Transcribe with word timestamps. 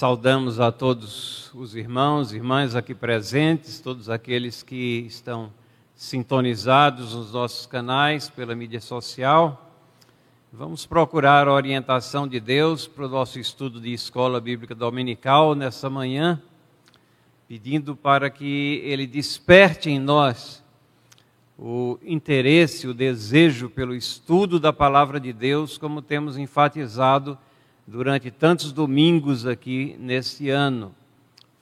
Saudamos 0.00 0.58
a 0.58 0.72
todos 0.72 1.52
os 1.54 1.76
irmãos 1.76 2.32
irmãs 2.32 2.74
aqui 2.74 2.94
presentes, 2.94 3.80
todos 3.80 4.08
aqueles 4.08 4.62
que 4.62 5.04
estão 5.06 5.52
sintonizados 5.94 7.14
nos 7.14 7.34
nossos 7.34 7.66
canais 7.66 8.30
pela 8.30 8.54
mídia 8.54 8.80
social. 8.80 9.70
Vamos 10.50 10.86
procurar 10.86 11.46
a 11.46 11.52
orientação 11.52 12.26
de 12.26 12.40
Deus 12.40 12.86
para 12.86 13.04
o 13.04 13.10
nosso 13.10 13.38
estudo 13.38 13.78
de 13.78 13.92
escola 13.92 14.40
bíblica 14.40 14.74
dominical 14.74 15.54
nessa 15.54 15.90
manhã, 15.90 16.42
pedindo 17.46 17.94
para 17.94 18.30
que 18.30 18.80
Ele 18.82 19.06
desperte 19.06 19.90
em 19.90 19.98
nós 19.98 20.64
o 21.58 21.98
interesse, 22.02 22.88
o 22.88 22.94
desejo 22.94 23.68
pelo 23.68 23.94
estudo 23.94 24.58
da 24.58 24.72
palavra 24.72 25.20
de 25.20 25.30
Deus, 25.30 25.76
como 25.76 26.00
temos 26.00 26.38
enfatizado 26.38 27.36
durante 27.90 28.30
tantos 28.30 28.70
domingos 28.70 29.44
aqui 29.44 29.96
neste 29.98 30.48
ano, 30.48 30.94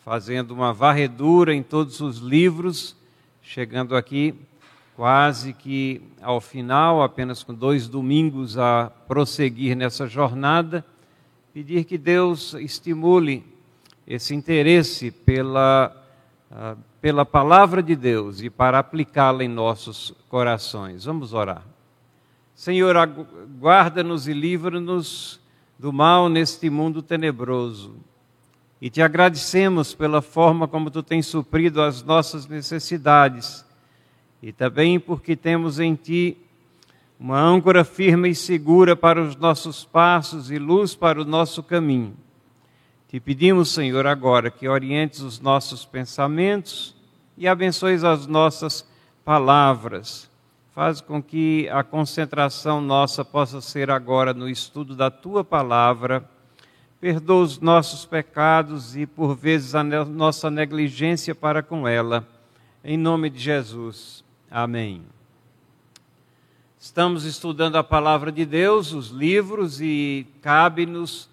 fazendo 0.04 0.50
uma 0.50 0.74
varredura 0.74 1.54
em 1.54 1.62
todos 1.62 2.02
os 2.02 2.18
livros, 2.18 2.94
chegando 3.40 3.96
aqui 3.96 4.34
quase 4.94 5.54
que 5.54 6.02
ao 6.20 6.38
final, 6.38 7.02
apenas 7.02 7.42
com 7.42 7.54
dois 7.54 7.88
domingos 7.88 8.58
a 8.58 8.92
prosseguir 9.08 9.74
nessa 9.74 10.06
jornada, 10.06 10.84
pedir 11.54 11.84
que 11.84 11.96
Deus 11.96 12.52
estimule 12.52 13.42
esse 14.06 14.34
interesse 14.34 15.10
pela, 15.10 15.96
uh, 16.50 16.76
pela 17.00 17.24
palavra 17.24 17.82
de 17.82 17.96
Deus 17.96 18.42
e 18.42 18.50
para 18.50 18.78
aplicá-la 18.78 19.44
em 19.44 19.48
nossos 19.48 20.12
corações. 20.28 21.06
Vamos 21.06 21.32
orar. 21.32 21.62
Senhor, 22.54 22.94
guarda-nos 23.58 24.28
e 24.28 24.34
livra-nos 24.34 25.37
do 25.78 25.92
mal 25.92 26.28
neste 26.28 26.68
mundo 26.68 27.02
tenebroso. 27.02 27.96
E 28.80 28.90
te 28.90 29.00
agradecemos 29.00 29.94
pela 29.94 30.20
forma 30.20 30.66
como 30.66 30.90
tu 30.90 31.02
tens 31.02 31.26
suprido 31.26 31.80
as 31.80 32.02
nossas 32.02 32.46
necessidades 32.46 33.64
e 34.42 34.52
também 34.52 35.00
porque 35.00 35.34
temos 35.34 35.80
em 35.80 35.94
ti 35.94 36.36
uma 37.18 37.40
âncora 37.40 37.84
firme 37.84 38.30
e 38.30 38.34
segura 38.34 38.94
para 38.94 39.20
os 39.20 39.34
nossos 39.34 39.84
passos 39.84 40.50
e 40.50 40.58
luz 40.58 40.94
para 40.94 41.20
o 41.20 41.24
nosso 41.24 41.62
caminho. 41.62 42.16
Te 43.08 43.18
pedimos, 43.18 43.70
Senhor, 43.70 44.06
agora 44.06 44.50
que 44.50 44.68
orientes 44.68 45.20
os 45.20 45.40
nossos 45.40 45.84
pensamentos 45.84 46.94
e 47.36 47.48
abençoes 47.48 48.04
as 48.04 48.26
nossas 48.26 48.88
palavras 49.24 50.27
Faz 50.78 51.00
com 51.00 51.20
que 51.20 51.68
a 51.70 51.82
concentração 51.82 52.80
nossa 52.80 53.24
possa 53.24 53.60
ser 53.60 53.90
agora 53.90 54.32
no 54.32 54.48
estudo 54.48 54.94
da 54.94 55.10
tua 55.10 55.42
palavra. 55.42 56.24
Perdoa 57.00 57.42
os 57.42 57.58
nossos 57.58 58.06
pecados 58.06 58.96
e, 58.96 59.04
por 59.04 59.34
vezes, 59.34 59.74
a 59.74 59.82
nossa 59.82 60.48
negligência 60.48 61.34
para 61.34 61.64
com 61.64 61.88
ela. 61.88 62.24
Em 62.84 62.96
nome 62.96 63.28
de 63.28 63.40
Jesus. 63.40 64.22
Amém. 64.48 65.02
Estamos 66.78 67.24
estudando 67.24 67.74
a 67.74 67.82
palavra 67.82 68.30
de 68.30 68.46
Deus, 68.46 68.92
os 68.92 69.08
livros, 69.08 69.80
e 69.80 70.28
cabe-nos 70.40 71.28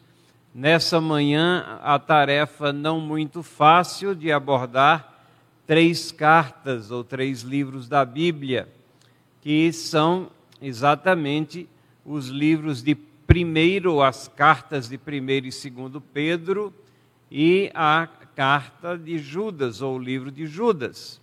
nessa 0.55 0.99
manhã 0.99 1.79
a 1.83 1.99
tarefa 1.99 2.73
não 2.73 2.99
muito 2.99 3.43
fácil 3.43 4.15
de 4.15 4.31
abordar 4.31 5.23
três 5.67 6.11
cartas 6.11 6.89
ou 6.89 7.03
três 7.03 7.43
livros 7.43 7.87
da 7.87 8.03
Bíblia 8.03 8.73
que 9.45 9.71
são 9.71 10.31
exatamente 10.59 11.69
os 12.03 12.29
livros 12.29 12.81
de 12.81 12.95
primeiro, 12.95 14.01
as 14.01 14.27
cartas 14.27 14.89
de 14.89 14.97
primeiro 14.97 15.45
e 15.45 15.51
segundo 15.51 16.01
Pedro 16.01 16.73
e 17.29 17.69
a 17.75 18.09
carta 18.35 18.97
de 18.97 19.19
Judas, 19.19 19.83
ou 19.83 19.97
o 19.97 19.99
livro 19.99 20.31
de 20.31 20.47
Judas. 20.47 21.21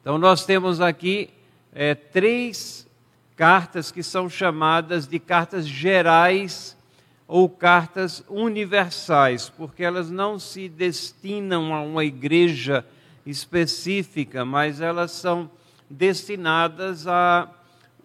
Então 0.00 0.16
nós 0.16 0.46
temos 0.46 0.80
aqui 0.80 1.30
é, 1.72 1.92
três 1.92 2.88
cartas 3.34 3.90
que 3.90 4.04
são 4.04 4.30
chamadas 4.30 5.08
de 5.08 5.18
cartas 5.18 5.66
gerais 5.66 6.76
ou 7.26 7.48
cartas 7.48 8.22
universais, 8.28 9.48
porque 9.48 9.82
elas 9.82 10.08
não 10.08 10.38
se 10.38 10.68
destinam 10.68 11.74
a 11.74 11.82
uma 11.82 12.04
igreja 12.04 12.86
específica, 13.26 14.44
mas 14.44 14.80
elas 14.80 15.10
são 15.10 15.50
destinadas 15.88 17.06
a 17.06 17.48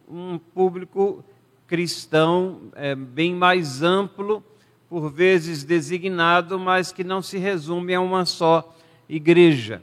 um 0.07 0.37
público 0.37 1.23
cristão 1.67 2.63
é, 2.75 2.93
bem 2.93 3.33
mais 3.33 3.81
amplo, 3.81 4.43
por 4.89 5.09
vezes 5.09 5.63
designado, 5.63 6.59
mas 6.59 6.91
que 6.91 7.03
não 7.03 7.21
se 7.21 7.37
resume 7.37 7.95
a 7.95 8.01
uma 8.01 8.25
só 8.25 8.75
igreja. 9.07 9.81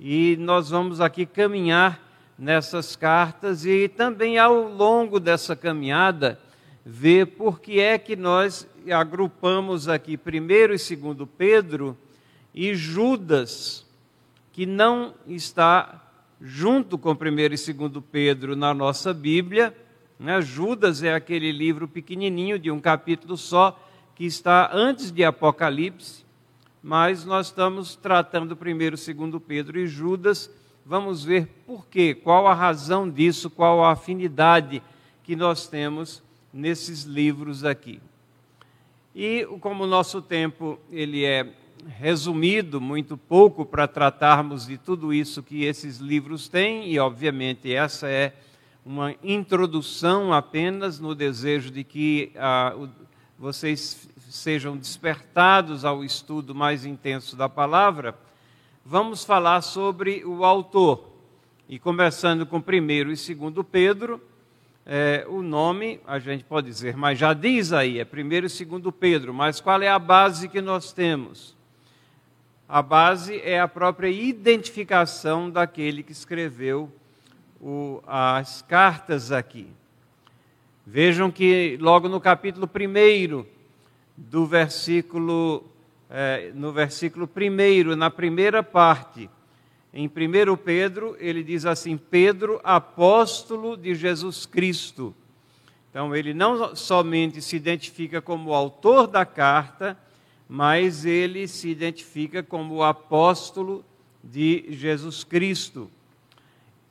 E 0.00 0.36
nós 0.40 0.70
vamos 0.70 1.00
aqui 1.00 1.24
caminhar 1.24 2.02
nessas 2.36 2.96
cartas 2.96 3.64
e 3.64 3.88
também 3.88 4.38
ao 4.38 4.68
longo 4.68 5.20
dessa 5.20 5.54
caminhada 5.54 6.40
ver 6.84 7.26
por 7.28 7.60
que 7.60 7.80
é 7.80 7.96
que 7.96 8.16
nós 8.16 8.68
agrupamos 8.92 9.88
aqui 9.88 10.16
primeiro 10.16 10.74
e 10.74 10.78
segundo 10.78 11.26
Pedro 11.26 11.96
e 12.52 12.74
Judas, 12.74 13.86
que 14.52 14.66
não 14.66 15.14
está 15.26 16.03
junto 16.46 16.98
com 16.98 17.12
1 17.12 17.14
e 17.38 17.48
2 17.48 18.04
Pedro 18.12 18.54
na 18.54 18.74
nossa 18.74 19.14
Bíblia. 19.14 19.74
Né? 20.20 20.42
Judas 20.42 21.02
é 21.02 21.14
aquele 21.14 21.50
livro 21.50 21.88
pequenininho 21.88 22.58
de 22.58 22.70
um 22.70 22.78
capítulo 22.78 23.34
só 23.34 23.80
que 24.14 24.26
está 24.26 24.70
antes 24.70 25.10
de 25.10 25.24
Apocalipse, 25.24 26.22
mas 26.82 27.24
nós 27.24 27.46
estamos 27.46 27.96
tratando 27.96 28.56
1 28.60 28.68
e 28.82 28.90
2 28.90 29.42
Pedro 29.48 29.78
e 29.78 29.86
Judas. 29.86 30.50
Vamos 30.84 31.24
ver 31.24 31.46
por 31.66 31.86
quê, 31.86 32.14
qual 32.14 32.46
a 32.46 32.52
razão 32.52 33.08
disso, 33.08 33.48
qual 33.48 33.82
a 33.82 33.92
afinidade 33.92 34.82
que 35.22 35.34
nós 35.34 35.66
temos 35.66 36.22
nesses 36.52 37.04
livros 37.04 37.64
aqui. 37.64 38.02
E 39.14 39.46
como 39.62 39.84
o 39.84 39.86
nosso 39.86 40.20
tempo 40.20 40.78
ele 40.90 41.24
é 41.24 41.54
resumido, 41.86 42.80
muito 42.80 43.16
pouco 43.16 43.64
para 43.64 43.86
tratarmos 43.86 44.66
de 44.66 44.78
tudo 44.78 45.12
isso 45.12 45.42
que 45.42 45.64
esses 45.64 45.98
livros 45.98 46.48
têm, 46.48 46.90
e 46.90 46.98
obviamente 46.98 47.72
essa 47.72 48.08
é 48.08 48.34
uma 48.84 49.14
introdução 49.22 50.32
apenas 50.32 51.00
no 51.00 51.14
desejo 51.14 51.70
de 51.70 51.82
que 51.84 52.32
ah, 52.36 52.74
vocês 53.38 54.08
sejam 54.28 54.76
despertados 54.76 55.84
ao 55.84 56.04
estudo 56.04 56.54
mais 56.54 56.84
intenso 56.84 57.36
da 57.36 57.48
palavra. 57.48 58.14
Vamos 58.84 59.24
falar 59.24 59.62
sobre 59.62 60.24
o 60.24 60.44
autor. 60.44 61.12
E 61.68 61.78
começando 61.78 62.44
com 62.44 62.60
primeiro 62.60 63.10
e 63.10 63.16
segundo 63.16 63.64
Pedro, 63.64 64.20
é, 64.84 65.24
o 65.28 65.40
nome 65.40 65.98
a 66.06 66.18
gente 66.18 66.44
pode 66.44 66.66
dizer, 66.66 66.94
mas 66.94 67.18
já 67.18 67.32
diz 67.32 67.72
aí, 67.72 67.98
é 67.98 68.04
primeiro 68.04 68.46
e 68.46 68.50
segundo 68.50 68.92
Pedro, 68.92 69.32
mas 69.32 69.60
qual 69.60 69.80
é 69.80 69.88
a 69.88 69.98
base 69.98 70.48
que 70.48 70.60
nós 70.60 70.92
temos? 70.92 71.56
A 72.66 72.80
base 72.80 73.40
é 73.42 73.60
a 73.60 73.68
própria 73.68 74.08
identificação 74.08 75.50
daquele 75.50 76.02
que 76.02 76.12
escreveu 76.12 76.90
o, 77.60 78.02
as 78.06 78.62
cartas 78.62 79.30
aqui. 79.30 79.68
Vejam 80.86 81.30
que 81.30 81.76
logo 81.78 82.08
no 82.08 82.18
capítulo 82.18 82.66
1 82.66 83.44
do 84.16 84.46
versículo, 84.46 85.64
é, 86.08 86.52
no 86.54 86.72
versículo 86.72 87.28
1, 87.28 87.94
na 87.96 88.10
primeira 88.10 88.62
parte, 88.62 89.28
em 89.92 90.06
1 90.06 90.56
Pedro, 90.56 91.16
ele 91.20 91.42
diz 91.42 91.66
assim: 91.66 91.98
Pedro, 91.98 92.60
apóstolo 92.64 93.76
de 93.76 93.94
Jesus 93.94 94.46
Cristo. 94.46 95.14
Então, 95.90 96.16
ele 96.16 96.32
não 96.32 96.74
somente 96.74 97.42
se 97.42 97.56
identifica 97.56 98.22
como 98.22 98.54
autor 98.54 99.06
da 99.06 99.24
carta, 99.26 99.96
mas 100.54 101.04
ele 101.04 101.48
se 101.48 101.68
identifica 101.68 102.40
como 102.40 102.84
apóstolo 102.84 103.84
de 104.22 104.66
Jesus 104.68 105.24
Cristo. 105.24 105.90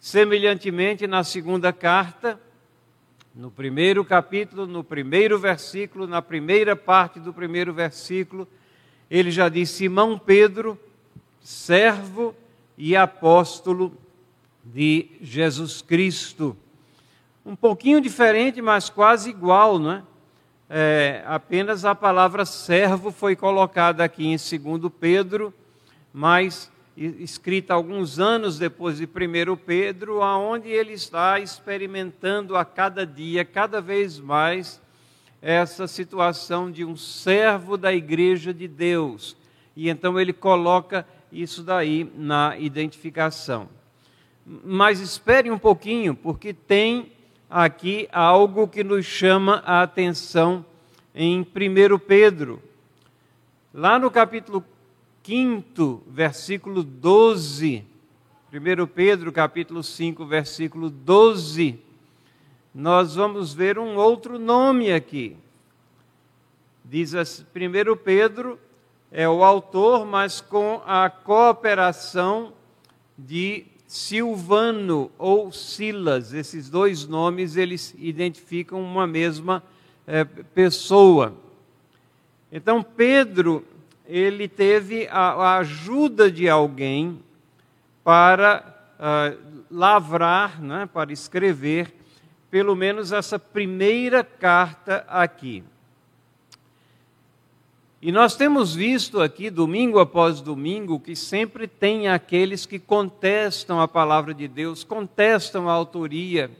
Semelhantemente, 0.02 1.08
na 1.08 1.24
segunda 1.24 1.72
carta, 1.72 2.38
no 3.34 3.50
primeiro 3.50 4.04
capítulo, 4.04 4.68
no 4.68 4.84
primeiro 4.84 5.40
versículo, 5.40 6.06
na 6.06 6.22
primeira 6.22 6.76
parte 6.76 7.22
do 7.22 7.34
primeiro 7.34 7.74
versículo, 7.74 8.46
ele 9.10 9.32
já 9.32 9.48
diz: 9.48 9.70
Simão 9.70 10.20
Pedro, 10.20 10.78
servo 11.42 12.36
e 12.78 12.98
apóstolo 12.98 13.98
de 14.62 15.08
Jesus 15.22 15.82
Cristo. 15.82 16.54
Um 17.46 17.56
pouquinho 17.56 18.02
diferente, 18.02 18.62
mas 18.62 18.90
quase 18.90 19.30
igual, 19.30 19.80
não 19.80 19.92
é? 19.94 20.04
É, 20.76 21.22
apenas 21.28 21.86
a 21.86 21.94
palavra 21.94 22.46
servo 22.46 23.12
foi 23.12 23.36
colocada 23.36 24.04
aqui 24.04 24.26
em 24.26 24.38
2 24.38 24.92
Pedro, 25.00 25.54
mas 26.12 26.72
escrita 26.98 27.76
alguns 27.76 28.18
anos 28.18 28.58
depois 28.58 28.98
de 28.98 29.06
1 29.06 29.56
Pedro, 29.56 30.24
aonde 30.24 30.70
ele 30.70 30.94
está 30.94 31.40
experimentando 31.40 32.58
a 32.58 32.66
cada 32.66 33.06
dia, 33.06 33.46
cada 33.46 33.80
vez 33.80 34.18
mais, 34.20 34.82
essa 35.44 35.86
situação 35.86 36.72
de 36.72 36.84
um 36.84 36.96
servo 36.96 37.78
da 37.78 37.94
igreja 37.94 38.52
de 38.52 38.68
Deus. 38.68 39.38
E 39.76 39.90
então 39.90 40.20
ele 40.20 40.34
coloca 40.34 41.06
isso 41.32 41.62
daí 41.62 42.12
na 42.16 42.58
identificação. 42.58 43.70
Mas 44.44 45.00
espere 45.00 45.52
um 45.52 45.60
pouquinho, 45.60 46.16
porque 46.16 46.52
tem 46.52 47.12
aqui 47.54 48.10
algo 48.12 48.68
que 48.68 48.84
nos 48.84 49.06
chama 49.06 49.62
a 49.64 49.84
atenção 49.84 50.66
em 51.14 51.42
1 51.42 52.00
Pedro. 52.00 52.60
Lá 53.72 54.00
no 54.00 54.10
capítulo 54.10 54.66
5, 55.24 56.02
versículo 56.08 56.82
12, 56.82 57.86
1 58.52 58.88
Pedro 58.88 59.32
capítulo 59.32 59.84
5, 59.84 60.26
versículo 60.26 60.90
12, 60.90 61.80
nós 62.74 63.14
vamos 63.14 63.54
ver 63.54 63.78
um 63.78 63.98
outro 63.98 64.40
nome 64.40 64.92
aqui. 64.92 65.38
Diz 66.84 67.14
assim, 67.14 67.46
1 67.56 67.96
Pedro 67.98 68.60
é 69.12 69.30
o 69.30 69.44
autor, 69.44 70.08
mas 70.08 70.42
com 70.42 70.82
a 70.88 71.08
cooperação 71.08 72.52
de 73.16 73.68
Silvano 73.94 75.12
ou 75.20 75.52
Silas. 75.52 76.34
Esses 76.34 76.68
dois 76.68 77.08
nomes 77.08 77.56
eles 77.56 77.94
identificam 78.00 78.82
uma 78.82 79.06
mesma 79.06 79.62
é, 80.08 80.24
pessoa. 80.24 81.36
Então 82.52 82.82
Pedro 82.82 83.64
ele 84.08 84.48
teve 84.48 85.08
a, 85.12 85.34
a 85.34 85.58
ajuda 85.60 86.32
de 86.32 86.50
alguém 86.50 87.20
para 88.04 88.66
uh, 88.98 89.64
lavrar, 89.70 90.60
né, 90.60 90.90
para 90.92 91.14
escrever 91.14 91.94
pelo 92.50 92.76
menos 92.76 93.12
essa 93.12 93.38
primeira 93.38 94.24
carta 94.24 95.06
aqui. 95.08 95.64
E 98.06 98.12
nós 98.12 98.36
temos 98.36 98.76
visto 98.76 99.22
aqui, 99.22 99.50
domingo 99.50 99.98
após 99.98 100.42
domingo, 100.42 101.00
que 101.00 101.16
sempre 101.16 101.70
tem 101.70 102.10
aqueles 102.10 102.66
que 102.66 102.78
contestam 102.78 103.80
a 103.80 103.88
palavra 103.88 104.34
de 104.34 104.46
Deus, 104.46 104.84
contestam 104.84 105.70
a 105.70 105.72
autoria. 105.72 106.52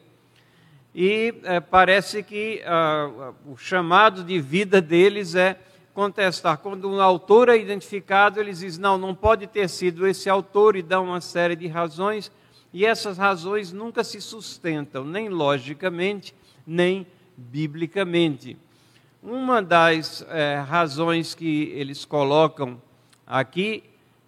E 0.96 1.34
é, 1.44 1.60
parece 1.60 2.24
que 2.24 2.64
ah, 2.66 3.34
o 3.46 3.58
chamado 3.58 4.24
de 4.24 4.40
vida 4.40 4.82
deles 4.82 5.36
é 5.36 5.60
contestar. 5.94 6.60
Quando 6.60 6.90
um 6.90 7.02
autor 7.02 7.50
é 7.50 7.58
identificado, 7.58 8.40
eles 8.40 8.60
dizem: 8.60 8.82
não, 8.82 8.98
não 8.98 9.14
pode 9.14 9.46
ter 9.46 9.68
sido 9.68 10.08
esse 10.08 10.30
autor, 10.30 10.78
e 10.78 10.82
dão 10.82 11.04
uma 11.04 11.20
série 11.20 11.58
de 11.58 11.68
razões, 11.68 12.32
e 12.72 12.86
essas 12.86 13.18
razões 13.18 13.74
nunca 13.74 14.02
se 14.06 14.22
sustentam, 14.22 15.04
nem 15.04 15.28
logicamente, 15.28 16.34
nem 16.66 17.06
biblicamente. 17.36 18.56
Uma 19.26 19.62
das 19.62 20.22
é, 20.30 20.58
razões 20.68 21.34
que 21.34 21.72
eles 21.74 22.04
colocam 22.04 22.78
aqui 23.26 23.82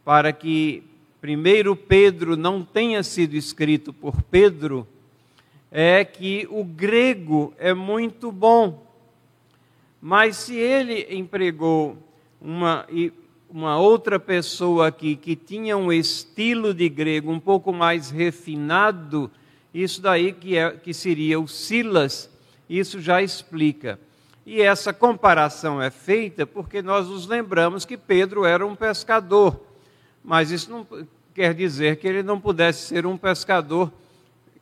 para 0.05 0.31
que 0.31 0.83
primeiro 1.19 1.75
Pedro 1.75 2.37
não 2.37 2.63
tenha 2.63 3.03
sido 3.03 3.35
escrito 3.35 3.91
por 3.91 4.21
Pedro 4.21 4.87
é 5.69 6.05
que 6.05 6.47
o 6.49 6.63
grego 6.63 7.53
é 7.59 7.73
muito 7.73 8.31
bom. 8.31 8.87
Mas 10.01 10.37
se 10.37 10.55
ele 10.55 11.13
empregou 11.13 11.97
uma, 12.39 12.87
uma 13.49 13.77
outra 13.77 14.17
pessoa 14.17 14.87
aqui 14.87 15.17
que 15.17 15.35
tinha 15.35 15.75
um 15.75 15.91
estilo 15.91 16.73
de 16.73 16.87
grego 16.87 17.29
um 17.29 17.39
pouco 17.39 17.73
mais 17.73 18.09
refinado, 18.09 19.29
isso 19.73 20.01
daí 20.01 20.31
que, 20.31 20.55
é, 20.55 20.71
que 20.71 20.93
seria 20.93 21.37
o 21.37 21.49
Silas, 21.49 22.29
isso 22.69 23.01
já 23.01 23.21
explica. 23.21 23.99
E 24.45 24.61
essa 24.61 24.93
comparação 24.93 25.81
é 25.81 25.89
feita 25.89 26.45
porque 26.45 26.79
nós 26.83 27.07
nos 27.07 27.25
lembramos 27.25 27.83
que 27.83 27.97
Pedro 27.97 28.45
era 28.45 28.65
um 28.65 28.75
pescador, 28.75 29.59
mas 30.23 30.51
isso 30.51 30.69
não 30.69 30.87
quer 31.33 31.55
dizer 31.55 31.95
que 31.97 32.07
ele 32.07 32.21
não 32.21 32.39
pudesse 32.39 32.87
ser 32.87 33.07
um 33.07 33.17
pescador 33.17 33.91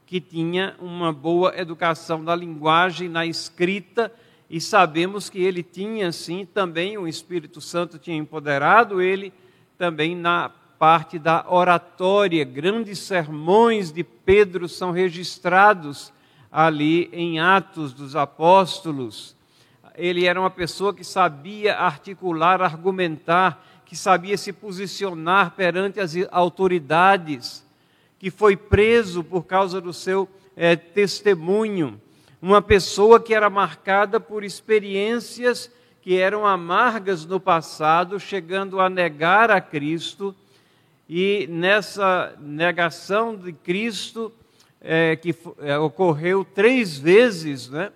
que 0.05 0.21
tinha 0.21 0.73
uma 0.79 1.11
boa 1.11 1.53
educação 1.59 2.23
da 2.23 2.33
linguagem, 2.33 3.09
na 3.09 3.25
escrita, 3.25 4.09
e 4.49 4.61
sabemos 4.61 5.29
que 5.29 5.41
ele 5.41 5.61
tinha, 5.61 6.13
sim, 6.13 6.45
também 6.45 6.97
o 6.97 7.05
Espírito 7.05 7.59
Santo 7.59 7.97
tinha 7.97 8.15
empoderado 8.15 9.01
ele 9.01 9.33
também 9.77 10.15
na 10.15 10.49
parte 10.79 11.19
da 11.19 11.45
oratória. 11.49 12.45
Grandes 12.45 12.99
sermões 12.99 13.91
de 13.91 14.03
Pedro 14.03 14.69
são 14.69 14.91
registrados 14.91 16.13
ali 16.49 17.09
em 17.11 17.39
Atos 17.39 17.91
dos 17.91 18.15
Apóstolos 18.15 19.35
ele 19.95 20.25
era 20.25 20.39
uma 20.39 20.49
pessoa 20.49 20.93
que 20.93 21.03
sabia 21.03 21.75
articular, 21.75 22.61
argumentar, 22.61 23.63
que 23.85 23.95
sabia 23.95 24.37
se 24.37 24.51
posicionar 24.51 25.51
perante 25.51 25.99
as 25.99 26.13
autoridades, 26.31 27.65
que 28.17 28.31
foi 28.31 28.55
preso 28.55 29.23
por 29.23 29.43
causa 29.43 29.79
do 29.79 29.93
seu 29.93 30.27
é, 30.55 30.75
testemunho. 30.75 32.01
Uma 32.41 32.61
pessoa 32.61 33.19
que 33.19 33.33
era 33.33 33.49
marcada 33.49 34.19
por 34.19 34.43
experiências 34.43 35.69
que 36.01 36.17
eram 36.17 36.45
amargas 36.45 37.25
no 37.25 37.39
passado, 37.39 38.19
chegando 38.19 38.81
a 38.81 38.89
negar 38.89 39.49
a 39.49 39.61
Cristo, 39.61 40.35
e 41.07 41.47
nessa 41.49 42.35
negação 42.41 43.37
de 43.37 43.53
Cristo, 43.53 44.29
é, 44.81 45.15
que 45.15 45.33
é, 45.59 45.77
ocorreu 45.77 46.43
três 46.43 46.97
vezes, 46.97 47.69
né? 47.69 47.91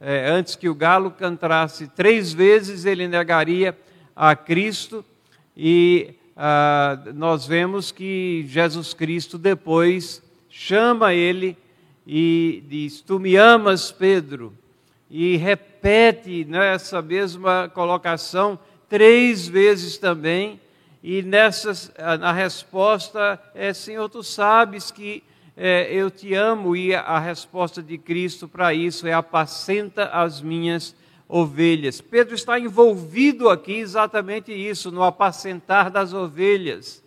É, 0.00 0.30
antes 0.30 0.54
que 0.54 0.68
o 0.68 0.74
galo 0.74 1.10
cantasse 1.10 1.88
três 1.88 2.32
vezes, 2.32 2.84
ele 2.84 3.08
negaria 3.08 3.76
a 4.14 4.36
Cristo, 4.36 5.04
e 5.56 6.14
ah, 6.36 6.98
nós 7.14 7.46
vemos 7.46 7.90
que 7.90 8.44
Jesus 8.46 8.94
Cristo 8.94 9.36
depois 9.36 10.22
chama 10.48 11.12
ele 11.12 11.56
e 12.06 12.62
diz: 12.68 13.00
Tu 13.00 13.18
me 13.18 13.34
amas, 13.34 13.90
Pedro? 13.90 14.54
E 15.10 15.36
repete 15.36 16.44
nessa 16.44 17.02
mesma 17.02 17.68
colocação 17.68 18.58
três 18.88 19.48
vezes 19.48 19.98
também, 19.98 20.60
e 21.02 21.22
nessa, 21.22 21.92
a 21.98 22.32
resposta 22.32 23.40
é: 23.52 23.72
Senhor, 23.72 24.08
tu 24.08 24.22
sabes 24.22 24.92
que 24.92 25.24
é, 25.60 25.92
eu 25.92 26.08
te 26.08 26.34
amo, 26.34 26.76
e 26.76 26.94
a 26.94 27.18
resposta 27.18 27.82
de 27.82 27.98
Cristo 27.98 28.46
para 28.46 28.72
isso 28.72 29.08
é 29.08 29.12
apacenta 29.12 30.04
as 30.04 30.40
minhas 30.40 30.94
ovelhas. 31.28 32.00
Pedro 32.00 32.36
está 32.36 32.60
envolvido 32.60 33.48
aqui 33.48 33.74
exatamente 33.74 34.52
isso, 34.52 34.92
no 34.92 35.02
apacentar 35.02 35.90
das 35.90 36.12
ovelhas. 36.12 37.02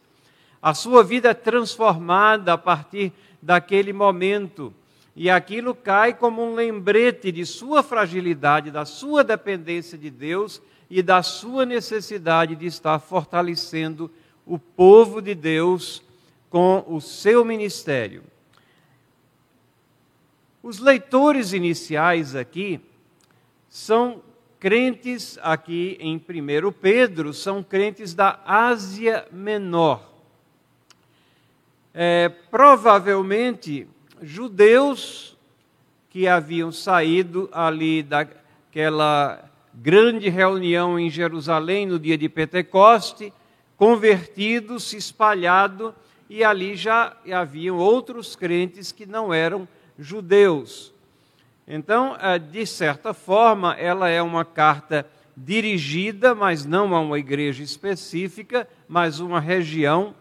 A 0.61 0.73
sua 0.73 1.01
vida 1.01 1.29
é 1.29 1.33
transformada 1.33 2.51
a 2.51 2.57
partir 2.57 3.13
daquele 3.41 3.93
momento. 3.93 4.73
E 5.15 5.29
aquilo 5.29 5.73
cai 5.73 6.13
como 6.13 6.43
um 6.43 6.53
lembrete 6.53 7.31
de 7.31 7.45
sua 7.45 7.81
fragilidade, 7.81 8.69
da 8.69 8.83
sua 8.83 9.23
dependência 9.23 9.97
de 9.97 10.09
Deus 10.09 10.61
e 10.89 11.01
da 11.01 11.23
sua 11.23 11.65
necessidade 11.65 12.57
de 12.57 12.65
estar 12.65 12.99
fortalecendo 12.99 14.11
o 14.45 14.59
povo 14.59 15.21
de 15.21 15.33
Deus 15.33 16.03
com 16.49 16.83
o 16.85 16.99
seu 16.99 17.45
ministério. 17.45 18.23
Os 20.63 20.77
leitores 20.77 21.53
iniciais 21.53 22.35
aqui 22.35 22.79
são 23.67 24.21
crentes 24.59 25.39
aqui 25.41 25.97
em 25.99 26.17
1 26.17 26.71
Pedro, 26.71 27.33
são 27.33 27.63
crentes 27.63 28.13
da 28.13 28.39
Ásia 28.45 29.25
Menor. 29.31 30.07
É, 31.95 32.29
provavelmente 32.29 33.87
judeus 34.21 35.35
que 36.11 36.27
haviam 36.27 36.71
saído 36.71 37.49
ali 37.51 38.03
daquela 38.03 39.43
grande 39.73 40.29
reunião 40.29 40.99
em 40.99 41.09
Jerusalém 41.09 41.87
no 41.87 41.97
dia 41.97 42.19
de 42.19 42.29
Pentecoste, 42.29 43.33
convertidos, 43.75 44.93
espalhado, 44.93 45.95
e 46.29 46.43
ali 46.43 46.75
já 46.75 47.17
haviam 47.33 47.77
outros 47.77 48.35
crentes 48.35 48.91
que 48.91 49.07
não 49.07 49.33
eram 49.33 49.67
judeus. 50.01 50.91
Então, 51.67 52.17
eh, 52.19 52.39
de 52.39 52.65
certa 52.65 53.13
forma, 53.13 53.73
ela 53.75 54.09
é 54.09 54.21
uma 54.21 54.43
carta 54.43 55.07
dirigida, 55.37 56.35
mas 56.35 56.65
não 56.65 56.93
a 56.95 56.99
uma 56.99 57.19
igreja 57.19 57.63
específica, 57.63 58.67
mas 58.87 59.19
uma 59.19 59.39
região, 59.39 60.13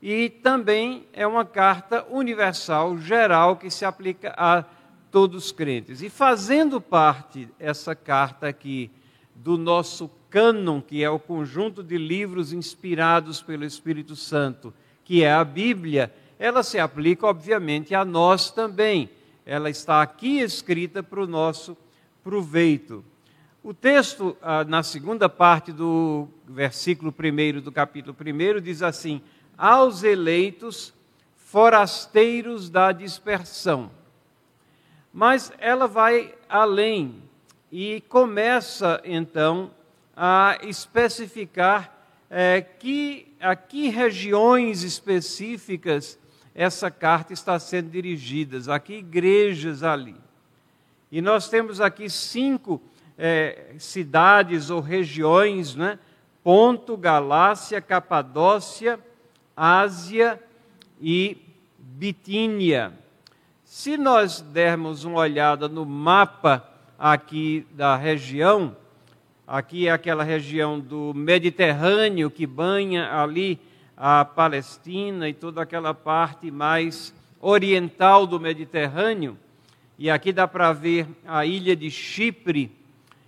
e 0.00 0.28
também 0.28 1.06
é 1.12 1.26
uma 1.26 1.44
carta 1.44 2.06
universal, 2.10 2.98
geral, 2.98 3.56
que 3.56 3.70
se 3.70 3.84
aplica 3.84 4.34
a 4.36 4.64
todos 5.10 5.46
os 5.46 5.52
crentes. 5.52 6.02
E 6.02 6.10
fazendo 6.10 6.80
parte 6.80 7.48
essa 7.58 7.94
carta 7.94 8.48
aqui 8.48 8.90
do 9.34 9.56
nosso 9.56 10.10
cânon, 10.30 10.80
que 10.80 11.02
é 11.02 11.10
o 11.10 11.18
conjunto 11.18 11.82
de 11.82 11.96
livros 11.98 12.52
inspirados 12.52 13.42
pelo 13.42 13.64
Espírito 13.64 14.14
Santo, 14.14 14.72
que 15.04 15.22
é 15.22 15.32
a 15.32 15.44
Bíblia, 15.44 16.12
ela 16.38 16.62
se 16.62 16.78
aplica, 16.78 17.26
obviamente, 17.26 17.94
a 17.94 18.04
nós 18.04 18.50
também 18.50 19.10
ela 19.44 19.68
está 19.68 20.02
aqui 20.02 20.38
escrita 20.40 21.02
para 21.02 21.22
o 21.22 21.26
nosso 21.26 21.76
proveito. 22.22 23.04
O 23.62 23.74
texto, 23.74 24.36
ah, 24.42 24.64
na 24.64 24.82
segunda 24.82 25.28
parte 25.28 25.72
do 25.72 26.28
versículo 26.46 27.12
1 27.12 27.60
do 27.60 27.70
capítulo 27.70 28.16
1, 28.18 28.60
diz 28.60 28.82
assim: 28.82 29.20
Aos 29.56 30.02
eleitos, 30.02 30.94
forasteiros 31.36 32.70
da 32.70 32.92
dispersão. 32.92 33.90
Mas 35.12 35.52
ela 35.58 35.86
vai 35.86 36.34
além 36.48 37.22
e 37.70 38.00
começa 38.08 39.00
então 39.04 39.70
a 40.16 40.58
especificar 40.62 41.92
é, 42.30 42.62
que, 42.62 43.30
a 43.38 43.54
que 43.54 43.88
regiões 43.88 44.82
específicas 44.82 46.18
essa 46.54 46.90
carta 46.90 47.32
está 47.32 47.58
sendo 47.58 47.90
dirigida, 47.90 48.72
a 48.72 48.78
que 48.78 48.94
igrejas 48.94 49.82
ali. 49.82 50.16
E 51.10 51.20
nós 51.20 51.48
temos 51.48 51.80
aqui 51.80 52.08
cinco 52.08 52.80
é, 53.18 53.74
cidades 53.78 54.70
ou 54.70 54.80
regiões, 54.80 55.74
né? 55.74 55.98
Ponto, 56.42 56.96
Galácia, 56.96 57.80
Capadócia, 57.80 58.98
Ásia 59.56 60.42
e 61.00 61.36
Bitínia. 61.78 62.92
Se 63.64 63.96
nós 63.96 64.40
dermos 64.40 65.04
uma 65.04 65.20
olhada 65.20 65.68
no 65.68 65.86
mapa 65.86 66.68
aqui 66.98 67.66
da 67.72 67.96
região, 67.96 68.76
aqui 69.46 69.88
é 69.88 69.92
aquela 69.92 70.24
região 70.24 70.80
do 70.80 71.12
Mediterrâneo 71.14 72.30
que 72.30 72.46
banha 72.46 73.14
ali 73.14 73.60
a 74.04 74.24
Palestina 74.24 75.28
e 75.28 75.32
toda 75.32 75.62
aquela 75.62 75.94
parte 75.94 76.50
mais 76.50 77.14
oriental 77.40 78.26
do 78.26 78.40
Mediterrâneo. 78.40 79.38
E 79.96 80.10
aqui 80.10 80.32
dá 80.32 80.48
para 80.48 80.72
ver 80.72 81.06
a 81.24 81.46
ilha 81.46 81.76
de 81.76 81.88
Chipre, 81.88 82.76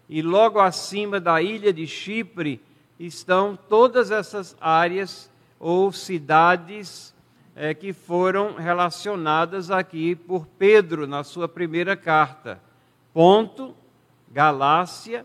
e 0.09 0.21
logo 0.21 0.59
acima 0.59 1.21
da 1.21 1.40
ilha 1.40 1.73
de 1.73 1.87
Chipre 1.87 2.61
estão 2.99 3.57
todas 3.69 4.11
essas 4.11 4.57
áreas 4.61 5.31
ou 5.61 5.93
cidades 5.93 7.14
é, 7.54 7.73
que 7.73 7.93
foram 7.93 8.57
relacionadas 8.57 9.71
aqui 9.71 10.16
por 10.16 10.45
Pedro 10.59 11.07
na 11.07 11.23
sua 11.23 11.47
primeira 11.47 11.97
carta. 11.97 12.61
Ponto, 13.12 13.76
Galácia, 14.28 15.25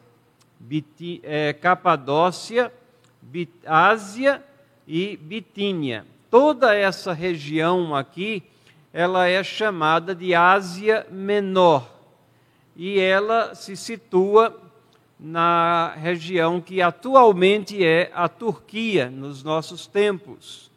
Biti, 0.59 1.19
é, 1.23 1.53
Capadócia, 1.53 2.71
Bit, 3.19 3.51
Ásia 3.65 4.43
e 4.89 5.15
Bitínia. 5.15 6.05
Toda 6.31 6.75
essa 6.75 7.13
região 7.13 7.95
aqui, 7.95 8.43
ela 8.91 9.27
é 9.27 9.43
chamada 9.43 10.15
de 10.15 10.33
Ásia 10.33 11.05
Menor. 11.11 11.87
E 12.75 12.99
ela 12.99 13.53
se 13.53 13.77
situa 13.77 14.59
na 15.19 15.93
região 15.95 16.59
que 16.59 16.81
atualmente 16.81 17.85
é 17.85 18.11
a 18.15 18.27
Turquia, 18.27 19.09
nos 19.09 19.43
nossos 19.43 19.85
tempos. 19.85 20.71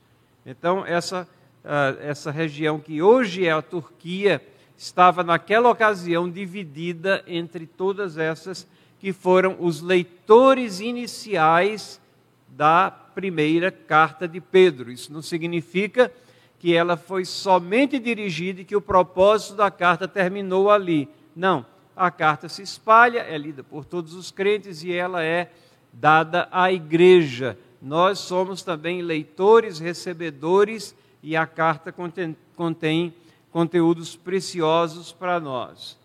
Então, 0.45 0.85
essa 0.85 1.27
ah, 1.65 1.95
essa 2.01 2.31
região 2.31 2.81
que 2.81 3.01
hoje 3.01 3.47
é 3.47 3.53
a 3.53 3.63
Turquia, 3.63 4.45
estava 4.77 5.23
naquela 5.23 5.71
ocasião 5.71 6.29
dividida 6.29 7.23
entre 7.27 7.67
todas 7.67 8.19
essas 8.19 8.67
que 8.99 9.13
foram 9.13 9.57
os 9.61 9.81
leitores 9.81 10.81
iniciais 10.81 12.01
da 12.49 12.91
primeira 13.15 13.71
carta 13.71 14.27
de 14.27 14.41
Pedro. 14.41 14.91
Isso 14.91 15.13
não 15.13 15.23
significa 15.23 16.13
que 16.59 16.75
ela 16.75 16.97
foi 16.97 17.25
somente 17.25 17.99
dirigida 17.99 18.61
e 18.61 18.65
que 18.65 18.77
o 18.77 18.81
propósito 18.81 19.57
da 19.57 19.71
carta 19.71 20.07
terminou 20.07 20.71
ali. 20.71 21.09
Não, 21.35 21.67
a 21.97 22.11
carta 22.11 22.49
se 22.49 22.63
espalha, 22.63 23.21
é 23.21 23.37
lida 23.37 23.63
por 23.63 23.85
todos 23.85 24.15
os 24.15 24.31
crentes 24.31 24.83
e 24.83 24.93
ela 24.93 25.23
é 25.23 25.51
dada 25.93 26.49
à 26.51 26.73
igreja. 26.73 27.59
Nós 27.81 28.21
somos 28.21 28.63
também 28.63 29.03
leitores, 29.03 29.79
recebedores 29.79 30.95
e 31.23 31.37
a 31.37 31.47
carta 31.47 31.91
contém, 31.91 32.37
contém 32.55 33.13
conteúdos 33.51 34.17
preciosos 34.17 35.13
para 35.13 35.39
nós. 35.41 35.99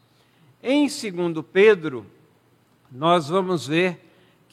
Em 0.62 0.88
2 0.88 1.46
Pedro, 1.54 2.06
nós 2.92 3.30
vamos 3.30 3.68
ver 3.68 4.07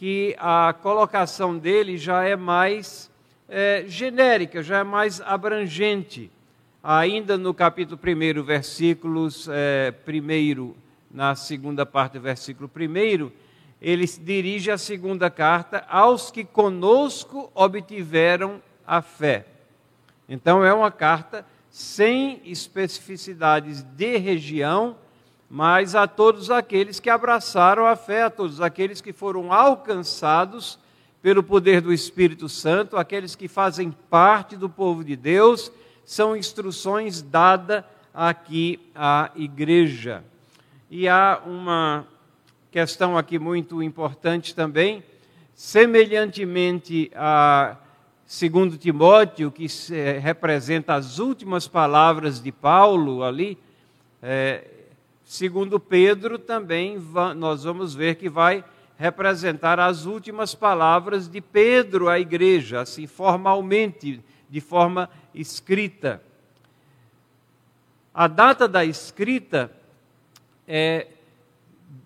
que 0.05 0.37
a 0.39 0.75
colocação 0.83 1.57
dele 1.57 1.97
já 1.97 2.25
é 2.25 2.37
mais 2.37 3.11
é, 3.49 3.87
genérica, 3.89 4.63
já 4.63 4.81
é 4.81 4.85
mais 4.85 5.19
abrangente. 5.23 6.31
Ainda 6.83 7.39
no 7.39 7.55
capítulo 7.55 7.99
1, 7.99 8.43
versículos 8.43 9.49
é, 9.51 9.95
1, 10.07 10.75
na 11.11 11.35
segunda 11.35 11.87
parte 11.87 12.19
do 12.19 12.21
versículo 12.21 12.71
1, 12.79 13.31
ele 13.81 14.07
dirige 14.21 14.71
a 14.71 14.77
segunda 14.77 15.31
carta 15.31 15.87
aos 15.89 16.31
que 16.31 16.45
conosco 16.45 17.51
obtiveram 17.55 18.61
a 18.87 19.01
fé. 19.01 19.47
Então, 20.29 20.63
é 20.63 20.75
uma 20.75 20.91
carta 20.91 21.47
sem 21.71 22.43
especificidades 22.45 23.83
de 23.83 24.19
região, 24.19 24.97
mas 25.55 25.95
a 25.95 26.09
todos 26.09 26.51
aqueles 26.51 26.99
que 26.99 27.09
abraçaram 27.09 27.87
a 27.87 27.95
fé, 27.95 28.25
a 28.25 28.31
todos 28.31 28.61
aqueles 28.61 29.01
que 29.01 29.13
foram 29.13 29.53
alcançados 29.53 30.81
pelo 31.23 31.45
poder 31.45 31.81
do 31.81 31.93
Espírito 31.93 32.49
Santo, 32.49 32.97
aqueles 32.97 33.37
que 33.37 33.47
fazem 33.47 33.93
parte 34.11 34.57
do 34.57 34.69
povo 34.69 35.05
de 35.05 35.15
Deus, 35.15 35.71
são 36.05 36.37
instruções 36.37 37.23
dadas 37.23 37.85
aqui 38.13 38.81
à 38.97 39.31
igreja. 39.37 40.25
E 40.91 41.09
há 41.09 41.41
uma 41.47 42.05
questão 42.73 43.17
aqui 43.17 43.39
muito 43.39 43.81
importante 43.81 44.57
também, 44.57 45.05
semelhantemente 45.55 47.13
a 47.15 47.77
segundo 48.27 48.77
Timóteo, 48.77 49.53
que 49.53 49.69
representa 50.21 50.95
as 50.95 51.21
últimas 51.21 51.69
palavras 51.69 52.43
de 52.43 52.51
Paulo 52.51 53.23
ali, 53.23 53.57
é, 54.21 54.74
segundo 55.35 55.81
Pedro 55.81 56.39
também 56.39 56.97
nós 57.37 57.65
vamos 57.65 57.93
ver 57.93 58.15
que 58.15 58.29
vai 58.29 58.65
representar 58.97 59.81
as 59.81 60.07
últimas 60.07 60.55
palavras 60.55 61.29
de 61.29 61.41
Pedro 61.41 62.09
à 62.09 62.21
igreja, 62.21 62.83
assim 62.83 63.09
formalmente, 63.09 64.23
de 64.49 64.61
forma 64.61 65.11
escrita. 65.35 66.23
A 68.15 68.29
data 68.29 68.69
da 68.69 68.85
escrita 68.85 69.73
é 70.69 71.09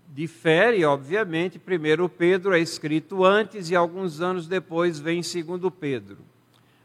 Difere, 0.08 0.84
obviamente, 0.86 1.58
primeiro 1.58 2.08
Pedro 2.08 2.54
é 2.54 2.58
escrito 2.58 3.24
antes 3.24 3.68
e 3.68 3.76
alguns 3.76 4.22
anos 4.22 4.48
depois 4.48 4.98
vem 4.98 5.22
segundo 5.22 5.70
Pedro. 5.70 6.16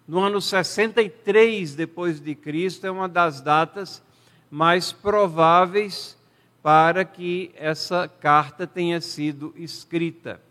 No 0.05 0.19
ano 0.19 0.41
63 0.41 1.73
depois 1.73 2.19
de 2.19 2.35
Cristo 2.35 2.85
é 2.85 2.91
uma 2.91 3.07
das 3.07 3.39
datas 3.39 4.03
mais 4.51 4.91
prováveis 4.91 6.21
para 6.63 7.03
que 7.03 7.51
essa 7.55 8.07
carta 8.07 8.65
tenha 8.65 9.01
sido 9.01 9.53
escrita. 9.57 10.41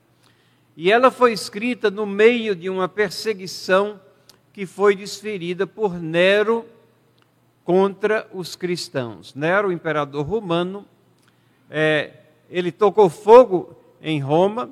E 0.77 0.93
ela 0.93 1.11
foi 1.11 1.33
escrita 1.33 1.91
no 1.91 2.05
meio 2.05 2.55
de 2.55 2.69
uma 2.69 2.87
perseguição 2.87 3.99
que 4.53 4.67
foi 4.67 4.95
desferida 4.95 5.67
por 5.67 5.99
Nero 5.99 6.67
contra 7.65 8.29
os 8.33 8.55
cristãos. 8.55 9.35
Nero, 9.35 9.69
o 9.69 9.73
imperador 9.73 10.27
romano, 10.27 10.85
é, 11.71 12.11
ele 12.51 12.71
tocou 12.71 13.09
fogo 13.09 13.75
em 14.03 14.21
Roma, 14.21 14.71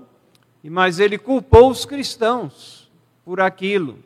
mas 0.62 1.00
ele 1.00 1.16
culpou 1.16 1.70
os 1.70 1.86
cristãos 1.86 2.90
por 3.24 3.40
aquilo. 3.40 3.98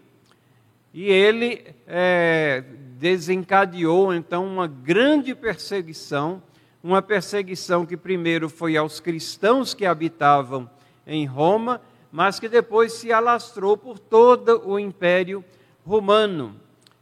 E 0.92 1.10
ele 1.10 1.64
é, 1.88 2.62
desencadeou 2.96 4.14
então 4.14 4.46
uma 4.46 4.68
grande 4.68 5.34
perseguição, 5.34 6.40
uma 6.84 7.00
perseguição 7.00 7.86
que 7.86 7.96
primeiro 7.96 8.50
foi 8.50 8.76
aos 8.76 9.00
cristãos 9.00 9.72
que 9.72 9.86
habitavam 9.86 10.68
em 11.06 11.24
Roma, 11.24 11.80
mas 12.12 12.38
que 12.38 12.46
depois 12.46 12.92
se 12.92 13.10
alastrou 13.10 13.74
por 13.74 13.98
todo 13.98 14.60
o 14.68 14.78
Império 14.78 15.42
Romano. 15.82 16.54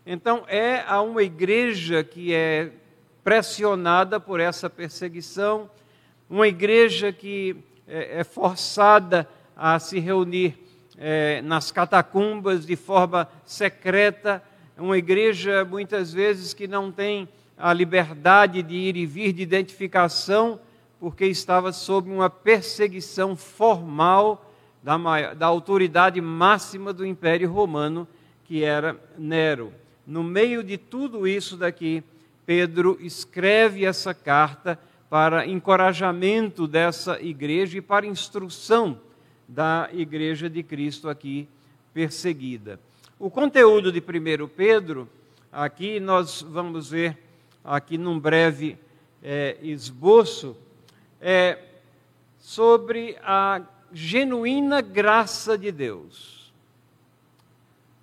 Então 0.06 0.44
é 0.46 0.84
a 0.86 1.02
uma 1.02 1.24
igreja 1.24 2.04
que 2.04 2.32
é 2.32 2.70
pressionada 3.24 4.20
por 4.20 4.38
essa 4.38 4.70
perseguição, 4.70 5.68
uma 6.30 6.46
igreja 6.46 7.12
que 7.12 7.56
é, 7.84 8.20
é 8.20 8.24
forçada 8.24 9.28
a 9.56 9.80
se 9.80 9.98
reunir 9.98 10.56
é, 10.96 11.42
nas 11.42 11.72
catacumbas 11.72 12.64
de 12.64 12.76
forma 12.76 13.28
secreta, 13.44 14.40
uma 14.78 14.96
igreja 14.96 15.64
muitas 15.64 16.12
vezes 16.12 16.54
que 16.54 16.68
não 16.68 16.92
tem 16.92 17.28
a 17.56 17.72
liberdade 17.72 18.62
de 18.62 18.74
ir 18.74 18.96
e 18.96 19.06
vir 19.06 19.32
de 19.32 19.42
identificação, 19.42 20.60
porque 20.98 21.26
estava 21.26 21.72
sob 21.72 22.10
uma 22.10 22.30
perseguição 22.30 23.36
formal 23.36 24.50
da, 24.82 24.98
maior, 24.98 25.34
da 25.34 25.46
autoridade 25.46 26.20
máxima 26.20 26.92
do 26.92 27.06
Império 27.06 27.50
Romano, 27.50 28.06
que 28.44 28.64
era 28.64 28.96
Nero. 29.16 29.72
No 30.06 30.22
meio 30.22 30.64
de 30.64 30.76
tudo 30.76 31.26
isso 31.26 31.56
daqui, 31.56 32.02
Pedro 32.44 32.98
escreve 33.00 33.84
essa 33.84 34.12
carta 34.12 34.78
para 35.08 35.46
encorajamento 35.46 36.66
dessa 36.66 37.20
igreja 37.20 37.78
e 37.78 37.82
para 37.82 38.06
instrução 38.06 38.98
da 39.46 39.88
igreja 39.92 40.48
de 40.48 40.62
Cristo 40.62 41.08
aqui 41.08 41.46
perseguida. 41.92 42.80
O 43.18 43.30
conteúdo 43.30 43.92
de 43.92 44.00
1 44.00 44.48
Pedro, 44.48 45.08
aqui 45.52 46.00
nós 46.00 46.42
vamos 46.42 46.90
ver, 46.90 47.16
aqui 47.64 47.96
num 47.96 48.18
breve 48.18 48.78
é, 49.22 49.56
esboço, 49.62 50.56
é 51.20 51.58
sobre 52.38 53.16
a 53.22 53.62
genuína 53.92 54.80
graça 54.80 55.56
de 55.56 55.70
Deus. 55.70 56.52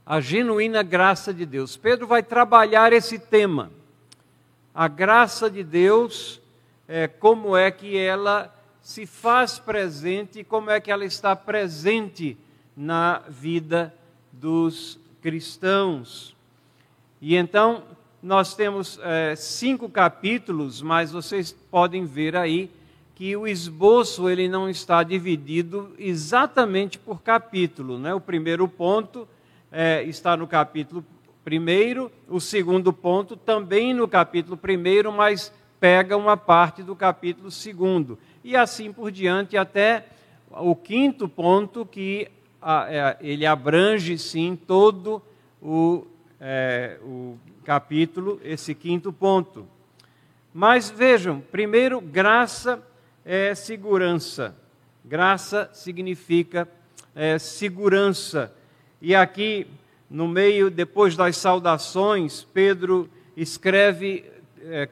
A 0.05 0.19
genuína 0.21 0.81
graça 0.81 1.33
de 1.33 1.45
Deus. 1.45 1.77
Pedro 1.77 2.07
vai 2.07 2.23
trabalhar 2.23 2.93
esse 2.93 3.19
tema. 3.19 3.71
A 4.73 4.87
graça 4.87 5.51
de 5.51 5.63
Deus, 5.63 6.41
é, 6.87 7.07
como 7.07 7.55
é 7.55 7.69
que 7.69 7.97
ela 7.97 8.53
se 8.81 9.05
faz 9.05 9.59
presente, 9.59 10.43
como 10.43 10.71
é 10.71 10.79
que 10.79 10.89
ela 10.89 11.05
está 11.05 11.35
presente 11.35 12.37
na 12.75 13.19
vida 13.27 13.93
dos 14.31 14.97
cristãos. 15.21 16.35
E 17.21 17.35
então, 17.35 17.83
nós 18.21 18.53
temos 18.53 18.99
é, 19.01 19.35
cinco 19.35 19.87
capítulos, 19.89 20.81
mas 20.81 21.11
vocês 21.11 21.51
podem 21.71 22.05
ver 22.05 22.35
aí 22.35 22.69
que 23.15 23.35
o 23.35 23.47
esboço 23.47 24.29
ele 24.29 24.47
não 24.47 24.69
está 24.69 25.03
dividido 25.03 25.93
exatamente 25.97 26.97
por 26.97 27.21
capítulo. 27.21 27.97
Né? 27.97 28.13
O 28.13 28.21
primeiro 28.21 28.67
ponto 28.67 29.27
é, 29.71 30.03
está 30.03 30.35
no 30.35 30.47
capítulo 30.47 31.03
primeiro, 31.43 32.11
o 32.27 32.39
segundo 32.39 32.93
ponto 32.93 33.35
também 33.35 33.93
no 33.93 34.07
capítulo 34.07 34.55
primeiro, 34.55 35.11
mas 35.11 35.51
pega 35.79 36.15
uma 36.17 36.37
parte 36.37 36.83
do 36.83 36.95
capítulo 36.95 37.49
segundo. 37.49 38.19
E 38.43 38.55
assim 38.55 38.91
por 38.91 39.11
diante 39.11 39.57
até 39.57 40.05
o 40.51 40.75
quinto 40.75 41.27
ponto, 41.27 41.85
que 41.85 42.27
a, 42.61 42.87
é, 42.89 43.17
ele 43.21 43.45
abrange 43.45 44.17
sim 44.17 44.57
todo 44.67 45.21
o, 45.61 46.05
é, 46.39 46.97
o 47.03 47.37
capítulo, 47.63 48.39
esse 48.43 48.73
quinto 48.73 49.11
ponto. 49.11 49.67
Mas 50.53 50.89
vejam, 50.89 51.39
primeiro, 51.39 51.99
graça 52.01 52.81
é 53.25 53.53
segurança. 53.53 54.55
Graça 55.03 55.69
significa 55.73 56.67
é, 57.15 57.37
segurança. 57.37 58.53
E 59.01 59.13
aqui, 59.13 59.67
no 60.09 60.27
meio, 60.27 60.69
depois 60.69 61.15
das 61.15 61.37
saudações, 61.37 62.43
Pedro 62.43 63.09
escreve 63.35 64.25
é, 64.61 64.89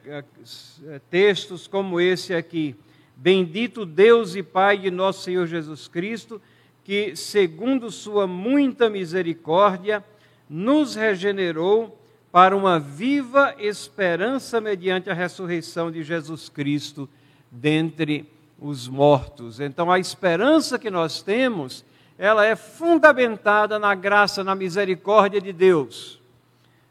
é, 0.86 1.00
textos 1.10 1.66
como 1.66 2.00
esse 2.00 2.34
aqui. 2.34 2.74
Bendito 3.16 3.84
Deus 3.84 4.36
e 4.36 4.42
Pai 4.42 4.78
de 4.78 4.90
nosso 4.90 5.22
Senhor 5.22 5.46
Jesus 5.46 5.88
Cristo, 5.88 6.40
que, 6.84 7.16
segundo 7.16 7.90
Sua 7.90 8.26
muita 8.26 8.88
misericórdia, 8.88 10.04
nos 10.48 10.94
regenerou 10.94 11.98
para 12.30 12.56
uma 12.56 12.78
viva 12.78 13.54
esperança 13.58 14.60
mediante 14.60 15.10
a 15.10 15.14
ressurreição 15.14 15.90
de 15.90 16.02
Jesus 16.02 16.48
Cristo 16.48 17.08
dentre 17.50 18.30
os 18.60 18.88
mortos. 18.88 19.60
Então, 19.60 19.90
a 19.90 19.98
esperança 19.98 20.78
que 20.78 20.90
nós 20.90 21.22
temos, 21.22 21.84
ela 22.18 22.44
é 22.44 22.56
fundamentada 22.56 23.78
na 23.78 23.94
graça, 23.94 24.42
na 24.42 24.54
misericórdia 24.54 25.40
de 25.40 25.52
Deus. 25.52 26.20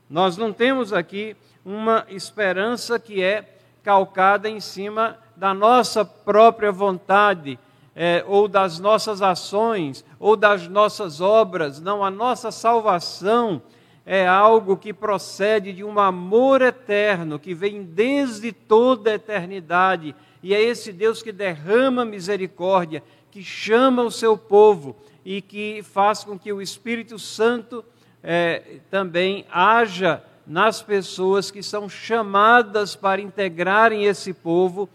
Nós 0.09 0.37
não 0.37 0.53
temos 0.53 0.93
aqui 0.93 1.35
uma 1.65 2.05
esperança 2.09 2.97
que 2.97 3.21
é 3.21 3.57
calcada 3.83 4.49
em 4.49 4.59
cima 4.59 5.17
da 5.35 5.53
nossa 5.53 6.03
própria 6.03 6.71
vontade, 6.71 7.59
é, 7.99 8.23
ou 8.27 8.47
das 8.47 8.79
nossas 8.79 9.23
ações, 9.23 10.05
ou 10.19 10.35
das 10.35 10.67
nossas 10.67 11.19
obras. 11.19 11.81
Não, 11.81 12.05
a 12.05 12.11
nossa 12.11 12.51
salvação 12.51 13.59
é 14.05 14.25
algo 14.25 14.77
que 14.77 14.93
procede 14.93 15.73
de 15.73 15.83
um 15.83 15.99
amor 15.99 16.61
eterno, 16.61 17.39
que 17.39 17.55
vem 17.55 17.81
desde 17.83 18.51
toda 18.51 19.09
a 19.09 19.15
eternidade 19.15 20.15
e 20.43 20.53
é 20.53 20.61
esse 20.61 20.93
Deus 20.93 21.21
que 21.21 21.31
derrama 21.31 22.05
misericórdia, 22.05 23.03
que 23.31 23.43
chama 23.43 24.03
o 24.03 24.11
seu 24.11 24.37
povo 24.37 24.95
e 25.25 25.41
que 25.41 25.81
faz 25.83 26.23
com 26.23 26.37
que 26.37 26.53
o 26.53 26.61
Espírito 26.61 27.19
Santo 27.19 27.83
é, 28.23 28.79
também 28.89 29.45
haja 29.51 30.23
nas 30.45 30.81
pessoas 30.81 31.51
que 31.51 31.61
são 31.61 31.89
chamadas 31.89 32.95
para 32.95 33.19
integrarem 33.19 34.05
esse 34.05 34.33
povo, 34.33 34.87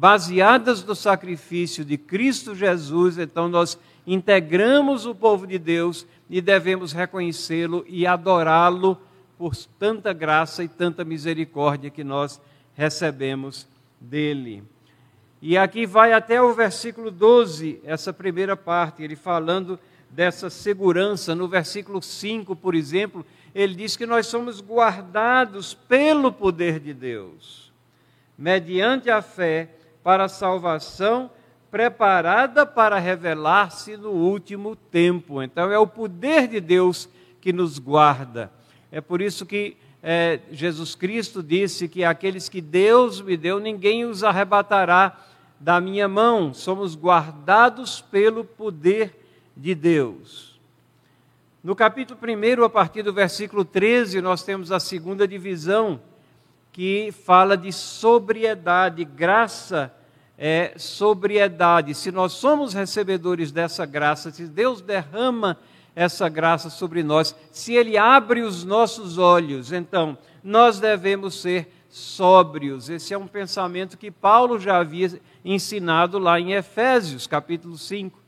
baseadas 0.00 0.82
no 0.82 0.94
sacrifício 0.94 1.84
de 1.84 1.98
Cristo 1.98 2.54
Jesus. 2.54 3.18
Então, 3.18 3.50
nós 3.50 3.78
integramos 4.06 5.04
o 5.04 5.14
povo 5.14 5.46
de 5.46 5.58
Deus 5.58 6.06
e 6.30 6.40
devemos 6.40 6.94
reconhecê-lo 6.94 7.84
e 7.86 8.06
adorá-lo 8.06 8.96
por 9.36 9.54
tanta 9.78 10.14
graça 10.14 10.64
e 10.64 10.68
tanta 10.68 11.04
misericórdia 11.04 11.90
que 11.90 12.02
nós 12.02 12.40
recebemos 12.74 13.68
dele. 14.00 14.64
E 15.42 15.58
aqui 15.58 15.84
vai 15.84 16.14
até 16.14 16.40
o 16.40 16.54
versículo 16.54 17.10
12, 17.10 17.82
essa 17.84 18.10
primeira 18.10 18.56
parte, 18.56 19.02
ele 19.02 19.16
falando 19.16 19.78
dessa 20.08 20.48
segurança. 20.48 21.34
No 21.34 21.46
versículo 21.46 22.00
5, 22.00 22.56
por 22.56 22.74
exemplo, 22.74 23.24
ele 23.54 23.74
diz 23.74 23.98
que 23.98 24.06
nós 24.06 24.26
somos 24.26 24.62
guardados 24.62 25.74
pelo 25.74 26.32
poder 26.32 26.80
de 26.80 26.94
Deus, 26.94 27.70
mediante 28.38 29.10
a 29.10 29.20
fé 29.20 29.76
para 30.02 30.24
a 30.24 30.28
salvação 30.28 31.30
preparada 31.70 32.66
para 32.66 32.98
revelar-se 32.98 33.96
no 33.96 34.10
último 34.10 34.74
tempo. 34.74 35.42
Então 35.42 35.70
é 35.70 35.78
o 35.78 35.86
poder 35.86 36.48
de 36.48 36.60
Deus 36.60 37.08
que 37.40 37.52
nos 37.52 37.78
guarda. 37.78 38.50
É 38.90 39.00
por 39.00 39.20
isso 39.20 39.46
que 39.46 39.76
é, 40.02 40.40
Jesus 40.50 40.94
Cristo 40.94 41.42
disse 41.42 41.86
que 41.86 42.02
aqueles 42.02 42.48
que 42.48 42.60
Deus 42.60 43.20
me 43.20 43.36
deu, 43.36 43.60
ninguém 43.60 44.04
os 44.04 44.24
arrebatará 44.24 45.16
da 45.60 45.80
minha 45.80 46.08
mão, 46.08 46.54
somos 46.54 46.96
guardados 46.96 48.00
pelo 48.00 48.44
poder 48.44 49.14
de 49.54 49.74
Deus. 49.74 50.58
No 51.62 51.76
capítulo 51.76 52.18
1, 52.18 52.64
a 52.64 52.70
partir 52.70 53.02
do 53.02 53.12
versículo 53.12 53.62
13, 53.62 54.22
nós 54.22 54.42
temos 54.42 54.72
a 54.72 54.80
segunda 54.80 55.28
divisão, 55.28 56.00
que 56.72 57.12
fala 57.24 57.56
de 57.56 57.72
sobriedade, 57.72 59.04
graça 59.04 59.92
é 60.38 60.72
sobriedade. 60.76 61.94
Se 61.94 62.10
nós 62.10 62.32
somos 62.32 62.72
recebedores 62.72 63.52
dessa 63.52 63.84
graça, 63.84 64.30
se 64.30 64.46
Deus 64.46 64.80
derrama 64.80 65.58
essa 65.94 66.28
graça 66.28 66.70
sobre 66.70 67.02
nós, 67.02 67.34
se 67.50 67.74
Ele 67.74 67.98
abre 67.98 68.42
os 68.42 68.64
nossos 68.64 69.18
olhos, 69.18 69.72
então 69.72 70.16
nós 70.42 70.80
devemos 70.80 71.40
ser 71.40 71.70
sóbrios. 71.90 72.88
Esse 72.88 73.12
é 73.12 73.18
um 73.18 73.26
pensamento 73.26 73.98
que 73.98 74.10
Paulo 74.10 74.58
já 74.58 74.78
havia 74.78 75.20
ensinado 75.44 76.18
lá 76.18 76.40
em 76.40 76.52
Efésios, 76.52 77.26
capítulo 77.26 77.76
5. 77.76 78.18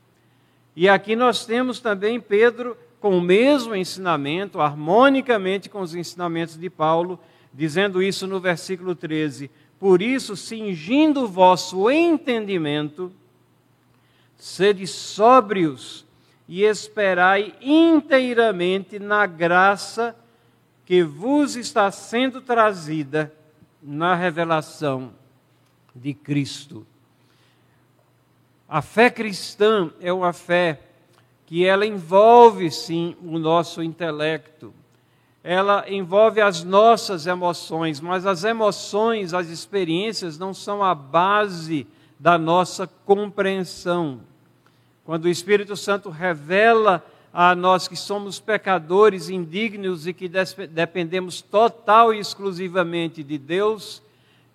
E 0.74 0.88
aqui 0.88 1.14
nós 1.14 1.46
temos 1.46 1.80
também 1.80 2.20
Pedro 2.20 2.76
com 3.00 3.16
o 3.16 3.20
mesmo 3.20 3.74
ensinamento, 3.74 4.60
harmonicamente 4.60 5.68
com 5.68 5.80
os 5.80 5.94
ensinamentos 5.94 6.56
de 6.56 6.70
Paulo, 6.70 7.18
dizendo 7.52 8.02
isso 8.02 8.26
no 8.26 8.40
versículo 8.40 8.94
13: 8.94 9.50
Por 9.78 10.00
isso, 10.00 10.36
cingindo 10.36 11.24
o 11.24 11.28
vosso 11.28 11.90
entendimento, 11.90 13.12
sede 14.36 14.86
sóbrios 14.86 16.04
e 16.48 16.62
esperai 16.62 17.54
inteiramente 17.60 18.98
na 18.98 19.26
graça 19.26 20.16
que 20.84 21.02
vos 21.02 21.56
está 21.56 21.90
sendo 21.90 22.40
trazida 22.40 23.32
na 23.82 24.14
revelação 24.14 25.12
de 25.94 26.12
Cristo. 26.12 26.86
A 28.68 28.80
fé 28.80 29.10
cristã 29.10 29.90
é 30.00 30.12
uma 30.12 30.32
fé 30.32 30.80
que 31.46 31.64
ela 31.64 31.84
envolve 31.84 32.70
sim 32.70 33.16
o 33.22 33.38
nosso 33.38 33.82
intelecto. 33.82 34.72
Ela 35.44 35.84
envolve 35.88 36.40
as 36.40 36.62
nossas 36.62 37.26
emoções, 37.26 38.00
mas 38.00 38.24
as 38.26 38.44
emoções, 38.44 39.34
as 39.34 39.48
experiências 39.48 40.38
não 40.38 40.54
são 40.54 40.82
a 40.82 40.94
base 40.94 41.86
da 42.18 42.38
nossa 42.38 42.86
compreensão. 42.86 44.20
Quando 45.04 45.24
o 45.24 45.28
Espírito 45.28 45.76
Santo 45.76 46.10
revela 46.10 47.04
a 47.32 47.54
nós 47.54 47.88
que 47.88 47.96
somos 47.96 48.38
pecadores 48.38 49.28
indignos 49.28 50.06
e 50.06 50.12
que 50.12 50.28
dependemos 50.70 51.40
total 51.40 52.12
e 52.12 52.18
exclusivamente 52.18 53.22
de 53.22 53.38
Deus 53.38 54.02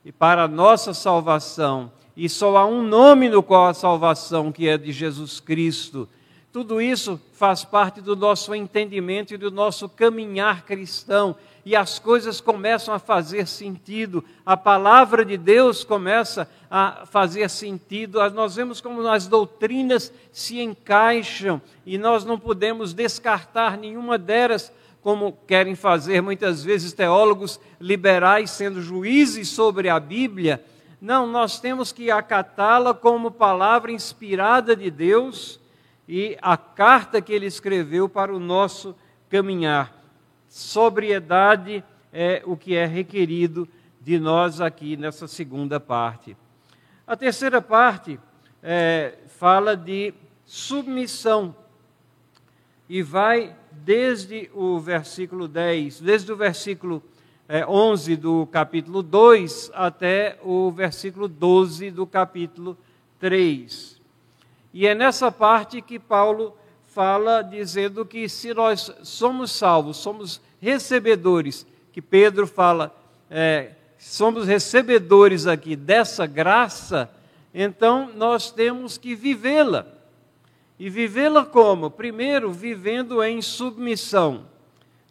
e 0.06 0.12
para 0.12 0.44
a 0.44 0.48
nossa 0.48 0.94
salvação. 0.94 1.92
E 2.16 2.30
só 2.30 2.56
há 2.56 2.66
um 2.66 2.82
nome 2.82 3.30
no 3.30 3.44
qual 3.44 3.68
a 3.68 3.74
salvação, 3.74 4.52
que 4.52 4.70
é 4.70 4.78
de 4.78 4.92
Jesus 4.92 5.40
Cristo. 5.40 6.08
Tudo 6.52 6.82
isso 6.82 7.20
faz 7.34 7.66
parte 7.66 8.02
do 8.02 8.16
nosso 8.16 8.56
entendimento 8.56 9.34
e 9.34 9.38
do 9.38 9.52
nosso 9.52 9.90
caminhar 9.90 10.64
cristão. 10.64 11.36
E 11.66 11.76
as 11.76 12.00
coisas 12.00 12.40
começam 12.40 12.94
a 12.94 13.00
fazer 13.00 13.46
sentido, 13.46 14.24
a 14.46 14.56
palavra 14.56 15.26
de 15.26 15.36
Deus 15.36 15.84
começa 15.84 16.50
a 16.72 17.06
fazer 17.06 17.50
sentido. 17.50 18.20
Nós 18.30 18.56
vemos 18.56 18.80
como 18.80 19.06
as 19.06 19.28
doutrinas 19.28 20.14
se 20.32 20.62
encaixam 20.62 21.62
e 21.86 21.98
nós 21.98 22.24
não 22.24 22.40
podemos 22.40 22.94
descartar 22.94 23.78
nenhuma 23.78 24.18
delas, 24.18 24.72
como 25.02 25.38
querem 25.46 25.76
fazer 25.76 26.22
muitas 26.22 26.64
vezes 26.64 26.94
teólogos 26.94 27.60
liberais, 27.80 28.52
sendo 28.52 28.82
juízes 28.82 29.50
sobre 29.50 29.90
a 29.90 30.00
Bíblia. 30.00 30.64
Não, 31.02 31.28
nós 31.28 31.60
temos 31.60 31.92
que 31.92 32.10
acatá-la 32.10 32.94
como 32.94 33.30
palavra 33.30 33.92
inspirada 33.92 34.76
de 34.76 34.90
Deus 34.90 35.60
e 36.08 36.38
a 36.42 36.56
carta 36.56 37.22
que 37.22 37.34
ele 37.34 37.46
escreveu 37.46 38.08
para 38.08 38.34
o 38.34 38.40
nosso 38.40 38.96
caminhar. 39.30 39.94
Sobriedade 40.48 41.84
é 42.14 42.42
o 42.46 42.56
que 42.56 42.76
é 42.76 42.86
requerido 42.86 43.68
de 44.00 44.18
nós 44.20 44.62
aqui 44.62 44.96
nessa 44.96 45.28
segunda 45.28 45.80
parte. 45.80 46.38
A 47.06 47.16
terceira 47.18 47.62
parte 47.62 48.20
é, 48.64 49.18
fala 49.28 49.76
de 49.76 50.14
submissão 50.46 51.56
e 52.88 53.02
vai 53.02 53.54
desde 53.72 54.50
o 54.54 54.80
versículo 54.80 55.48
10, 55.48 56.00
desde 56.00 56.32
o 56.32 56.38
versículo 56.38 57.04
é, 57.50 57.66
11 57.66 58.16
do 58.16 58.48
capítulo 58.48 59.04
2 59.04 59.72
até 59.74 60.40
o 60.42 60.72
versículo 60.72 61.28
12 61.28 61.92
do 61.92 62.08
capítulo 62.08 62.78
3. 63.20 63.97
E 64.80 64.86
é 64.86 64.94
nessa 64.94 65.32
parte 65.32 65.82
que 65.82 65.98
Paulo 65.98 66.56
fala 66.86 67.42
dizendo 67.42 68.06
que 68.06 68.30
se 68.30 68.54
nós 68.54 68.94
somos 69.02 69.52
salvos, 69.52 69.98
somos 69.98 70.40
recebedores, 70.62 71.66
que 71.92 72.00
Pedro 72.00 72.46
fala, 72.46 72.96
é, 73.28 73.72
somos 73.98 74.46
recebedores 74.46 75.48
aqui 75.48 75.76
dessa 75.76 76.28
graça, 76.28 77.10
então 77.52 78.12
nós 78.16 78.52
temos 78.52 79.00
que 79.00 79.16
vivê-la. 79.16 79.88
E 80.78 80.92
vivê-la 80.92 81.44
como? 81.44 81.90
Primeiro, 81.90 82.52
vivendo 82.52 83.24
em 83.24 83.42
submissão. 83.42 84.46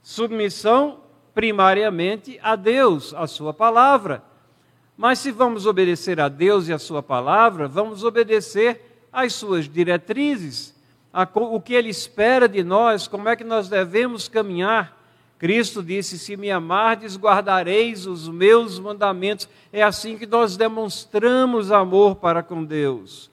Submissão 0.00 1.00
primariamente 1.35 2.38
a 2.40 2.55
Deus, 2.55 3.12
a 3.14 3.26
Sua 3.26 3.52
palavra. 3.52 4.22
Mas 4.96 5.18
se 5.18 5.33
vamos 5.33 5.66
obedecer 5.66 6.20
a 6.20 6.29
Deus 6.29 6.68
e 6.68 6.72
a 6.72 6.79
Sua 6.79 7.02
palavra, 7.02 7.66
vamos 7.66 8.05
obedecer 8.05 8.92
as 9.16 9.33
suas 9.33 9.66
diretrizes, 9.66 10.74
a, 11.11 11.26
o 11.35 11.59
que 11.59 11.72
ele 11.72 11.88
espera 11.88 12.46
de 12.46 12.62
nós, 12.62 13.09
como 13.09 13.31
é 13.31 13.35
que 13.35 13.44
nós 13.44 13.66
devemos 13.66 14.29
caminhar. 14.29 14.94
Cristo 15.38 15.83
disse: 15.83 16.18
Se 16.18 16.37
me 16.37 16.50
amardes, 16.50 17.16
guardareis 17.16 18.07
os 18.07 18.29
meus 18.29 18.79
mandamentos. 18.79 19.48
É 19.72 19.83
assim 19.83 20.18
que 20.18 20.26
nós 20.26 20.59
demonstramos 20.59 21.72
amor 21.72 22.16
para 22.16 22.42
com 22.42 22.62
Deus. 22.62 23.31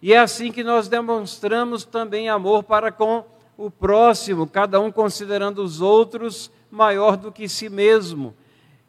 E 0.00 0.14
é 0.14 0.18
assim 0.18 0.50
que 0.50 0.64
nós 0.64 0.88
demonstramos 0.88 1.84
também 1.84 2.30
amor 2.30 2.62
para 2.62 2.90
com 2.90 3.24
o 3.58 3.70
próximo, 3.70 4.46
cada 4.46 4.80
um 4.80 4.90
considerando 4.90 5.62
os 5.62 5.82
outros 5.82 6.50
maior 6.70 7.18
do 7.18 7.30
que 7.30 7.46
si 7.46 7.68
mesmo. 7.68 8.34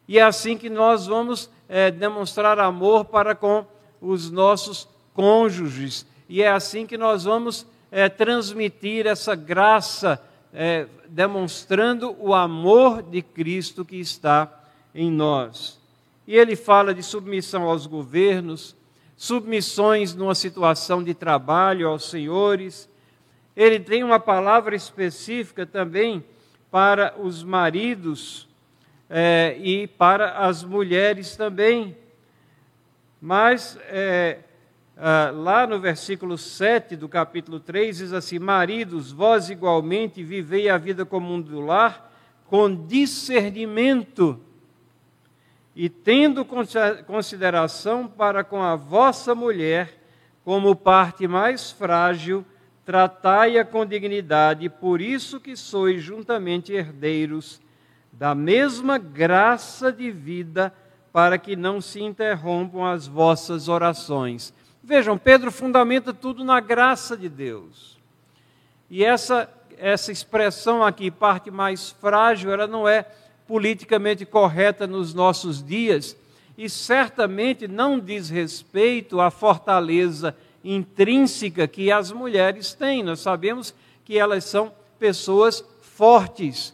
E 0.08 0.18
é 0.18 0.22
assim 0.22 0.56
que 0.56 0.70
nós 0.70 1.06
vamos 1.06 1.50
é, 1.68 1.90
demonstrar 1.90 2.58
amor 2.58 3.04
para 3.04 3.34
com 3.34 3.66
os 4.00 4.30
nossos 4.30 4.88
cônjuges. 5.16 6.06
E 6.28 6.42
é 6.42 6.50
assim 6.50 6.86
que 6.86 6.98
nós 6.98 7.24
vamos 7.24 7.66
é, 7.90 8.08
transmitir 8.08 9.06
essa 9.06 9.34
graça, 9.34 10.22
é, 10.52 10.86
demonstrando 11.08 12.14
o 12.20 12.34
amor 12.34 13.02
de 13.02 13.22
Cristo 13.22 13.84
que 13.84 13.96
está 13.96 14.52
em 14.94 15.10
nós. 15.10 15.80
E 16.26 16.36
ele 16.36 16.54
fala 16.54 16.92
de 16.92 17.02
submissão 17.02 17.62
aos 17.62 17.86
governos, 17.86 18.76
submissões 19.16 20.14
numa 20.14 20.34
situação 20.34 21.02
de 21.02 21.14
trabalho 21.14 21.88
aos 21.88 22.10
senhores. 22.10 22.88
Ele 23.56 23.80
tem 23.80 24.04
uma 24.04 24.20
palavra 24.20 24.76
específica 24.76 25.64
também 25.64 26.22
para 26.70 27.14
os 27.18 27.42
maridos 27.42 28.46
é, 29.08 29.56
e 29.60 29.86
para 29.86 30.38
as 30.38 30.64
mulheres 30.64 31.36
também. 31.36 31.96
Mas 33.20 33.78
é, 33.88 34.40
ah, 34.96 35.30
lá 35.30 35.66
no 35.66 35.78
versículo 35.78 36.38
7 36.38 36.96
do 36.96 37.08
capítulo 37.08 37.60
3, 37.60 37.98
diz 37.98 38.12
assim: 38.12 38.38
Maridos, 38.38 39.12
vós 39.12 39.50
igualmente 39.50 40.22
vivei 40.22 40.70
a 40.70 40.78
vida 40.78 41.04
comum 41.04 41.40
do 41.40 41.60
lar 41.60 42.10
com 42.46 42.86
discernimento 42.86 44.40
e 45.74 45.90
tendo 45.90 46.46
consideração 47.06 48.08
para 48.08 48.42
com 48.42 48.62
a 48.62 48.74
vossa 48.76 49.34
mulher 49.34 50.00
como 50.42 50.74
parte 50.74 51.28
mais 51.28 51.70
frágil, 51.70 52.46
tratai-a 52.84 53.64
com 53.64 53.84
dignidade, 53.84 54.70
por 54.70 55.02
isso 55.02 55.38
que 55.38 55.56
sois 55.56 56.02
juntamente 56.02 56.72
herdeiros 56.72 57.60
da 58.10 58.34
mesma 58.34 58.96
graça 58.96 59.92
de 59.92 60.10
vida, 60.10 60.72
para 61.12 61.36
que 61.36 61.56
não 61.56 61.80
se 61.80 62.00
interrompam 62.00 62.84
as 62.84 63.06
vossas 63.06 63.68
orações. 63.68 64.54
Vejam, 64.88 65.18
Pedro 65.18 65.50
fundamenta 65.50 66.14
tudo 66.14 66.44
na 66.44 66.60
graça 66.60 67.16
de 67.16 67.28
Deus. 67.28 67.98
E 68.88 69.04
essa, 69.04 69.50
essa 69.76 70.12
expressão 70.12 70.80
aqui, 70.80 71.10
parte 71.10 71.50
mais 71.50 71.90
frágil, 71.90 72.52
ela 72.52 72.68
não 72.68 72.86
é 72.86 73.04
politicamente 73.48 74.24
correta 74.24 74.86
nos 74.86 75.12
nossos 75.12 75.60
dias 75.60 76.16
e 76.56 76.70
certamente 76.70 77.66
não 77.66 77.98
diz 77.98 78.30
respeito 78.30 79.20
à 79.20 79.28
fortaleza 79.28 80.36
intrínseca 80.62 81.66
que 81.66 81.90
as 81.90 82.12
mulheres 82.12 82.72
têm. 82.72 83.02
Nós 83.02 83.18
sabemos 83.18 83.74
que 84.04 84.16
elas 84.16 84.44
são 84.44 84.72
pessoas 85.00 85.64
fortes, 85.80 86.72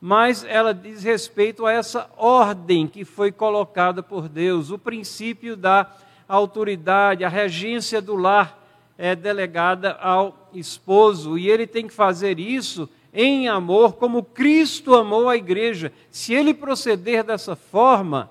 mas 0.00 0.44
ela 0.44 0.72
diz 0.72 1.02
respeito 1.02 1.66
a 1.66 1.72
essa 1.72 2.08
ordem 2.16 2.88
que 2.88 3.04
foi 3.04 3.30
colocada 3.30 4.02
por 4.02 4.30
Deus, 4.30 4.70
o 4.70 4.78
princípio 4.78 5.58
da 5.58 5.94
a 6.30 6.36
autoridade, 6.36 7.24
a 7.24 7.28
regência 7.28 8.00
do 8.00 8.14
lar 8.14 8.56
é 8.96 9.16
delegada 9.16 9.94
ao 9.94 10.48
esposo 10.54 11.36
e 11.36 11.50
ele 11.50 11.66
tem 11.66 11.88
que 11.88 11.92
fazer 11.92 12.38
isso 12.38 12.88
em 13.12 13.48
amor, 13.48 13.94
como 13.94 14.22
Cristo 14.22 14.94
amou 14.94 15.28
a 15.28 15.36
igreja. 15.36 15.92
Se 16.08 16.32
ele 16.32 16.54
proceder 16.54 17.24
dessa 17.24 17.56
forma, 17.56 18.30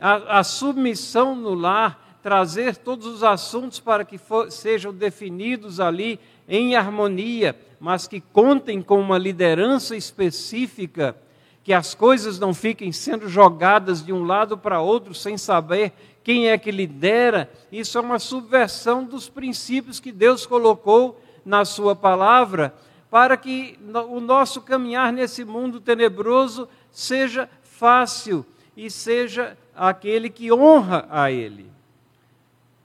a, 0.00 0.38
a 0.38 0.42
submissão 0.42 1.36
no 1.36 1.52
lar, 1.52 2.18
trazer 2.22 2.76
todos 2.76 3.06
os 3.06 3.22
assuntos 3.22 3.78
para 3.78 4.06
que 4.06 4.16
for, 4.16 4.50
sejam 4.50 4.90
definidos 4.90 5.80
ali 5.80 6.18
em 6.48 6.74
harmonia, 6.74 7.54
mas 7.78 8.08
que 8.08 8.22
contem 8.22 8.80
com 8.80 8.98
uma 8.98 9.18
liderança 9.18 9.94
específica, 9.94 11.14
que 11.62 11.74
as 11.74 11.94
coisas 11.94 12.38
não 12.38 12.54
fiquem 12.54 12.90
sendo 12.90 13.28
jogadas 13.28 14.02
de 14.02 14.14
um 14.14 14.24
lado 14.24 14.56
para 14.56 14.80
outro 14.80 15.12
sem 15.12 15.36
saber 15.36 15.92
quem 16.24 16.48
é 16.48 16.56
que 16.56 16.70
lidera, 16.70 17.52
isso 17.70 17.98
é 17.98 18.00
uma 18.00 18.18
subversão 18.18 19.04
dos 19.04 19.28
princípios 19.28 20.00
que 20.00 20.10
Deus 20.10 20.46
colocou 20.46 21.20
na 21.44 21.66
Sua 21.66 21.94
palavra, 21.94 22.74
para 23.10 23.36
que 23.36 23.78
o 24.08 24.18
nosso 24.20 24.62
caminhar 24.62 25.12
nesse 25.12 25.44
mundo 25.44 25.78
tenebroso 25.78 26.66
seja 26.90 27.48
fácil 27.62 28.44
e 28.74 28.90
seja 28.90 29.56
aquele 29.76 30.30
que 30.30 30.50
honra 30.50 31.06
a 31.10 31.30
Ele. 31.30 31.70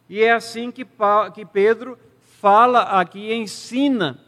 E 0.10 0.21
é 0.21 0.34
assim 0.34 0.69
que, 0.69 0.86
que 1.34 1.45
Pedro 1.45 1.97
fala 2.41 2.82
aqui, 2.99 3.34
ensina 3.34 4.19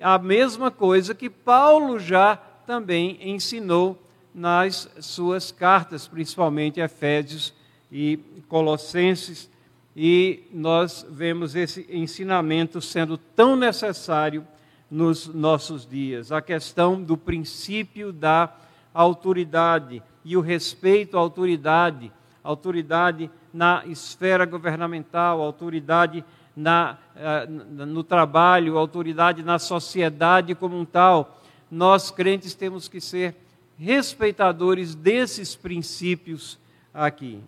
a 0.00 0.18
mesma 0.18 0.70
coisa 0.70 1.14
que 1.14 1.28
Paulo 1.28 1.98
já 1.98 2.36
também 2.66 3.18
ensinou 3.20 4.02
nas 4.34 4.88
suas 5.00 5.52
cartas, 5.52 6.08
principalmente 6.08 6.80
Efésios 6.80 7.54
e 7.90 8.18
Colossenses, 8.48 9.50
e 9.94 10.44
nós 10.52 11.06
vemos 11.08 11.54
esse 11.54 11.86
ensinamento 11.90 12.80
sendo 12.80 13.16
tão 13.16 13.56
necessário 13.56 14.46
nos 14.90 15.26
nossos 15.26 15.86
dias. 15.86 16.30
A 16.30 16.42
questão 16.42 17.02
do 17.02 17.16
princípio 17.16 18.12
da 18.12 18.54
autoridade 18.92 20.02
e 20.24 20.36
o 20.36 20.40
respeito 20.40 21.16
à 21.16 21.20
autoridade, 21.20 22.12
autoridade 22.42 23.30
na 23.52 23.84
esfera 23.86 24.44
governamental, 24.44 25.40
autoridade 25.40 26.24
na, 26.54 26.98
eh, 27.14 27.46
no 27.46 28.02
trabalho, 28.02 28.78
autoridade 28.78 29.42
na 29.42 29.58
sociedade 29.58 30.54
como 30.54 30.78
um 30.78 30.84
tal. 30.84 31.40
Nós, 31.70 32.10
crentes, 32.10 32.54
temos 32.54 32.88
que 32.88 33.00
ser 33.00 33.34
respeitadores 33.78 34.94
desses 34.94 35.54
princípios 35.54 36.58
aqui. 36.92 37.40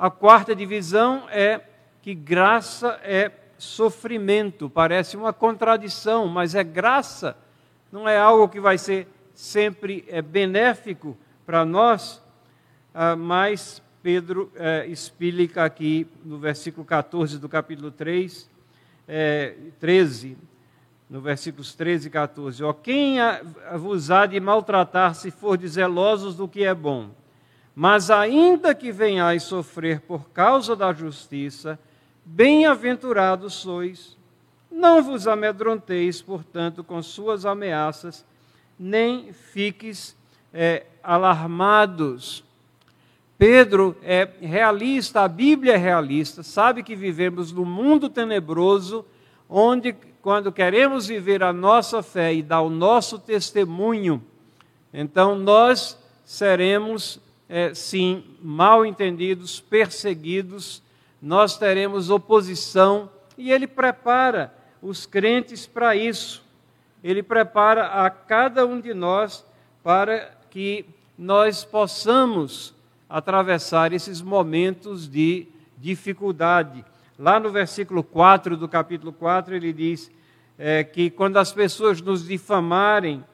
A 0.00 0.10
quarta 0.10 0.56
divisão 0.56 1.28
é 1.28 1.60
que 2.00 2.14
graça 2.14 2.98
é 3.02 3.30
sofrimento. 3.58 4.70
Parece 4.70 5.14
uma 5.14 5.30
contradição, 5.30 6.26
mas 6.26 6.54
é 6.54 6.64
graça. 6.64 7.36
Não 7.92 8.08
é 8.08 8.16
algo 8.16 8.48
que 8.48 8.58
vai 8.58 8.78
ser 8.78 9.06
sempre 9.34 10.02
é, 10.08 10.22
benéfico 10.22 11.18
para 11.44 11.66
nós, 11.66 12.22
ah, 12.94 13.14
mas 13.14 13.82
Pedro 14.02 14.50
é, 14.56 14.86
explica 14.86 15.64
aqui 15.64 16.06
no 16.24 16.38
versículo 16.38 16.86
14 16.86 17.38
do 17.38 17.46
capítulo 17.46 17.90
3, 17.90 18.48
é, 19.06 19.54
13, 19.78 20.38
no 21.10 21.20
versículos 21.20 21.74
13 21.74 22.08
e 22.08 22.10
14: 22.10 22.64
Ó, 22.64 22.72
quem 22.72 23.18
vos 23.76 24.10
há 24.10 24.24
de 24.24 24.40
maltratar 24.40 25.14
se 25.14 25.30
for 25.30 25.60
zelosos 25.60 26.36
do 26.36 26.48
que 26.48 26.64
é 26.64 26.74
bom? 26.74 27.19
Mas 27.74 28.10
ainda 28.10 28.74
que 28.74 28.90
venhais 28.92 29.44
sofrer 29.44 30.00
por 30.00 30.30
causa 30.30 30.74
da 30.74 30.92
justiça, 30.92 31.78
bem-aventurados 32.24 33.54
sois. 33.54 34.16
Não 34.70 35.02
vos 35.02 35.26
amedronteis, 35.26 36.22
portanto, 36.22 36.84
com 36.84 37.02
suas 37.02 37.44
ameaças, 37.44 38.24
nem 38.78 39.32
fiques 39.32 40.16
é, 40.52 40.86
alarmados. 41.02 42.44
Pedro 43.36 43.96
é 44.02 44.28
realista, 44.40 45.22
a 45.22 45.28
Bíblia 45.28 45.72
é 45.72 45.76
realista, 45.76 46.42
sabe 46.42 46.82
que 46.82 46.94
vivemos 46.94 47.52
num 47.52 47.64
mundo 47.64 48.10
tenebroso, 48.10 49.04
onde, 49.48 49.94
quando 50.20 50.52
queremos 50.52 51.06
viver 51.06 51.42
a 51.42 51.52
nossa 51.52 52.02
fé 52.02 52.34
e 52.34 52.42
dar 52.42 52.60
o 52.60 52.68
nosso 52.68 53.18
testemunho, 53.18 54.22
então 54.92 55.36
nós 55.36 55.98
seremos, 56.24 57.18
é, 57.52 57.74
sim, 57.74 58.22
mal 58.40 58.86
entendidos, 58.86 59.58
perseguidos, 59.58 60.80
nós 61.20 61.58
teremos 61.58 62.08
oposição, 62.08 63.10
e 63.36 63.50
ele 63.50 63.66
prepara 63.66 64.54
os 64.80 65.04
crentes 65.04 65.66
para 65.66 65.96
isso. 65.96 66.44
Ele 67.02 67.24
prepara 67.24 68.04
a 68.04 68.08
cada 68.08 68.64
um 68.64 68.80
de 68.80 68.94
nós 68.94 69.44
para 69.82 70.30
que 70.48 70.84
nós 71.18 71.64
possamos 71.64 72.72
atravessar 73.08 73.92
esses 73.92 74.22
momentos 74.22 75.08
de 75.08 75.48
dificuldade. 75.76 76.84
Lá 77.18 77.40
no 77.40 77.50
versículo 77.50 78.04
4 78.04 78.56
do 78.56 78.68
capítulo 78.68 79.12
4, 79.12 79.56
ele 79.56 79.72
diz 79.72 80.08
é, 80.56 80.84
que 80.84 81.10
quando 81.10 81.36
as 81.36 81.52
pessoas 81.52 82.00
nos 82.00 82.28
difamarem 82.28 83.24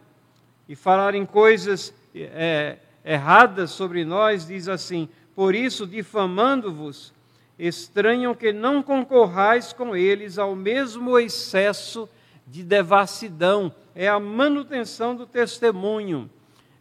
e 0.66 0.74
falarem 0.74 1.26
coisas 1.26 1.92
é, 2.14 2.79
erradas 3.07 3.71
sobre 3.71 4.05
nós, 4.05 4.49
diz 4.49 4.69
assim: 4.69 5.09
Por 5.35 5.55
isso, 5.55 5.87
difamando-vos, 5.87 7.14
estranham 7.57 8.35
que 8.35 8.53
não 8.53 8.83
concorrais 8.83 9.73
com 9.73 9.95
eles 9.95 10.37
ao 10.38 10.57
mesmo 10.57 11.16
excesso 11.16 12.09
de 12.47 12.64
devassidão, 12.64 13.73
é 13.95 14.09
a 14.09 14.19
manutenção 14.19 15.14
do 15.14 15.27
testemunho, 15.27 16.29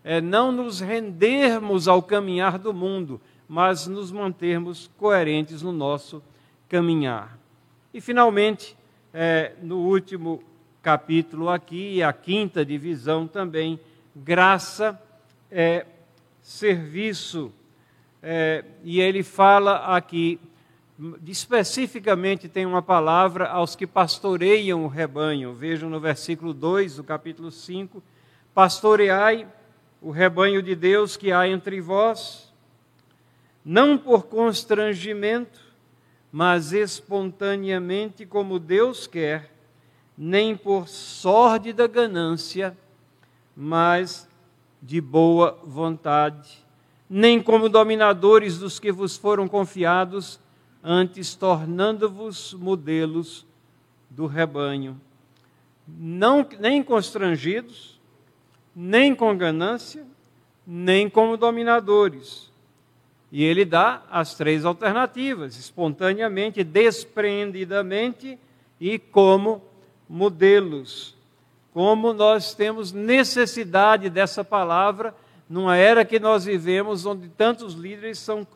é 0.04 0.20
não 0.20 0.52
nos 0.52 0.80
rendermos 0.80 1.88
ao 1.88 2.02
caminhar 2.02 2.58
do 2.58 2.74
mundo, 2.74 3.22
mas 3.48 3.88
nos 3.88 4.12
mantermos 4.12 4.90
coerentes 4.98 5.62
no 5.62 5.72
nosso 5.72 6.22
caminhar. 6.68 7.38
E, 7.94 8.02
finalmente, 8.02 8.76
é, 9.14 9.54
no 9.62 9.78
último 9.78 10.44
capítulo 10.82 11.50
aqui, 11.50 12.04
a 12.04 12.12
quinta 12.12 12.66
divisão 12.66 13.28
também, 13.28 13.80
graça 14.16 15.00
é 15.50 15.86
serviço. 16.46 17.52
É, 18.22 18.64
e 18.84 19.02
ele 19.02 19.24
fala 19.24 19.96
aqui 19.96 20.40
especificamente 21.26 22.48
tem 22.48 22.66
uma 22.66 22.82
palavra 22.82 23.50
aos 23.50 23.76
que 23.76 23.86
pastoreiam 23.86 24.86
o 24.86 24.88
rebanho. 24.88 25.54
Vejam 25.54 25.90
no 25.90 26.00
versículo 26.00 26.54
2 26.54 26.98
do 26.98 27.04
capítulo 27.04 27.52
5: 27.52 28.02
Pastoreai 28.54 29.48
o 30.02 30.12
rebanho 30.12 30.62
de 30.62 30.76
Deus 30.76 31.18
que 31.18 31.32
há 31.32 31.48
entre 31.48 31.82
vós, 31.82 32.54
não 33.64 33.98
por 33.98 34.28
constrangimento, 34.28 35.60
mas 36.32 36.72
espontaneamente, 36.72 38.26
como 38.26 38.60
Deus 38.60 39.08
quer, 39.08 39.52
nem 40.18 40.56
por 40.56 40.88
sórdida 40.88 41.88
ganância, 41.88 42.78
mas 43.56 44.25
de 44.86 45.02
boa 45.02 45.60
vontade, 45.64 46.64
nem 47.10 47.42
como 47.42 47.68
dominadores 47.68 48.60
dos 48.60 48.80
que 48.80 48.92
vos 48.92 49.18
foram 49.18 49.48
confiados, 49.48 50.40
antes 50.84 51.34
tornando-vos 51.34 52.54
modelos 52.54 53.48
do 54.10 54.28
rebanho, 54.28 55.02
não, 55.88 56.48
nem 56.60 56.84
constrangidos, 56.84 58.00
nem 58.76 59.16
com 59.16 59.36
ganância, 59.36 60.06
nem 60.66 61.10
como 61.10 61.36
dominadores. 61.36 62.52
E 63.32 63.44
ele 63.44 63.66
dá 63.66 64.04
as 64.10 64.36
três 64.36 64.66
alternativas: 64.66 65.58
espontaneamente, 65.58 66.64
despreendidamente 66.64 68.38
e 68.80 69.00
como 69.00 69.64
modelos. 70.08 71.16
Como 71.76 72.14
nós 72.14 72.54
temos 72.54 72.94
necessidade 72.94 74.10
dessa 74.10 74.46
palavra 74.46 75.14
numa 75.50 75.76
era 75.76 76.06
que 76.06 76.22
nós 76.22 76.46
vivemos, 76.46 77.06
onde 77.06 77.28
tantos 77.28 77.74
líderes 77.74 78.18
são 78.18 78.48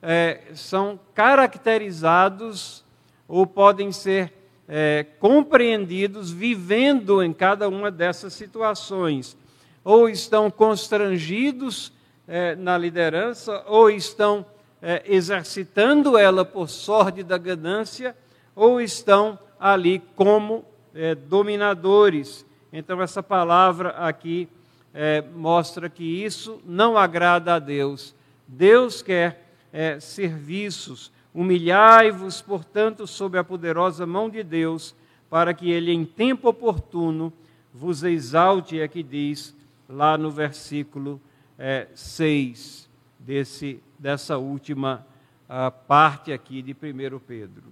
é, 0.00 0.42
são 0.54 0.96
caracterizados 1.12 2.84
ou 3.26 3.44
podem 3.44 3.90
ser 3.90 4.32
é, 4.68 5.04
compreendidos 5.18 6.30
vivendo 6.30 7.20
em 7.20 7.32
cada 7.32 7.68
uma 7.68 7.90
dessas 7.90 8.32
situações. 8.34 9.36
Ou 9.82 10.08
estão 10.08 10.48
constrangidos 10.48 11.92
é, 12.28 12.54
na 12.54 12.78
liderança, 12.78 13.64
ou 13.66 13.90
estão 13.90 14.46
é, 14.80 15.02
exercitando 15.04 16.16
ela 16.16 16.44
por 16.44 16.68
sorte 16.68 17.24
da 17.24 17.38
ganância, 17.38 18.16
ou 18.54 18.80
estão 18.80 19.36
ali 19.58 20.00
como 20.14 20.64
é, 20.94 21.16
dominadores. 21.16 22.46
Então, 22.72 23.00
essa 23.00 23.22
palavra 23.22 23.90
aqui 23.90 24.48
é, 24.92 25.22
mostra 25.34 25.88
que 25.88 26.04
isso 26.04 26.60
não 26.64 26.96
agrada 26.96 27.54
a 27.54 27.58
Deus. 27.58 28.14
Deus 28.46 29.02
quer 29.02 29.48
é, 29.72 30.00
serviços. 30.00 31.10
Humilhai-vos, 31.34 32.40
portanto, 32.42 33.06
sob 33.06 33.38
a 33.38 33.44
poderosa 33.44 34.06
mão 34.06 34.28
de 34.28 34.42
Deus, 34.42 34.94
para 35.30 35.52
que 35.54 35.70
ele, 35.70 35.92
em 35.92 36.04
tempo 36.04 36.48
oportuno, 36.48 37.32
vos 37.72 38.02
exalte, 38.02 38.80
é 38.80 38.88
que 38.88 39.02
diz 39.02 39.54
lá 39.88 40.18
no 40.18 40.30
versículo 40.30 41.20
é, 41.58 41.86
6 41.94 42.88
desse, 43.18 43.80
dessa 43.98 44.38
última 44.38 45.06
a, 45.48 45.70
parte 45.70 46.32
aqui 46.32 46.62
de 46.62 46.72
1 46.72 47.18
Pedro. 47.20 47.64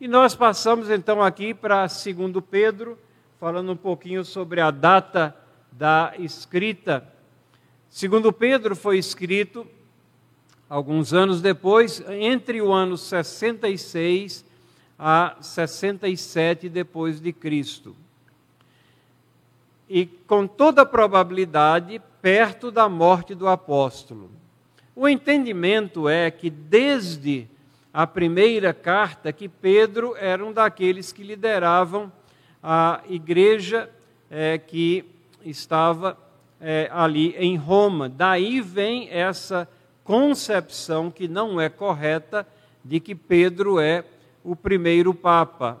E 0.00 0.08
nós 0.08 0.34
passamos 0.34 0.90
então 0.90 1.22
aqui 1.22 1.54
para 1.54 1.86
2 1.86 2.44
Pedro, 2.50 2.98
falando 3.44 3.72
um 3.72 3.76
pouquinho 3.76 4.24
sobre 4.24 4.58
a 4.58 4.70
data 4.70 5.36
da 5.70 6.14
escrita. 6.18 7.06
Segundo 7.90 8.32
Pedro 8.32 8.74
foi 8.74 8.96
escrito 8.96 9.66
alguns 10.66 11.12
anos 11.12 11.42
depois, 11.42 12.02
entre 12.08 12.62
o 12.62 12.72
ano 12.72 12.96
66 12.96 14.46
a 14.98 15.36
67 15.42 16.70
depois 16.70 17.20
de 17.20 17.34
Cristo. 17.34 17.94
E 19.90 20.06
com 20.06 20.46
toda 20.46 20.86
probabilidade, 20.86 22.00
perto 22.22 22.70
da 22.70 22.88
morte 22.88 23.34
do 23.34 23.46
apóstolo. 23.46 24.30
O 24.96 25.06
entendimento 25.06 26.08
é 26.08 26.30
que 26.30 26.48
desde 26.48 27.46
a 27.92 28.06
primeira 28.06 28.72
carta 28.72 29.30
que 29.34 29.50
Pedro 29.50 30.16
era 30.16 30.42
um 30.42 30.50
daqueles 30.50 31.12
que 31.12 31.22
lideravam 31.22 32.10
a 32.66 33.02
igreja 33.10 33.90
é, 34.30 34.56
que 34.56 35.04
estava 35.44 36.16
é, 36.58 36.88
ali 36.90 37.36
em 37.36 37.56
Roma. 37.56 38.08
Daí 38.08 38.62
vem 38.62 39.10
essa 39.10 39.68
concepção 40.02 41.10
que 41.10 41.28
não 41.28 41.60
é 41.60 41.68
correta 41.68 42.46
de 42.82 43.00
que 43.00 43.14
Pedro 43.14 43.78
é 43.78 44.02
o 44.42 44.56
primeiro 44.56 45.12
Papa. 45.12 45.78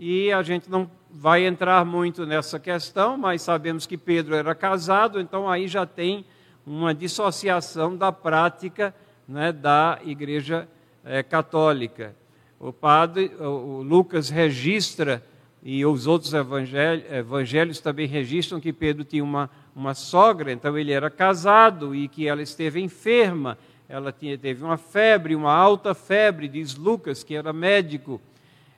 E 0.00 0.32
a 0.32 0.42
gente 0.42 0.70
não 0.70 0.90
vai 1.10 1.44
entrar 1.44 1.84
muito 1.84 2.24
nessa 2.24 2.58
questão, 2.58 3.18
mas 3.18 3.42
sabemos 3.42 3.84
que 3.86 3.98
Pedro 3.98 4.34
era 4.34 4.54
casado, 4.54 5.20
então 5.20 5.48
aí 5.48 5.68
já 5.68 5.84
tem 5.84 6.24
uma 6.66 6.94
dissociação 6.94 7.94
da 7.94 8.10
prática 8.10 8.94
né, 9.28 9.52
da 9.52 9.98
Igreja 10.02 10.66
é, 11.04 11.22
Católica. 11.22 12.16
O 12.58 12.72
padre, 12.72 13.30
o 13.38 13.82
Lucas 13.82 14.30
registra 14.30 15.22
e 15.64 15.84
os 15.86 16.06
outros 16.06 16.32
evangelhos, 16.34 17.10
evangelhos 17.10 17.80
também 17.80 18.06
registram 18.06 18.60
que 18.60 18.72
Pedro 18.72 19.02
tinha 19.02 19.24
uma 19.24 19.50
uma 19.74 19.94
sogra, 19.94 20.52
então 20.52 20.78
ele 20.78 20.92
era 20.92 21.10
casado 21.10 21.94
e 21.94 22.06
que 22.06 22.28
ela 22.28 22.42
esteve 22.42 22.80
enferma. 22.80 23.58
Ela 23.88 24.12
tinha, 24.12 24.38
teve 24.38 24.62
uma 24.62 24.76
febre, 24.76 25.34
uma 25.34 25.52
alta 25.52 25.94
febre, 25.94 26.48
diz 26.48 26.76
Lucas, 26.76 27.24
que 27.24 27.34
era 27.34 27.52
médico. 27.52 28.20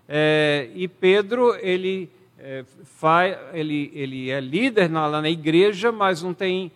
é, 0.09 0.71
e 0.75 0.89
Pedro, 0.89 1.55
ele, 1.61 2.11
é, 2.39 2.65
faz, 2.85 3.37
ele, 3.53 3.91
ele 3.95 4.31
é 4.31 4.41
líder 4.41 4.89
na, 4.89 5.07
lá 5.07 5.21
na 5.21 5.31
igreja, 5.31 5.93
mas 5.93 6.23
não 6.23 6.33
tem 6.33 6.73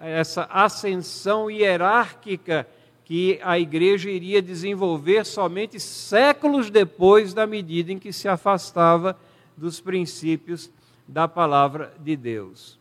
essa 0.00 0.44
ascensão 0.44 1.50
hierárquica 1.50 2.66
que 3.04 3.38
a 3.42 3.58
igreja 3.58 4.10
iria 4.10 4.40
desenvolver 4.40 5.26
somente 5.26 5.78
séculos 5.78 6.70
depois, 6.70 7.34
da 7.34 7.46
medida 7.46 7.92
em 7.92 7.98
que 7.98 8.12
se 8.12 8.28
afastava 8.28 9.16
dos 9.56 9.80
princípios 9.80 10.70
da 11.06 11.28
palavra 11.28 11.92
de 12.00 12.16
Deus. 12.16 12.78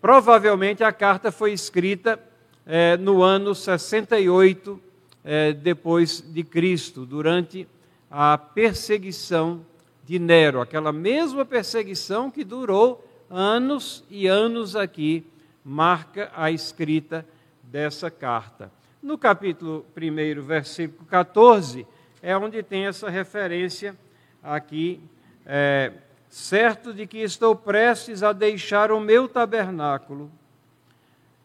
Provavelmente 0.00 0.84
a 0.84 0.92
carta 0.92 1.32
foi 1.32 1.52
escrita 1.52 2.20
é, 2.64 2.96
no 2.96 3.22
ano 3.22 3.54
68 3.54 4.80
é, 5.24 5.52
depois 5.52 6.20
de 6.20 6.44
Cristo, 6.44 7.04
durante 7.04 7.66
a 8.10 8.38
perseguição 8.38 9.64
de 10.04 10.18
Nero, 10.18 10.60
aquela 10.60 10.92
mesma 10.92 11.44
perseguição 11.44 12.30
que 12.30 12.44
durou 12.44 13.04
anos 13.28 14.04
e 14.08 14.28
anos 14.28 14.76
aqui, 14.76 15.26
marca 15.64 16.30
a 16.34 16.50
escrita 16.50 17.26
dessa 17.62 18.08
carta. 18.08 18.70
No 19.02 19.18
capítulo 19.18 19.84
1, 19.96 20.42
versículo 20.42 21.04
14, 21.08 21.84
é 22.22 22.36
onde 22.36 22.62
tem 22.62 22.86
essa 22.86 23.10
referência 23.10 23.96
aqui, 24.42 25.00
é, 25.46 25.92
certo 26.28 26.92
de 26.92 27.06
que 27.06 27.18
estou 27.18 27.54
prestes 27.54 28.22
a 28.22 28.32
deixar 28.32 28.90
o 28.90 29.00
meu 29.00 29.28
tabernáculo, 29.28 30.30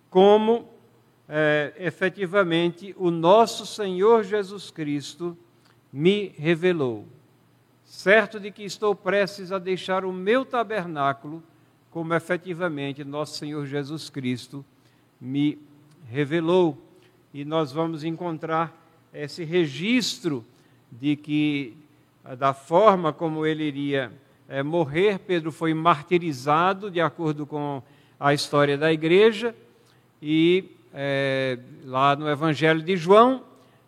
como 0.09 0.67
é, 1.29 1.73
efetivamente 1.77 2.93
o 2.97 3.09
nosso 3.09 3.65
Senhor 3.65 4.23
Jesus 4.23 4.69
Cristo 4.71 5.37
me 5.93 6.33
revelou. 6.37 7.05
Certo 7.85 8.39
de 8.39 8.51
que 8.51 8.63
estou 8.63 8.95
prestes 8.95 9.51
a 9.51 9.59
deixar 9.59 10.03
o 10.03 10.11
meu 10.11 10.43
tabernáculo, 10.43 11.43
como 11.89 12.13
efetivamente 12.13 13.03
nosso 13.03 13.37
Senhor 13.37 13.65
Jesus 13.65 14.09
Cristo 14.09 14.65
me 15.19 15.59
revelou. 16.09 16.77
E 17.33 17.45
nós 17.45 17.71
vamos 17.71 18.03
encontrar 18.03 18.73
esse 19.13 19.43
registro 19.43 20.45
de 20.91 21.15
que, 21.15 21.77
da 22.37 22.53
forma 22.53 23.11
como 23.11 23.45
ele 23.45 23.63
iria 23.63 24.11
é, 24.47 24.61
morrer, 24.61 25.19
Pedro 25.19 25.51
foi 25.51 25.73
martirizado, 25.73 26.91
de 26.91 26.99
acordo 26.99 27.45
com 27.45 27.81
a 28.19 28.33
história 28.33 28.77
da 28.77 28.91
igreja, 28.91 29.55
e 30.21 30.65
é, 30.93 31.57
lá 31.85 32.15
no 32.15 32.29
Evangelho 32.29 32.81
de 32.81 32.97
João, 32.97 33.43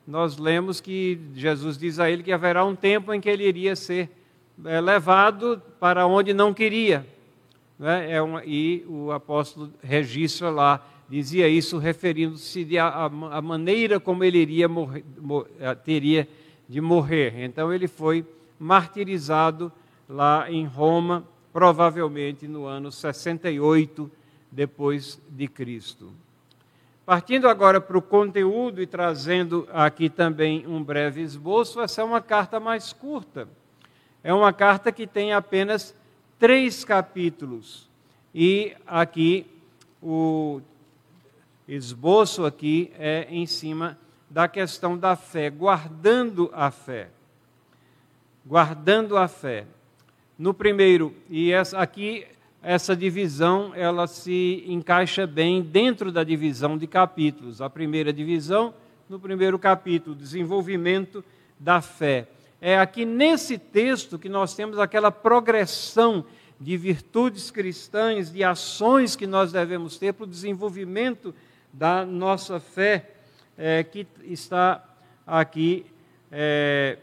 nós 0.08 0.38
lemos 0.38 0.82
que 0.82 1.20
Jesus 1.36 1.78
diz 1.78 2.00
a 2.00 2.10
ele 2.10 2.24
que 2.24 2.32
haverá 2.32 2.66
um 2.66 2.76
tempo 2.76 3.14
em 3.14 3.22
que 3.22 3.30
ele 3.30 3.46
iria 3.46 3.76
ser 3.76 4.10
é, 4.66 4.82
levado 4.82 5.62
para 5.80 6.08
onde 6.08 6.34
não 6.34 6.54
queria. 6.54 7.06
Né? 7.78 8.12
É 8.12 8.22
uma, 8.22 8.44
e 8.46 8.86
o 8.88 9.12
apóstolo 9.12 9.72
registra 9.82 10.50
lá, 10.50 10.86
dizia 11.10 11.48
isso 11.48 11.78
referindo-se 11.78 12.68
à 12.80 13.42
maneira 13.42 14.00
como 14.00 14.24
ele 14.24 14.38
iria 14.38 14.68
morrer, 14.68 15.04
é, 15.60 15.76
teria 15.76 16.28
de 16.68 16.82
morrer. 16.82 17.44
Então 17.44 17.74
ele 17.74 17.88
foi 17.88 18.26
martirizado 18.60 19.72
lá 20.08 20.50
em 20.50 20.66
Roma, 20.66 21.24
provavelmente 21.52 22.48
no 22.48 22.66
ano 22.66 22.92
68 22.92 24.10
depois 24.52 25.20
de 25.30 25.48
Cristo. 25.48 26.12
Partindo 27.06 27.50
agora 27.50 27.82
para 27.82 27.98
o 27.98 28.02
conteúdo 28.02 28.82
e 28.82 28.88
trazendo 28.88 29.68
aqui 29.74 30.10
também 30.10 30.66
um 30.66 30.82
breve 30.82 31.22
esboço, 31.22 31.82
essa 31.82 32.02
é 32.02 32.04
uma 32.04 32.22
carta 32.22 32.60
mais 32.60 32.94
curta. 32.94 33.48
É 34.24 34.34
uma 34.34 34.54
carta 34.54 34.90
que 34.90 35.06
tem 35.06 35.34
apenas 35.34 35.94
três 36.40 36.86
capítulos. 36.86 37.90
E 38.34 38.74
aqui 38.88 39.46
o 40.02 40.62
esboço 41.68 42.46
aqui 42.46 42.92
é 42.98 43.28
em 43.30 43.46
cima 43.46 43.98
da 44.34 44.48
questão 44.48 44.98
da 44.98 45.16
fé, 45.16 45.48
guardando 45.52 46.50
a 46.54 46.72
fé. 46.72 47.10
Guardando 48.44 49.16
a 49.16 49.28
fé. 49.28 49.68
No 50.40 50.56
primeiro, 50.56 51.14
e 51.30 51.52
essa, 51.52 51.78
aqui 51.78 52.26
essa 52.60 52.96
divisão 52.96 53.74
ela 53.76 54.08
se 54.08 54.64
encaixa 54.66 55.28
bem 55.28 55.62
dentro 55.62 56.12
da 56.12 56.24
divisão 56.24 56.80
de 56.80 56.88
capítulos. 56.88 57.62
A 57.62 57.70
primeira 57.70 58.12
divisão, 58.12 58.74
no 59.08 59.20
primeiro 59.20 59.60
capítulo, 59.60 60.16
desenvolvimento 60.16 61.24
da 61.60 61.80
fé. 61.80 62.28
É 62.60 62.80
aqui 62.80 63.06
nesse 63.06 63.60
texto 63.60 64.18
que 64.18 64.30
nós 64.30 64.56
temos 64.56 64.80
aquela 64.80 65.12
progressão 65.12 66.26
de 66.60 66.76
virtudes 66.76 67.52
cristãs, 67.52 68.34
de 68.34 68.44
ações 68.44 69.16
que 69.16 69.28
nós 69.28 69.52
devemos 69.52 70.00
ter 70.00 70.12
para 70.12 70.24
o 70.24 70.28
desenvolvimento 70.28 71.36
da 71.72 72.04
nossa 72.04 72.60
fé, 72.60 73.13
é, 73.58 73.84
que 73.84 74.08
está 74.24 74.84
aqui 75.26 75.86
é, 76.32 76.98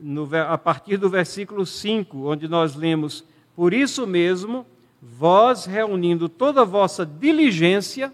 no, 0.00 0.28
a 0.36 0.56
partir 0.56 0.96
do 0.96 1.08
versículo 1.08 1.66
5, 1.66 2.30
onde 2.30 2.48
nós 2.48 2.74
lemos 2.74 3.24
por 3.54 3.74
isso 3.74 4.06
mesmo, 4.06 4.66
vós, 5.02 5.66
reunindo 5.66 6.28
toda 6.28 6.62
a 6.62 6.64
vossa 6.64 7.04
diligência, 7.04 8.12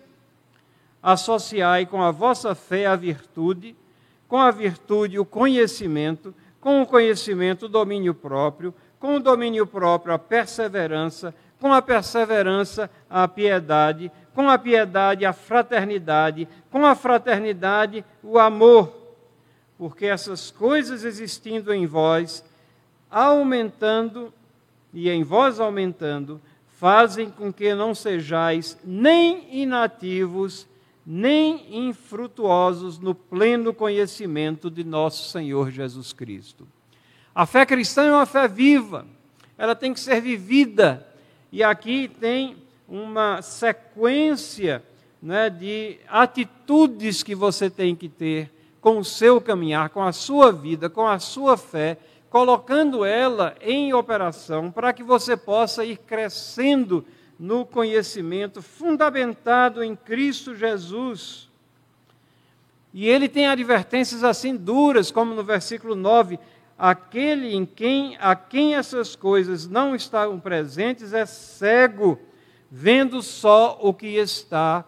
associai 1.02 1.86
com 1.86 2.02
a 2.02 2.10
vossa 2.10 2.54
fé 2.54 2.86
a 2.86 2.96
virtude, 2.96 3.76
com 4.26 4.38
a 4.38 4.50
virtude 4.50 5.18
o 5.18 5.24
conhecimento, 5.24 6.34
com 6.60 6.82
o 6.82 6.86
conhecimento 6.86 7.66
o 7.66 7.68
domínio 7.68 8.12
próprio, 8.12 8.74
com 8.98 9.16
o 9.16 9.20
domínio 9.20 9.66
próprio 9.66 10.12
a 10.12 10.18
perseverança, 10.18 11.32
com 11.60 11.72
a 11.72 11.80
perseverança 11.80 12.90
a 13.08 13.28
piedade, 13.28 14.10
com 14.36 14.50
a 14.50 14.58
piedade 14.58 15.24
a 15.24 15.32
fraternidade, 15.32 16.46
com 16.70 16.84
a 16.84 16.94
fraternidade 16.94 18.04
o 18.22 18.38
amor, 18.38 18.94
porque 19.78 20.04
essas 20.04 20.50
coisas 20.50 21.04
existindo 21.04 21.72
em 21.72 21.86
vós, 21.86 22.44
aumentando 23.10 24.30
e 24.92 25.08
em 25.08 25.24
vós 25.24 25.58
aumentando, 25.58 26.38
fazem 26.66 27.30
com 27.30 27.50
que 27.50 27.74
não 27.74 27.94
sejais 27.94 28.78
nem 28.84 29.62
inativos, 29.62 30.66
nem 31.06 31.88
infrutuosos 31.88 32.98
no 32.98 33.14
pleno 33.14 33.72
conhecimento 33.72 34.70
de 34.70 34.84
nosso 34.84 35.30
Senhor 35.30 35.70
Jesus 35.70 36.12
Cristo. 36.12 36.68
A 37.34 37.46
fé 37.46 37.64
cristã 37.64 38.02
é 38.02 38.12
uma 38.12 38.26
fé 38.26 38.46
viva, 38.46 39.06
ela 39.56 39.74
tem 39.74 39.94
que 39.94 40.00
ser 40.00 40.20
vivida, 40.20 41.06
e 41.50 41.62
aqui 41.62 42.06
tem 42.20 42.65
uma 42.88 43.42
sequência 43.42 44.82
né, 45.20 45.50
de 45.50 45.98
atitudes 46.08 47.22
que 47.22 47.34
você 47.34 47.68
tem 47.68 47.94
que 47.94 48.08
ter 48.08 48.52
com 48.80 48.98
o 48.98 49.04
seu 49.04 49.40
caminhar, 49.40 49.90
com 49.90 50.02
a 50.02 50.12
sua 50.12 50.52
vida, 50.52 50.88
com 50.88 51.06
a 51.06 51.18
sua 51.18 51.56
fé, 51.56 51.98
colocando 52.30 53.04
ela 53.04 53.56
em 53.60 53.92
operação 53.92 54.70
para 54.70 54.92
que 54.92 55.02
você 55.02 55.36
possa 55.36 55.84
ir 55.84 55.96
crescendo 55.98 57.04
no 57.38 57.66
conhecimento 57.66 58.62
fundamentado 58.62 59.82
em 59.82 59.94
Cristo 59.94 60.54
Jesus. 60.54 61.48
E 62.94 63.08
ele 63.08 63.28
tem 63.28 63.46
advertências 63.46 64.24
assim 64.24 64.56
duras, 64.56 65.10
como 65.10 65.34
no 65.34 65.44
versículo 65.44 65.94
9: 65.94 66.38
aquele 66.78 67.54
em 67.54 67.66
quem 67.66 68.16
a 68.20 68.34
quem 68.34 68.74
essas 68.74 69.14
coisas 69.14 69.66
não 69.66 69.94
estão 69.94 70.40
presentes 70.40 71.12
é 71.12 71.26
cego, 71.26 72.18
vendo 72.70 73.22
só 73.22 73.78
o 73.80 73.92
que 73.94 74.06
está 74.06 74.84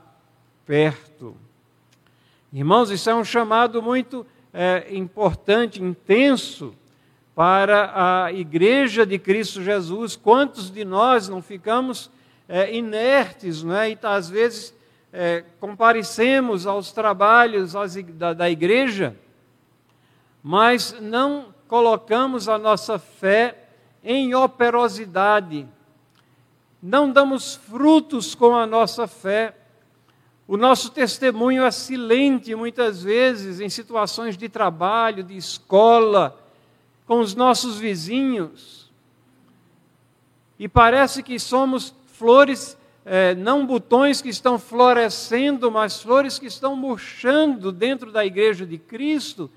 perto. 0.66 1.36
Irmãos, 2.52 2.90
isso 2.90 3.08
é 3.08 3.14
um 3.14 3.24
chamado 3.24 3.82
muito 3.82 4.26
é, 4.52 4.86
importante, 4.90 5.82
intenso, 5.82 6.74
para 7.34 8.24
a 8.24 8.32
igreja 8.32 9.06
de 9.06 9.18
Cristo 9.18 9.62
Jesus. 9.62 10.16
Quantos 10.16 10.70
de 10.70 10.84
nós 10.84 11.28
não 11.28 11.40
ficamos 11.40 12.10
é, 12.48 12.74
inertes, 12.74 13.62
né? 13.62 13.90
e 13.90 13.98
às 14.02 14.28
vezes 14.28 14.74
é, 15.12 15.44
comparecemos 15.60 16.66
aos 16.66 16.90
trabalhos 16.90 17.74
da, 18.14 18.32
da 18.32 18.50
igreja, 18.50 19.16
mas 20.42 20.96
não 21.00 21.54
colocamos 21.68 22.48
a 22.48 22.58
nossa 22.58 22.98
fé 22.98 23.68
em 24.02 24.35
operosidade, 24.35 25.68
não 26.83 27.10
damos 27.10 27.56
frutos 27.56 28.35
com 28.35 28.54
a 28.54 28.66
nossa 28.66 29.06
fé. 29.06 29.54
O 30.46 30.56
nosso 30.56 30.90
testemunho 30.90 31.64
é 31.64 31.70
silente 31.70 32.54
muitas 32.54 33.02
vezes 33.02 33.60
em 33.60 33.68
situações 33.68 34.37
de 34.37 34.48
trabalho, 34.48 35.22
de 35.22 35.37
escola, 35.37 36.38
com 37.06 37.20
os 37.20 37.35
nossos 37.35 37.79
vizinhos. 37.79 38.90
E 40.58 40.68
parece 40.68 41.22
que 41.22 41.38
somos 41.38 41.94
flores, 42.06 42.76
é, 43.04 43.35
não 43.35 43.66
botões 43.66 44.20
que 44.20 44.29
estão 44.29 44.58
florescendo, 44.58 45.70
mas 45.70 46.00
flores 46.00 46.38
que 46.38 46.46
estão 46.46 46.74
murchando 46.74 47.70
dentro 47.70 48.10
da 48.10 48.24
igreja 48.24 48.64
de 48.64 48.79
Cristo. 48.79 49.50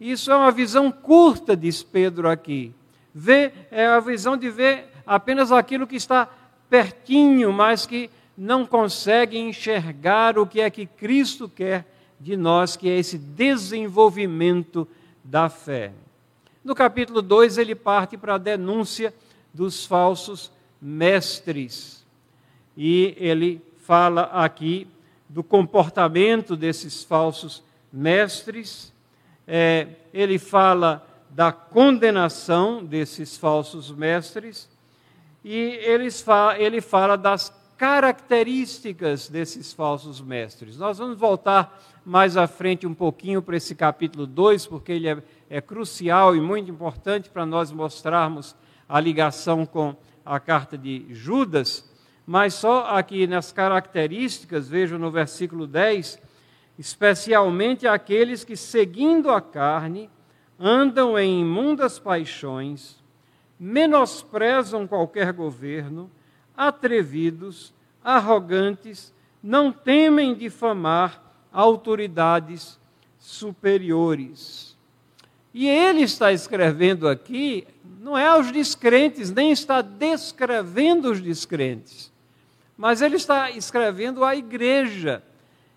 Isso 0.00 0.30
é 0.30 0.36
uma 0.36 0.50
visão 0.50 0.90
curta, 0.90 1.56
diz 1.56 1.82
Pedro 1.82 2.28
aqui. 2.28 2.72
Vê, 3.14 3.52
é 3.70 3.86
a 3.86 4.00
visão 4.00 4.36
de 4.36 4.48
ver 4.48 4.92
apenas 5.06 5.50
aquilo 5.50 5.86
que 5.86 5.96
está 5.96 6.28
pertinho, 6.68 7.52
mas 7.52 7.86
que 7.86 8.10
não 8.36 8.64
consegue 8.64 9.38
enxergar 9.38 10.38
o 10.38 10.46
que 10.46 10.60
é 10.60 10.70
que 10.70 10.86
Cristo 10.86 11.48
quer 11.48 11.84
de 12.20 12.36
nós, 12.36 12.76
que 12.76 12.88
é 12.88 12.98
esse 12.98 13.18
desenvolvimento 13.18 14.86
da 15.24 15.48
fé. 15.48 15.92
No 16.64 16.74
capítulo 16.74 17.22
2, 17.22 17.58
ele 17.58 17.74
parte 17.74 18.16
para 18.16 18.34
a 18.34 18.38
denúncia 18.38 19.14
dos 19.52 19.86
falsos 19.86 20.52
mestres. 20.80 22.04
E 22.76 23.14
ele 23.18 23.60
fala 23.78 24.22
aqui 24.32 24.86
do 25.28 25.42
comportamento 25.42 26.56
desses 26.56 27.02
falsos 27.02 27.62
mestres, 27.92 28.92
é, 29.46 29.88
ele 30.12 30.38
fala 30.38 31.06
da 31.30 31.52
condenação 31.52 32.84
desses 32.84 33.36
falsos 33.36 33.90
mestres, 33.90 34.68
e 35.50 35.80
ele 35.82 36.10
fala, 36.10 36.58
ele 36.58 36.78
fala 36.78 37.16
das 37.16 37.50
características 37.78 39.30
desses 39.30 39.72
falsos 39.72 40.20
mestres. 40.20 40.76
Nós 40.76 40.98
vamos 40.98 41.16
voltar 41.16 41.82
mais 42.04 42.36
à 42.36 42.46
frente 42.46 42.86
um 42.86 42.92
pouquinho 42.92 43.40
para 43.40 43.56
esse 43.56 43.74
capítulo 43.74 44.26
2, 44.26 44.66
porque 44.66 44.92
ele 44.92 45.08
é, 45.08 45.22
é 45.48 45.60
crucial 45.62 46.36
e 46.36 46.40
muito 46.40 46.70
importante 46.70 47.30
para 47.30 47.46
nós 47.46 47.72
mostrarmos 47.72 48.54
a 48.86 49.00
ligação 49.00 49.64
com 49.64 49.96
a 50.22 50.38
carta 50.38 50.76
de 50.76 51.06
Judas, 51.08 51.90
mas 52.26 52.52
só 52.52 52.84
aqui 52.88 53.26
nas 53.26 53.50
características, 53.50 54.68
vejo 54.68 54.98
no 54.98 55.10
versículo 55.10 55.66
10, 55.66 56.20
especialmente 56.78 57.86
aqueles 57.86 58.44
que, 58.44 58.54
seguindo 58.54 59.30
a 59.30 59.40
carne, 59.40 60.10
andam 60.60 61.18
em 61.18 61.40
imundas 61.40 61.98
paixões, 61.98 62.97
menosprezam 63.58 64.86
qualquer 64.86 65.32
governo, 65.32 66.10
atrevidos, 66.56 67.74
arrogantes, 68.02 69.12
não 69.42 69.72
temem 69.72 70.34
difamar 70.34 71.22
autoridades 71.52 72.78
superiores. 73.18 74.76
E 75.52 75.68
ele 75.68 76.02
está 76.02 76.32
escrevendo 76.32 77.08
aqui, 77.08 77.66
não 78.00 78.16
é 78.16 78.26
aos 78.26 78.52
descrentes, 78.52 79.30
nem 79.30 79.50
está 79.50 79.82
descrevendo 79.82 81.10
os 81.10 81.20
descrentes, 81.20 82.12
mas 82.76 83.02
ele 83.02 83.16
está 83.16 83.50
escrevendo 83.50 84.24
à 84.24 84.36
igreja, 84.36 85.22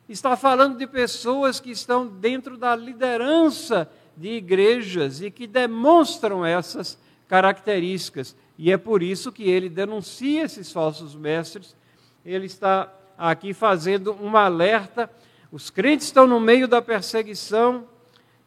está 0.08 0.36
falando 0.36 0.78
de 0.78 0.86
pessoas 0.86 1.60
que 1.60 1.72
estão 1.72 2.06
dentro 2.06 2.58
da 2.58 2.76
liderança 2.76 3.90
de 4.16 4.30
igrejas 4.34 5.22
e 5.22 5.32
que 5.32 5.48
demonstram 5.48 6.46
essas 6.46 7.00
características. 7.32 8.36
E 8.58 8.74
é 8.74 8.78
por 8.78 9.02
isso 9.02 9.32
que 9.32 9.50
ele 9.50 9.70
denuncia 9.70 10.44
esses 10.44 10.70
falsos 10.70 11.16
mestres. 11.16 11.78
Ele 12.26 12.46
está 12.46 12.94
aqui 13.18 13.54
fazendo 13.54 14.14
um 14.22 14.36
alerta. 14.36 15.10
Os 15.50 15.70
crentes 15.70 16.08
estão 16.08 16.28
no 16.28 16.42
meio 16.42 16.68
da 16.68 16.82
perseguição. 16.82 17.86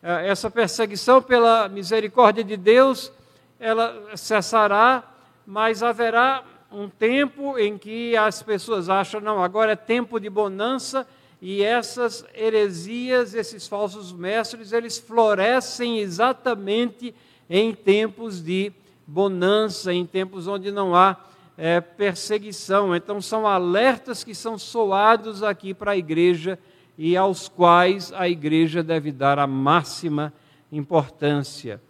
É, 0.02 0.28
essa 0.28 0.50
perseguição, 0.50 1.22
pela 1.22 1.66
misericórdia 1.66 2.44
de 2.44 2.58
Deus, 2.58 3.10
ela 3.58 4.14
cessará, 4.18 5.02
mas 5.46 5.82
haverá 5.82 6.44
um 6.70 6.86
tempo 6.86 7.58
em 7.58 7.78
que 7.78 8.14
as 8.18 8.42
pessoas 8.42 8.90
acham, 8.90 9.18
não, 9.18 9.42
agora 9.42 9.72
é 9.72 9.76
tempo 9.76 10.20
de 10.20 10.28
bonança 10.28 11.06
e 11.40 11.62
essas 11.62 12.22
heresias, 12.34 13.32
esses 13.32 13.66
falsos 13.66 14.12
mestres, 14.12 14.72
eles 14.72 14.98
florescem 14.98 16.00
exatamente 16.00 17.14
em 17.48 17.74
tempos 17.74 18.42
de 18.42 18.72
bonança, 19.06 19.92
em 19.92 20.06
tempos 20.06 20.46
onde 20.46 20.70
não 20.70 20.94
há 20.94 21.16
é, 21.56 21.80
perseguição. 21.80 22.94
Então, 22.94 23.20
são 23.20 23.46
alertas 23.46 24.24
que 24.24 24.34
são 24.34 24.58
soados 24.58 25.42
aqui 25.42 25.74
para 25.74 25.92
a 25.92 25.96
igreja 25.96 26.58
e 26.96 27.16
aos 27.16 27.48
quais 27.48 28.12
a 28.12 28.28
igreja 28.28 28.82
deve 28.82 29.10
dar 29.10 29.38
a 29.38 29.46
máxima 29.46 30.32
importância. 30.70 31.80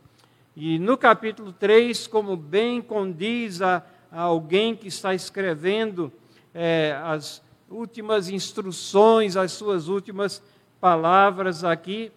E 0.57 0.79
no 0.79 0.97
capítulo 0.97 1.53
3, 1.53 2.07
como 2.07 2.37
bem 2.37 2.81
condiz 2.81 3.61
a, 3.61 3.85
a 4.11 4.23
alguém 4.23 4.77
que 4.77 4.89
está 4.89 5.15
escrevendo 5.15 6.13
é, 6.55 6.97
as 7.03 7.43
últimas 7.69 8.29
instruções, 8.29 9.37
as 9.37 9.53
suas 9.53 9.89
últimas 9.89 10.43
palavras 10.81 11.65
aqui, 11.65 12.13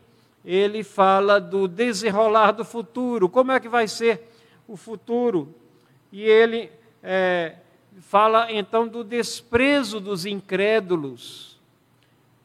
ele 0.49 0.81
fala 0.81 1.41
do 1.41 1.67
desenrolar 1.67 2.53
do 2.53 2.63
futuro, 2.63 3.27
como 3.27 3.51
é 3.51 3.59
que 3.59 3.67
vai 3.67 3.85
ser 3.85 4.31
o 4.65 4.77
futuro. 4.77 5.53
E 6.09 6.23
ele 6.23 6.71
é, 7.03 7.55
fala 7.99 8.49
então 8.49 8.87
do 8.87 9.03
desprezo 9.03 9.99
dos 9.99 10.25
incrédulos, 10.25 11.59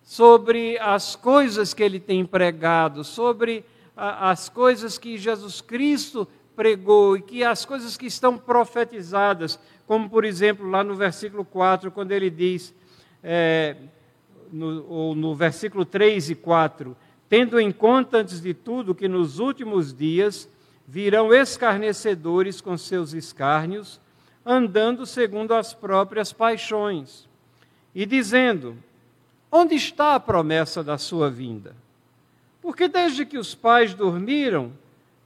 sobre 0.03 0.77
as 0.81 1.15
coisas 1.15 1.73
que 1.73 1.81
ele 1.81 2.01
tem 2.01 2.27
pregado, 2.27 3.05
sobre 3.05 3.65
a, 3.97 4.31
as 4.31 4.49
coisas 4.49 4.99
que 4.99 5.17
Jesus 5.17 5.61
Cristo 5.61 6.27
pregou 6.57 7.17
e 7.17 7.23
que 7.23 7.45
as 7.45 7.65
coisas 7.65 7.97
que 7.97 8.07
estão 8.07 8.37
profetizadas, 8.37 9.61
como 9.87 10.11
por 10.11 10.25
exemplo 10.25 10.69
lá 10.69 10.83
no 10.83 10.97
versículo 10.97 11.45
4, 11.45 11.93
quando 11.93 12.11
ele 12.11 12.31
diz: 12.31 12.75
é, 13.23 13.77
no, 14.51 14.85
ou 14.89 15.15
no 15.15 15.37
versículo 15.37 15.85
3 15.85 16.31
e 16.31 16.35
4, 16.35 16.97
tendo 17.33 17.59
em 17.59 17.73
conta, 17.73 18.19
antes 18.19 18.43
de 18.43 18.53
tudo, 18.53 18.95
que 18.95 19.09
nos 19.09 19.39
últimos 19.39 19.95
dias 19.95 20.47
virão 20.87 21.33
escarnecedores 21.33 22.61
com 22.61 22.77
seus 22.77 23.15
escárnios, 23.15 23.99
andando 24.45 25.07
segundo 25.07 25.55
as 25.55 25.73
próprias 25.73 26.31
paixões, 26.31 27.27
e 27.95 28.05
dizendo: 28.05 28.77
Onde 29.51 29.75
está 29.75 30.15
a 30.15 30.21
promessa 30.21 30.85
da 30.85 30.99
sua 30.99 31.31
vinda? 31.31 31.75
Porque 32.61 32.87
desde 32.87 33.25
que 33.25 33.39
os 33.39 33.55
pais 33.55 33.95
dormiram, 33.95 34.71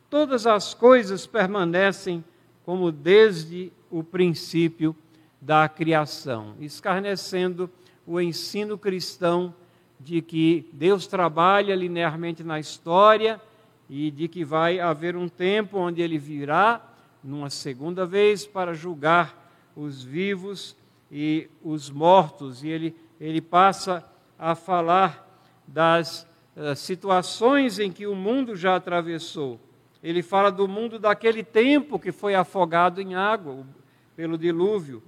todas 0.09 0.47
as 0.47 0.75
coisas 0.75 1.27
permanecem 1.27 2.25
como 2.65 2.93
desde 2.93 3.73
o 3.91 4.05
princípio 4.05 4.95
da 5.41 5.69
criação, 5.69 6.55
escarnecendo 6.61 7.69
o 8.07 8.21
ensino 8.21 8.79
cristão 8.79 9.53
de 9.99 10.21
que 10.21 10.69
Deus 10.73 11.07
trabalha 11.07 11.75
linearmente 11.75 12.45
na 12.45 12.61
história 12.61 13.41
e 13.89 14.11
de 14.11 14.29
que 14.29 14.45
vai 14.45 14.81
haver 14.81 15.17
um 15.17 15.29
tempo 15.29 15.79
onde 15.79 16.03
ele 16.03 16.19
virá 16.19 16.81
numa 17.23 17.51
segunda 17.51 18.05
vez 18.05 18.47
para 18.47 18.75
julgar 18.75 19.51
os 19.75 20.03
vivos 20.03 20.77
e 21.11 21.49
os 21.63 21.91
mortos. 21.91 22.63
E 22.63 22.69
ele, 22.69 22.97
ele 23.21 23.41
passa 23.41 24.05
a 24.39 24.55
falar 24.55 25.27
das 25.67 26.27
uh, 26.57 26.75
situações 26.75 27.79
em 27.79 27.91
que 27.91 28.07
o 28.07 28.15
mundo 28.15 28.55
já 28.55 28.77
atravessou. 28.77 29.61
Ele 30.03 30.23
fala 30.23 30.53
do 30.53 30.69
mundo 30.69 30.99
daquele 30.99 31.43
tempo 31.43 31.99
que 31.99 32.13
foi 32.13 32.35
afogado 32.35 33.01
em 33.01 33.15
água 33.15 33.67
pelo 34.15 34.39
dilúvio. 34.39 35.03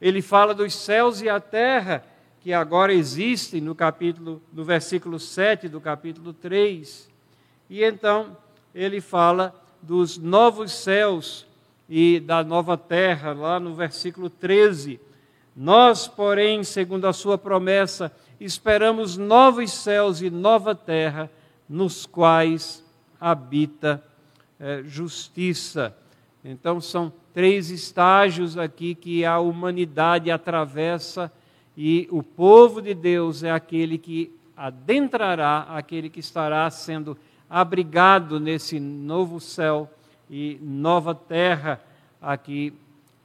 Ele 0.00 0.22
fala 0.22 0.54
dos 0.54 0.74
céus 0.74 1.20
e 1.20 1.28
a 1.28 1.40
terra 1.40 2.04
que 2.42 2.52
agora 2.52 2.92
existem 2.92 3.60
no 3.60 3.72
capítulo, 3.72 4.42
no 4.52 4.64
versículo 4.64 5.18
7 5.20 5.68
do 5.68 5.80
capítulo 5.80 6.32
3. 6.32 7.08
E 7.70 7.84
então 7.84 8.36
ele 8.74 9.00
fala 9.00 9.54
dos 9.80 10.18
novos 10.18 10.72
céus 10.72 11.46
e 11.88 12.18
da 12.18 12.42
nova 12.42 12.76
terra, 12.76 13.32
lá 13.32 13.60
no 13.60 13.74
versículo 13.74 14.28
13. 14.28 15.00
Nós, 15.54 16.08
porém, 16.08 16.64
segundo 16.64 17.06
a 17.06 17.12
sua 17.12 17.38
promessa, 17.38 18.10
esperamos 18.40 19.16
novos 19.16 19.70
céus 19.70 20.20
e 20.20 20.28
nova 20.28 20.74
terra, 20.74 21.30
nos 21.68 22.06
quais 22.06 22.82
habita 23.20 24.02
é, 24.58 24.82
justiça. 24.84 25.96
Então, 26.44 26.80
são 26.80 27.12
três 27.32 27.70
estágios 27.70 28.58
aqui 28.58 28.96
que 28.96 29.24
a 29.24 29.38
humanidade 29.38 30.28
atravessa 30.28 31.30
e 31.76 32.08
o 32.10 32.22
povo 32.22 32.82
de 32.82 32.94
Deus 32.94 33.42
é 33.42 33.50
aquele 33.50 33.98
que 33.98 34.32
adentrará, 34.56 35.66
aquele 35.70 36.10
que 36.10 36.20
estará 36.20 36.68
sendo 36.70 37.16
abrigado 37.48 38.38
nesse 38.38 38.78
novo 38.78 39.40
céu 39.40 39.90
e 40.30 40.58
nova 40.62 41.14
terra 41.14 41.80
aqui 42.20 42.72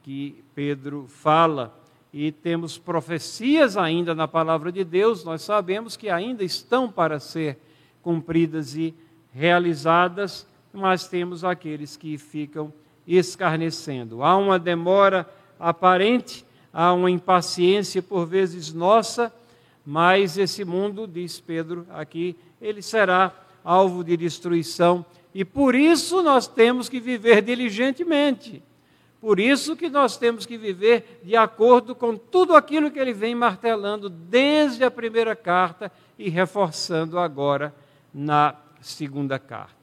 que 0.04 0.44
Pedro 0.56 1.06
fala. 1.08 1.74
E 2.14 2.32
temos 2.32 2.78
profecias 2.78 3.76
ainda 3.76 4.16
na 4.16 4.28
palavra 4.28 4.72
de 4.72 4.84
Deus, 4.84 5.24
nós 5.24 5.42
sabemos 5.42 5.98
que 5.98 6.10
ainda 6.10 6.44
estão 6.44 6.90
para 6.90 7.20
ser 7.20 7.58
cumpridas 8.02 8.76
e 8.76 8.96
realizadas, 9.34 10.48
mas 10.74 11.08
temos 11.08 11.44
aqueles 11.44 11.98
que 11.98 12.18
ficam 12.18 12.74
escarnecendo. 13.06 14.24
Há 14.24 14.36
uma 14.38 14.58
demora 14.58 15.30
aparente, 15.60 16.46
há 16.74 16.94
uma 16.94 17.10
impaciência 17.10 18.02
por 18.02 18.26
vezes 18.26 18.74
nossa, 18.74 19.34
mas 19.86 20.38
esse 20.38 20.66
mundo, 20.66 21.08
diz 21.08 21.40
Pedro 21.40 21.86
aqui, 21.90 22.36
ele 22.62 22.82
será 22.82 23.34
alvo 23.64 24.04
de 24.04 24.18
destruição. 24.18 25.06
E 25.34 25.46
por 25.46 25.76
isso 25.76 26.22
nós 26.22 26.48
temos 26.48 26.90
que 26.90 27.00
viver 27.00 27.42
diligentemente. 27.42 28.64
Por 29.20 29.40
isso 29.40 29.76
que 29.76 29.90
nós 29.90 30.16
temos 30.18 30.46
que 30.46 30.58
viver 30.58 31.22
de 31.24 31.36
acordo 31.36 31.96
com 31.96 32.16
tudo 32.16 32.56
aquilo 32.56 32.92
que 32.92 33.00
ele 33.00 33.14
vem 33.14 33.34
martelando 33.34 34.10
desde 34.10 34.84
a 34.84 34.92
primeira 34.92 35.36
carta 35.36 35.92
e 36.18 36.30
reforçando 36.30 37.18
agora 37.18 37.74
na 38.14 38.56
segunda 38.80 39.40
carta. 39.40 39.76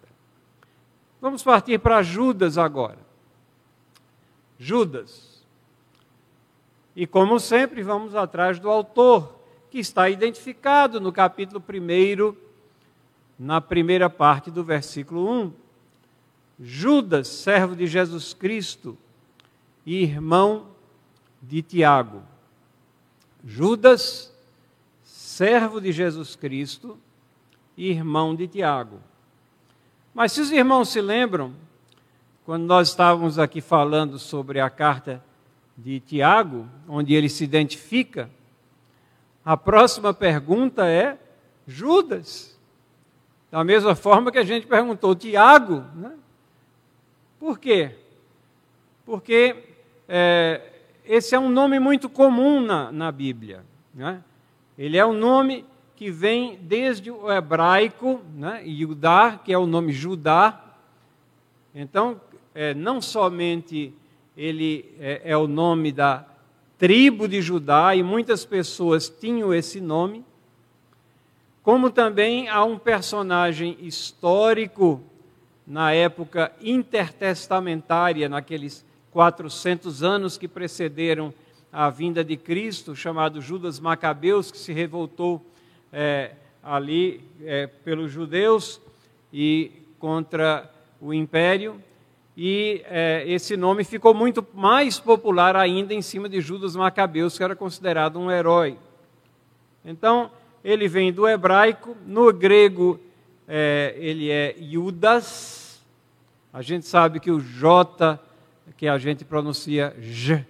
Vamos 1.20 1.42
partir 1.42 1.78
para 1.78 2.02
Judas 2.02 2.58
agora. 2.58 2.98
Judas. 4.58 5.33
E 6.96 7.06
como 7.06 7.40
sempre, 7.40 7.82
vamos 7.82 8.14
atrás 8.14 8.58
do 8.58 8.70
autor, 8.70 9.40
que 9.70 9.78
está 9.78 10.08
identificado 10.08 11.00
no 11.00 11.12
capítulo 11.12 11.62
1, 11.68 12.36
na 13.38 13.60
primeira 13.60 14.08
parte 14.08 14.50
do 14.50 14.62
versículo 14.62 15.28
1. 15.28 15.52
Judas, 16.60 17.26
servo 17.26 17.74
de 17.74 17.86
Jesus 17.86 18.32
Cristo 18.32 18.96
e 19.84 20.02
irmão 20.02 20.68
de 21.42 21.60
Tiago. 21.62 22.22
Judas, 23.44 24.32
servo 25.02 25.80
de 25.80 25.90
Jesus 25.90 26.36
Cristo 26.36 26.96
e 27.76 27.90
irmão 27.90 28.36
de 28.36 28.46
Tiago. 28.46 29.00
Mas 30.14 30.30
se 30.30 30.40
os 30.40 30.52
irmãos 30.52 30.90
se 30.90 31.00
lembram, 31.00 31.52
quando 32.44 32.64
nós 32.64 32.90
estávamos 32.90 33.38
aqui 33.38 33.60
falando 33.60 34.18
sobre 34.18 34.60
a 34.60 34.70
carta 34.70 35.22
de 35.76 36.00
Tiago, 36.00 36.68
onde 36.88 37.14
ele 37.14 37.28
se 37.28 37.44
identifica, 37.44 38.30
a 39.44 39.56
próxima 39.56 40.14
pergunta 40.14 40.86
é 40.86 41.18
Judas. 41.66 42.58
Da 43.50 43.62
mesma 43.62 43.94
forma 43.94 44.32
que 44.32 44.38
a 44.38 44.44
gente 44.44 44.66
perguntou 44.66 45.14
Tiago, 45.14 45.84
né? 45.94 46.12
Por 47.38 47.58
quê? 47.58 47.94
Porque 49.04 49.54
é, 50.08 50.62
esse 51.04 51.34
é 51.34 51.38
um 51.38 51.48
nome 51.48 51.78
muito 51.78 52.08
comum 52.08 52.60
na, 52.60 52.90
na 52.90 53.12
Bíblia. 53.12 53.64
Né? 53.92 54.22
Ele 54.78 54.96
é 54.96 55.04
um 55.04 55.12
nome 55.12 55.64
que 55.94 56.10
vem 56.10 56.58
desde 56.60 57.10
o 57.10 57.30
hebraico, 57.30 58.20
né, 58.34 58.62
Judá, 58.66 59.38
que 59.44 59.52
é 59.52 59.58
o 59.58 59.66
nome 59.66 59.92
Judá. 59.92 60.60
Então, 61.74 62.20
é, 62.54 62.74
não 62.74 63.00
somente 63.00 63.94
ele 64.36 64.94
é, 64.98 65.22
é 65.24 65.36
o 65.36 65.46
nome 65.46 65.92
da 65.92 66.26
tribo 66.78 67.28
de 67.28 67.40
Judá, 67.40 67.94
e 67.94 68.02
muitas 68.02 68.44
pessoas 68.44 69.08
tinham 69.08 69.54
esse 69.54 69.80
nome, 69.80 70.24
como 71.62 71.88
também 71.90 72.48
há 72.48 72.62
um 72.64 72.78
personagem 72.78 73.76
histórico 73.80 75.00
na 75.66 75.92
época 75.92 76.52
intertestamentária, 76.60 78.28
naqueles 78.28 78.84
400 79.10 80.02
anos 80.02 80.36
que 80.36 80.46
precederam 80.46 81.32
a 81.72 81.88
vinda 81.88 82.22
de 82.22 82.36
Cristo, 82.36 82.94
chamado 82.94 83.40
Judas 83.40 83.80
Macabeus, 83.80 84.50
que 84.50 84.58
se 84.58 84.72
revoltou 84.72 85.44
é, 85.92 86.32
ali 86.62 87.20
é, 87.42 87.66
pelos 87.66 88.10
judeus 88.12 88.80
e 89.32 89.72
contra 89.98 90.70
o 91.00 91.14
império. 91.14 91.80
E 92.36 92.82
é, 92.86 93.24
esse 93.26 93.56
nome 93.56 93.84
ficou 93.84 94.12
muito 94.12 94.44
mais 94.52 94.98
popular 94.98 95.54
ainda 95.54 95.94
em 95.94 96.02
cima 96.02 96.28
de 96.28 96.40
Judas 96.40 96.74
Macabeus, 96.74 97.36
que 97.38 97.44
era 97.44 97.54
considerado 97.54 98.18
um 98.18 98.30
herói. 98.30 98.76
Então, 99.84 100.30
ele 100.64 100.88
vem 100.88 101.12
do 101.12 101.28
hebraico, 101.28 101.96
no 102.04 102.32
grego 102.32 102.98
é, 103.46 103.94
ele 103.98 104.30
é 104.30 104.56
Judas. 104.58 105.80
A 106.52 106.60
gente 106.60 106.86
sabe 106.86 107.20
que 107.20 107.30
o 107.30 107.38
J, 107.38 108.18
que 108.76 108.88
a 108.88 108.98
gente 108.98 109.24
pronuncia 109.24 109.94
J, 110.00 110.44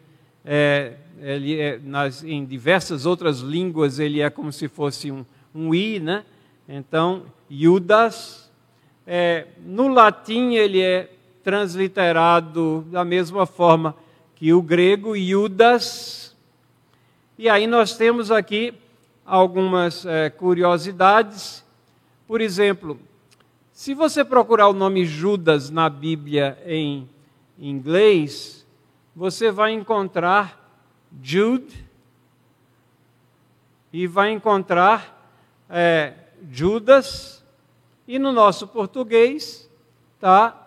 é, 0.44 0.94
ele 1.20 1.60
é, 1.60 1.78
nas, 1.82 2.24
em 2.24 2.44
diversas 2.44 3.04
outras 3.04 3.40
línguas 3.40 3.98
ele 3.98 4.20
é 4.20 4.30
como 4.30 4.52
se 4.52 4.68
fosse 4.68 5.10
um, 5.10 5.24
um 5.54 5.74
i, 5.74 6.00
né? 6.00 6.24
Então, 6.68 7.24
Judas. 7.50 8.42
É, 9.06 9.48
no 9.62 9.88
latim, 9.88 10.54
ele 10.54 10.80
é 10.80 11.10
transliterado 11.44 12.86
da 12.90 13.04
mesma 13.04 13.44
forma 13.44 13.94
que 14.34 14.52
o 14.52 14.62
grego, 14.62 15.16
Judas. 15.16 16.34
E 17.38 17.48
aí 17.48 17.66
nós 17.66 17.96
temos 17.96 18.30
aqui 18.30 18.72
algumas 19.24 20.06
é, 20.06 20.30
curiosidades. 20.30 21.62
Por 22.26 22.40
exemplo, 22.40 22.98
se 23.72 23.92
você 23.92 24.24
procurar 24.24 24.68
o 24.68 24.72
nome 24.72 25.04
Judas 25.04 25.68
na 25.68 25.90
Bíblia 25.90 26.58
em 26.66 27.08
inglês, 27.58 28.66
você 29.14 29.50
vai 29.50 29.72
encontrar 29.72 30.60
Jude 31.22 31.84
e 33.92 34.06
vai 34.06 34.32
encontrar 34.32 35.30
é, 35.68 36.14
Judas, 36.50 37.44
e 38.06 38.18
no 38.18 38.32
nosso 38.32 38.66
português 38.66 39.70
está 40.14 40.63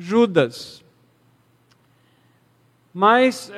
Judas. 0.00 0.82
Mas 2.92 3.52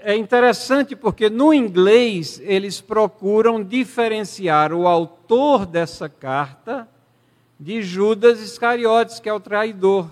é 0.00 0.16
interessante 0.16 0.94
porque 0.94 1.28
no 1.28 1.52
inglês 1.52 2.40
eles 2.44 2.80
procuram 2.80 3.64
diferenciar 3.64 4.72
o 4.72 4.86
autor 4.86 5.66
dessa 5.66 6.08
carta 6.08 6.88
de 7.58 7.82
Judas 7.82 8.40
Iscariotes, 8.40 9.18
que 9.18 9.28
é 9.28 9.32
o 9.32 9.40
traidor. 9.40 10.08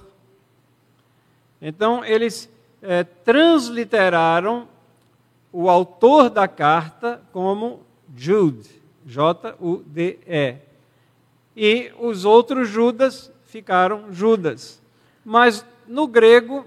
Então 1.62 2.04
eles 2.04 2.50
é, 2.82 3.04
transliteraram 3.04 4.68
o 5.52 5.70
autor 5.70 6.28
da 6.28 6.48
carta 6.48 7.22
como 7.32 7.80
Jude. 8.14 8.68
J-U-D-E. 9.06 10.56
E 11.56 11.92
os 12.00 12.24
outros 12.24 12.68
Judas 12.68 13.30
ficaram 13.46 14.12
Judas. 14.12 14.82
Mas 15.24 15.64
no 15.88 16.06
grego 16.06 16.64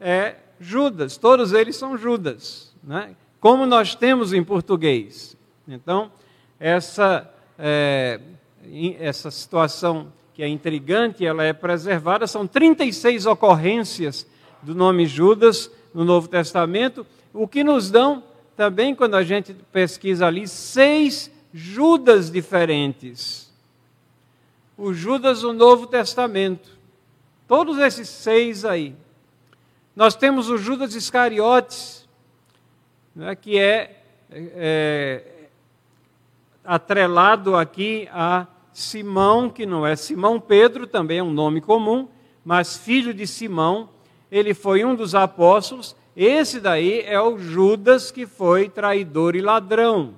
é 0.00 0.36
Judas, 0.60 1.16
todos 1.16 1.52
eles 1.52 1.76
são 1.76 1.96
Judas, 1.96 2.74
né? 2.82 3.14
como 3.40 3.66
nós 3.66 3.94
temos 3.94 4.32
em 4.32 4.42
português. 4.42 5.36
Então, 5.68 6.10
essa, 6.58 7.30
é, 7.58 8.20
essa 8.98 9.30
situação 9.30 10.12
que 10.32 10.42
é 10.42 10.48
intrigante, 10.48 11.24
ela 11.24 11.44
é 11.44 11.52
preservada, 11.52 12.26
são 12.26 12.46
36 12.46 13.26
ocorrências 13.26 14.26
do 14.62 14.74
nome 14.74 15.06
Judas 15.06 15.70
no 15.92 16.04
Novo 16.04 16.26
Testamento, 16.26 17.06
o 17.32 17.46
que 17.46 17.62
nos 17.62 17.90
dão 17.90 18.22
também, 18.56 18.94
quando 18.94 19.14
a 19.14 19.22
gente 19.22 19.54
pesquisa 19.72 20.26
ali, 20.26 20.48
seis 20.48 21.30
Judas 21.52 22.30
diferentes. 22.30 23.52
O 24.76 24.92
Judas 24.92 25.42
do 25.42 25.52
Novo 25.52 25.86
Testamento. 25.86 26.68
Todos 27.46 27.78
esses 27.78 28.08
seis 28.08 28.64
aí. 28.64 28.94
Nós 29.94 30.16
temos 30.16 30.48
o 30.48 30.56
Judas 30.56 30.94
Iscariotes, 30.94 32.08
né, 33.14 33.34
que 33.36 33.58
é, 33.58 34.02
é 34.30 35.48
atrelado 36.64 37.54
aqui 37.54 38.08
a 38.10 38.46
Simão, 38.72 39.50
que 39.50 39.66
não 39.66 39.86
é 39.86 39.94
Simão 39.94 40.40
Pedro, 40.40 40.86
também 40.86 41.18
é 41.18 41.22
um 41.22 41.32
nome 41.32 41.60
comum, 41.60 42.08
mas 42.44 42.76
filho 42.76 43.12
de 43.12 43.26
Simão. 43.26 43.90
Ele 44.32 44.54
foi 44.54 44.84
um 44.84 44.94
dos 44.94 45.14
apóstolos. 45.14 45.94
Esse 46.16 46.58
daí 46.58 47.02
é 47.02 47.20
o 47.20 47.38
Judas 47.38 48.10
que 48.10 48.26
foi 48.26 48.68
traidor 48.68 49.36
e 49.36 49.40
ladrão. 49.40 50.14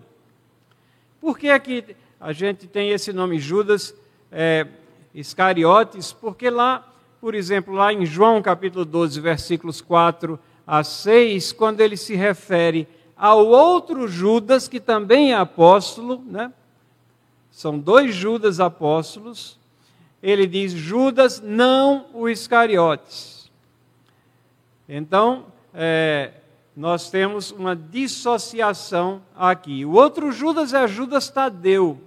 Por 1.20 1.36
que 1.38 1.50
aqui 1.50 1.84
a 2.20 2.32
gente 2.32 2.66
tem 2.66 2.90
esse 2.90 3.12
nome 3.12 3.38
Judas 3.38 3.94
é, 4.30 4.66
Iscariotes? 5.12 6.12
Porque 6.12 6.48
lá, 6.48 6.86
por 7.26 7.34
exemplo, 7.34 7.74
lá 7.74 7.92
em 7.92 8.06
João 8.06 8.40
capítulo 8.40 8.84
12, 8.84 9.20
versículos 9.20 9.80
4 9.80 10.38
a 10.64 10.84
6, 10.84 11.52
quando 11.54 11.80
ele 11.80 11.96
se 11.96 12.14
refere 12.14 12.86
ao 13.16 13.44
outro 13.48 14.06
Judas, 14.06 14.68
que 14.68 14.78
também 14.78 15.32
é 15.32 15.34
apóstolo, 15.34 16.22
né? 16.24 16.52
são 17.50 17.80
dois 17.80 18.14
Judas 18.14 18.60
apóstolos, 18.60 19.58
ele 20.22 20.46
diz 20.46 20.70
Judas, 20.70 21.40
não 21.40 22.06
o 22.14 22.28
Iscariotes. 22.28 23.50
Então, 24.88 25.46
é, 25.74 26.30
nós 26.76 27.10
temos 27.10 27.50
uma 27.50 27.74
dissociação 27.74 29.20
aqui. 29.34 29.84
O 29.84 29.94
outro 29.94 30.30
Judas 30.30 30.72
é 30.72 30.86
Judas 30.86 31.28
Tadeu, 31.28 32.00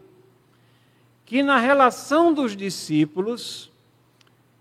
que 1.25 1.43
na 1.43 1.59
relação 1.59 2.33
dos 2.33 2.55
discípulos, 2.55 3.69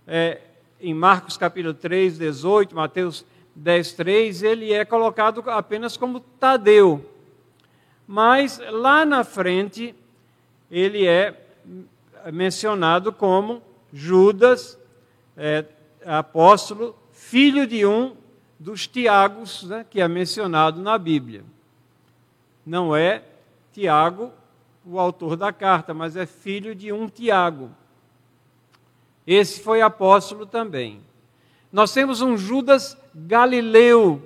é, 0.05 0.41
em 0.81 0.95
Marcos 0.95 1.37
capítulo 1.37 1.75
3, 1.75 2.19
18, 2.19 2.75
Mateus 2.75 3.25
10, 3.55 3.93
3, 3.93 4.43
ele 4.43 4.73
é 4.73 4.85
colocado 4.85 5.43
apenas 5.51 5.97
como 5.97 6.21
Tadeu. 6.21 7.05
Mas 8.07 8.61
lá 8.71 9.05
na 9.05 9.25
frente, 9.25 9.95
ele 10.71 11.07
é 11.07 11.35
mencionado 12.33 13.13
como 13.13 13.63
Judas, 13.93 14.79
é, 15.37 15.65
apóstolo, 16.05 16.97
filho 17.13 17.67
de 17.67 17.85
um 17.85 18.17
dos 18.59 18.87
Tiagos, 18.87 19.65
né, 19.65 19.85
que 19.89 20.01
é 20.01 20.09
mencionado 20.09 20.81
na 20.81 20.97
Bíblia. 20.99 21.45
Não 22.65 22.95
é 22.95 23.23
Tiago 23.73 24.33
o 24.85 24.99
autor 24.99 25.37
da 25.37 25.53
carta, 25.53 25.93
mas 25.93 26.17
é 26.17 26.25
filho 26.25 26.75
de 26.75 26.93
um 26.93 27.09
Tiago. 27.09 27.71
Esse 29.29 29.61
foi 29.61 29.83
apóstolo 29.83 30.47
também. 30.47 31.03
Nós 31.71 31.93
temos 31.93 32.23
um 32.23 32.35
Judas 32.35 32.97
Galileu. 33.15 34.23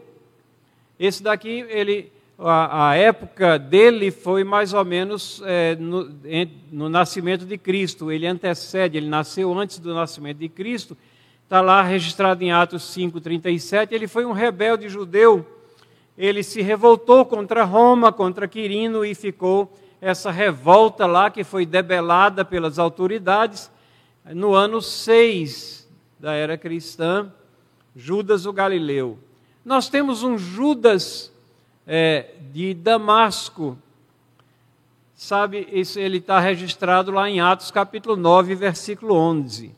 Esse 0.97 1.25
daqui, 1.25 1.67
ele, 1.69 2.13
a, 2.39 2.91
a 2.91 2.95
época 2.95 3.59
dele 3.59 4.13
foi 4.13 4.45
mais 4.45 4.73
ou 4.73 4.85
menos 4.85 5.43
é, 5.45 5.75
no, 5.75 6.09
no 6.71 6.89
nascimento 6.89 7.45
de 7.45 7.59
Cristo. 7.59 8.13
Ele 8.13 8.29
antecede, 8.29 8.97
ele 8.97 9.09
nasceu 9.09 9.53
antes 9.59 9.81
do 9.81 9.93
nascimento 9.93 10.39
de 10.39 10.49
Cristo. 10.49 10.97
Está 11.43 11.61
lá 11.61 11.83
registrado 11.83 12.45
em 12.45 12.53
Atos 12.53 12.85
5,37. 12.97 13.89
Ele 13.91 14.07
foi 14.07 14.25
um 14.25 14.31
rebelde 14.31 14.89
judeu. 14.89 15.45
Ele 16.17 16.45
se 16.45 16.63
revoltou 16.63 17.27
contra 17.27 17.65
Roma, 17.65 18.13
contra 18.13 18.47
Quirino 18.47 19.05
e 19.05 19.17
ficou 19.17 19.77
essa 20.01 20.31
revolta 20.31 21.07
lá 21.07 21.29
que 21.29 21.43
foi 21.43 21.67
debelada 21.67 22.45
pelas 22.45 22.79
autoridades 22.79 23.69
no 24.27 24.55
ano 24.55 24.81
6 24.81 25.89
da 26.19 26.33
era 26.33 26.57
cristã, 26.57 27.33
Judas 27.95 28.47
o 28.47 28.53
Galileu. 28.53 29.19
Nós 29.65 29.89
temos 29.89 30.23
um 30.23 30.39
Judas 30.39 31.33
é, 31.87 32.35
de 32.53 32.75
Damasco, 32.75 33.77
sabe, 35.15 35.69
isso, 35.73 35.99
ele 35.99 36.19
está 36.19 36.39
registrado 36.39 37.11
lá 37.11 37.29
em 37.29 37.41
Atos 37.41 37.71
capítulo 37.71 38.17
9, 38.17 38.55
versículo 38.55 39.15
11. 39.15 39.75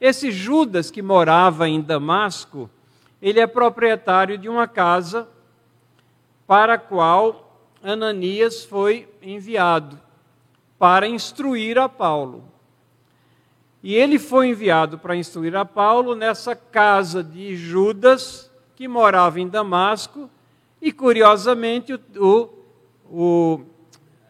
Esse 0.00 0.30
Judas 0.30 0.90
que 0.90 1.02
morava 1.02 1.68
em 1.68 1.80
Damasco, 1.80 2.70
ele 3.20 3.40
é 3.40 3.46
proprietário 3.46 4.38
de 4.38 4.48
uma 4.48 4.66
casa 4.66 5.28
para 6.46 6.74
a 6.74 6.78
qual 6.78 7.68
Ananias 7.82 8.64
foi 8.64 9.08
enviado 9.22 9.98
para 10.78 11.06
instruir 11.06 11.78
a 11.78 11.88
Paulo. 11.88 12.44
E 13.82 13.94
ele 13.94 14.18
foi 14.18 14.48
enviado 14.48 14.98
para 14.98 15.16
instruir 15.16 15.56
a 15.56 15.64
Paulo 15.64 16.14
nessa 16.14 16.54
casa 16.54 17.24
de 17.24 17.56
Judas, 17.56 18.50
que 18.76 18.86
morava 18.86 19.40
em 19.40 19.48
Damasco, 19.48 20.28
e 20.82 20.92
curiosamente 20.92 21.98
o, 22.16 22.48
o, 23.10 23.60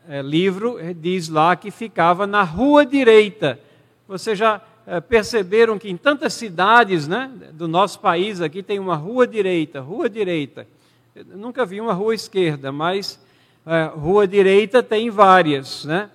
é, 0.08 0.22
livro 0.22 0.78
diz 0.96 1.28
lá 1.28 1.54
que 1.56 1.70
ficava 1.70 2.26
na 2.26 2.42
rua 2.42 2.86
direita. 2.86 3.58
Vocês 4.06 4.38
já 4.38 4.60
é, 4.86 5.00
perceberam 5.00 5.78
que 5.78 5.90
em 5.90 5.96
tantas 5.96 6.32
cidades 6.34 7.06
né, 7.06 7.30
do 7.52 7.68
nosso 7.68 8.00
país 8.00 8.40
aqui 8.40 8.62
tem 8.62 8.78
uma 8.78 8.96
rua 8.96 9.26
direita, 9.26 9.80
rua 9.80 10.08
direita. 10.08 10.66
Eu 11.14 11.24
nunca 11.36 11.66
vi 11.66 11.80
uma 11.80 11.92
rua 11.92 12.14
esquerda, 12.14 12.70
mas 12.70 13.20
é, 13.66 13.84
rua 13.84 14.26
direita 14.26 14.82
tem 14.82 15.10
várias, 15.10 15.84
né? 15.84 16.08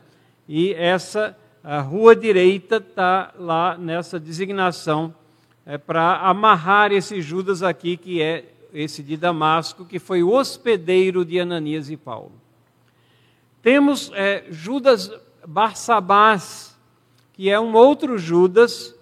E 0.47 0.73
essa 0.73 1.38
a 1.68 1.82
rua 1.82 2.16
direita 2.16 2.78
está 2.78 3.34
lá 3.39 3.76
nessa 3.76 4.20
designação 4.20 5.11
é, 5.66 5.80
para 5.80 6.18
amarrar 6.20 6.91
esse 6.91 7.24
Judas 7.24 7.63
aqui, 7.63 7.97
que 7.97 8.22
é 8.22 8.45
esse 8.72 9.01
de 9.01 9.18
Damasco, 9.18 9.84
que 9.84 9.97
foi 9.97 10.22
o 10.22 10.30
hospedeiro 10.32 11.26
de 11.26 11.39
Ananias 11.39 11.89
e 11.89 11.97
Paulo. 11.97 12.34
Temos 13.63 14.11
é, 14.13 14.45
Judas 14.51 15.11
Barsabás, 15.47 16.78
que 17.34 17.49
é 17.49 17.59
um 17.59 17.74
outro 17.74 18.16
Judas, 18.16 18.95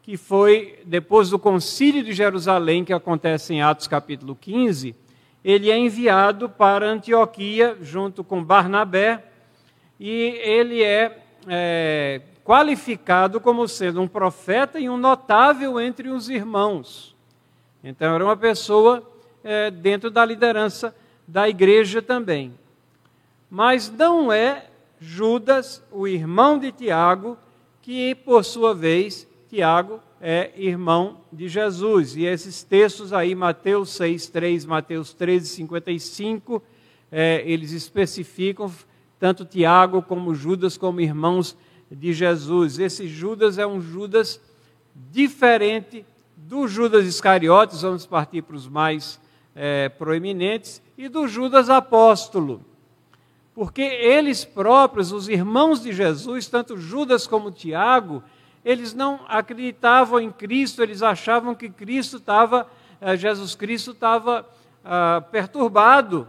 que 0.00 0.16
foi, 0.16 0.78
depois 0.84 1.30
do 1.30 1.38
concílio 1.38 2.04
de 2.04 2.12
Jerusalém, 2.12 2.84
que 2.84 2.92
acontece 2.92 3.54
em 3.54 3.60
Atos 3.60 3.88
capítulo 3.88 4.38
15, 4.40 4.94
ele 5.44 5.68
é 5.68 5.76
enviado 5.76 6.48
para 6.48 6.86
Antioquia, 6.86 7.76
junto 7.82 8.22
com 8.22 8.44
Barnabé, 8.44 9.24
e 9.98 10.38
ele 10.44 10.80
é 10.80 11.23
é, 11.48 12.20
qualificado 12.44 13.40
como 13.40 13.66
sendo 13.66 14.00
um 14.00 14.08
profeta 14.08 14.78
e 14.78 14.88
um 14.88 14.96
notável 14.96 15.80
entre 15.80 16.08
os 16.08 16.28
irmãos. 16.28 17.14
Então, 17.82 18.14
era 18.14 18.24
uma 18.24 18.36
pessoa 18.36 19.02
é, 19.42 19.70
dentro 19.70 20.10
da 20.10 20.24
liderança 20.24 20.94
da 21.26 21.48
igreja 21.48 22.00
também. 22.02 22.52
Mas 23.50 23.90
não 23.90 24.32
é 24.32 24.66
Judas, 25.00 25.82
o 25.92 26.08
irmão 26.08 26.58
de 26.58 26.72
Tiago, 26.72 27.36
que, 27.82 28.14
por 28.14 28.44
sua 28.44 28.74
vez, 28.74 29.28
Tiago 29.48 30.00
é 30.20 30.50
irmão 30.56 31.18
de 31.30 31.48
Jesus. 31.48 32.16
E 32.16 32.24
esses 32.24 32.62
textos 32.62 33.12
aí, 33.12 33.34
Mateus 33.34 33.90
6, 33.90 34.28
3, 34.28 34.64
Mateus 34.64 35.12
13, 35.12 35.46
55, 35.48 36.62
é, 37.12 37.42
eles 37.44 37.72
especificam 37.72 38.72
tanto 39.24 39.46
Tiago 39.46 40.02
como 40.02 40.34
Judas 40.34 40.76
como 40.76 41.00
irmãos 41.00 41.56
de 41.90 42.12
Jesus. 42.12 42.78
Esse 42.78 43.08
Judas 43.08 43.56
é 43.56 43.66
um 43.66 43.80
Judas 43.80 44.38
diferente 44.94 46.04
do 46.36 46.68
Judas 46.68 47.06
Iscariotes, 47.06 47.80
vamos 47.80 48.04
partir 48.04 48.42
para 48.42 48.54
os 48.54 48.68
mais 48.68 49.18
é, 49.56 49.88
proeminentes, 49.88 50.82
e 50.98 51.08
do 51.08 51.26
Judas 51.26 51.70
apóstolo. 51.70 52.60
Porque 53.54 53.80
eles 53.80 54.44
próprios, 54.44 55.10
os 55.10 55.26
irmãos 55.26 55.82
de 55.82 55.94
Jesus, 55.94 56.46
tanto 56.46 56.76
Judas 56.76 57.26
como 57.26 57.50
Tiago, 57.50 58.22
eles 58.62 58.92
não 58.92 59.20
acreditavam 59.26 60.20
em 60.20 60.30
Cristo, 60.30 60.82
eles 60.82 61.02
achavam 61.02 61.54
que 61.54 61.70
Cristo 61.70 62.18
estava, 62.18 62.68
é, 63.00 63.16
Jesus 63.16 63.54
Cristo 63.54 63.92
estava 63.92 64.46
ah, 64.84 65.24
perturbado, 65.32 66.28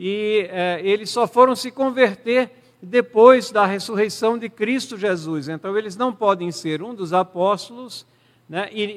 e 0.00 0.48
é, 0.48 0.80
eles 0.84 1.10
só 1.10 1.26
foram 1.26 1.56
se 1.56 1.72
converter 1.72 2.52
depois 2.80 3.50
da 3.50 3.66
ressurreição 3.66 4.38
de 4.38 4.48
Cristo 4.48 4.96
Jesus. 4.96 5.48
Então, 5.48 5.76
eles 5.76 5.96
não 5.96 6.14
podem 6.14 6.52
ser 6.52 6.80
um 6.80 6.94
dos 6.94 7.12
apóstolos, 7.12 8.06
né, 8.48 8.68
e, 8.72 8.96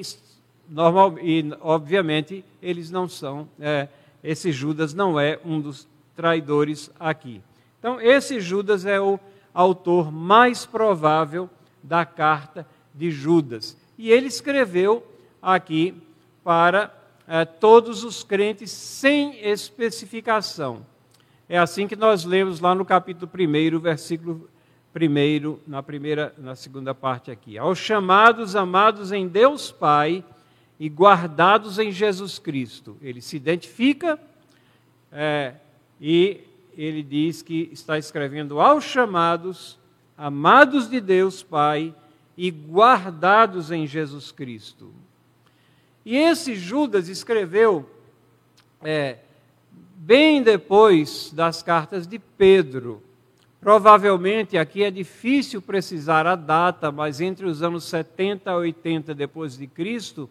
normal, 0.68 1.18
e 1.18 1.52
obviamente 1.60 2.44
eles 2.62 2.88
não 2.88 3.08
são, 3.08 3.48
é, 3.58 3.88
esse 4.22 4.52
Judas 4.52 4.94
não 4.94 5.18
é 5.18 5.40
um 5.44 5.60
dos 5.60 5.88
traidores 6.14 6.88
aqui. 7.00 7.42
Então, 7.80 8.00
esse 8.00 8.40
Judas 8.40 8.86
é 8.86 9.00
o 9.00 9.18
autor 9.52 10.12
mais 10.12 10.64
provável 10.64 11.50
da 11.82 12.06
carta 12.06 12.64
de 12.94 13.10
Judas. 13.10 13.76
E 13.98 14.08
ele 14.08 14.28
escreveu 14.28 15.04
aqui 15.42 16.00
para 16.44 16.94
é, 17.26 17.44
todos 17.44 18.04
os 18.04 18.22
crentes 18.22 18.70
sem 18.70 19.44
especificação. 19.44 20.91
É 21.52 21.58
assim 21.58 21.86
que 21.86 21.94
nós 21.94 22.24
lemos 22.24 22.60
lá 22.60 22.74
no 22.74 22.82
capítulo 22.82 23.30
1, 23.30 23.78
versículo 23.78 24.48
1, 24.96 25.58
na 25.66 25.82
primeira, 25.82 26.34
na 26.38 26.56
segunda 26.56 26.94
parte 26.94 27.30
aqui. 27.30 27.58
Aos 27.58 27.76
chamados, 27.76 28.56
amados 28.56 29.12
em 29.12 29.28
Deus 29.28 29.70
Pai 29.70 30.24
e 30.80 30.88
guardados 30.88 31.78
em 31.78 31.92
Jesus 31.92 32.38
Cristo. 32.38 32.96
Ele 33.02 33.20
se 33.20 33.36
identifica 33.36 34.18
é, 35.12 35.56
e 36.00 36.40
ele 36.74 37.02
diz 37.02 37.42
que 37.42 37.68
está 37.70 37.98
escrevendo 37.98 38.58
aos 38.58 38.84
chamados, 38.84 39.78
amados 40.16 40.88
de 40.88 41.02
Deus 41.02 41.42
Pai 41.42 41.94
e 42.34 42.50
guardados 42.50 43.70
em 43.70 43.86
Jesus 43.86 44.32
Cristo. 44.32 44.90
E 46.02 46.16
esse 46.16 46.54
Judas 46.54 47.10
escreveu 47.10 47.86
é, 48.82 49.18
bem 50.04 50.42
depois 50.42 51.30
das 51.32 51.62
cartas 51.62 52.08
de 52.08 52.18
Pedro. 52.18 53.00
Provavelmente 53.60 54.58
aqui 54.58 54.82
é 54.82 54.90
difícil 54.90 55.62
precisar 55.62 56.26
a 56.26 56.34
data, 56.34 56.90
mas 56.90 57.20
entre 57.20 57.46
os 57.46 57.62
anos 57.62 57.84
70 57.84 58.50
e 58.50 58.54
80 58.54 59.14
depois 59.14 59.56
de 59.56 59.68
Cristo. 59.68 60.28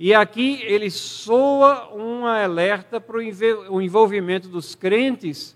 E 0.00 0.14
aqui 0.14 0.62
ele 0.62 0.90
soa 0.90 1.94
um 1.94 2.24
alerta 2.24 2.98
para 2.98 3.18
o 3.18 3.82
envolvimento 3.82 4.48
dos 4.48 4.74
crentes, 4.74 5.54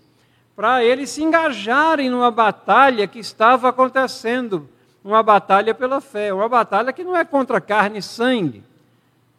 para 0.55 0.83
eles 0.83 1.09
se 1.09 1.23
engajarem 1.23 2.11
numa 2.11 2.29
batalha 2.29 3.07
que 3.07 3.17
estava 3.17 3.69
acontecendo, 3.69 4.69
uma 5.03 5.23
batalha 5.23 5.73
pela 5.73 5.99
fé, 5.99 6.31
uma 6.31 6.47
batalha 6.47 6.93
que 6.93 7.03
não 7.03 7.17
é 7.17 7.25
contra 7.25 7.59
carne 7.59 7.97
e 7.97 8.03
sangue, 8.03 8.63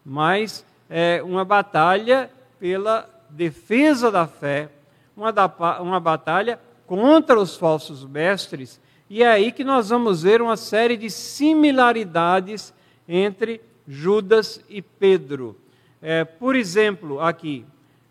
mas 0.04 0.64
é 0.90 1.22
uma 1.22 1.44
batalha 1.44 2.28
pela 2.58 3.17
defesa 3.30 4.10
da 4.10 4.26
fé, 4.26 4.70
uma, 5.16 5.32
da, 5.32 5.46
uma 5.80 6.00
batalha 6.00 6.60
contra 6.86 7.38
os 7.38 7.56
falsos 7.56 8.04
mestres, 8.04 8.80
e 9.10 9.22
é 9.22 9.28
aí 9.28 9.52
que 9.52 9.64
nós 9.64 9.88
vamos 9.88 10.22
ver 10.22 10.42
uma 10.42 10.56
série 10.56 10.96
de 10.96 11.10
similaridades 11.10 12.74
entre 13.08 13.60
Judas 13.86 14.62
e 14.68 14.82
Pedro. 14.82 15.56
É, 16.00 16.24
por 16.24 16.54
exemplo, 16.54 17.20
aqui, 17.20 17.64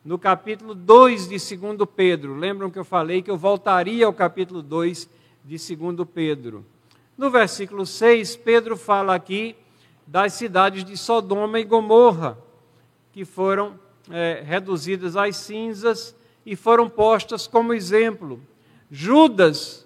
no 0.03 0.17
capítulo 0.17 0.73
2 0.73 1.27
de 1.29 1.55
2 1.55 1.77
Pedro, 1.95 2.35
lembram 2.35 2.71
que 2.71 2.79
eu 2.79 2.85
falei 2.85 3.21
que 3.21 3.29
eu 3.29 3.37
voltaria 3.37 4.05
ao 4.05 4.13
capítulo 4.13 4.61
2 4.61 5.07
de 5.45 5.75
2 5.75 6.07
Pedro. 6.13 6.65
No 7.17 7.29
versículo 7.29 7.85
6, 7.85 8.35
Pedro 8.37 8.75
fala 8.75 9.13
aqui 9.15 9.55
das 10.05 10.33
cidades 10.33 10.83
de 10.83 10.95
Sodoma 10.97 11.59
e 11.59 11.63
Gomorra, 11.63 12.37
que 13.11 13.25
foram 13.25 13.79
é, 14.11 14.43
reduzidas 14.45 15.15
às 15.15 15.35
cinzas 15.37 16.15
e 16.45 16.55
foram 16.55 16.89
postas 16.89 17.47
como 17.47 17.73
exemplo. 17.73 18.41
Judas 18.89 19.85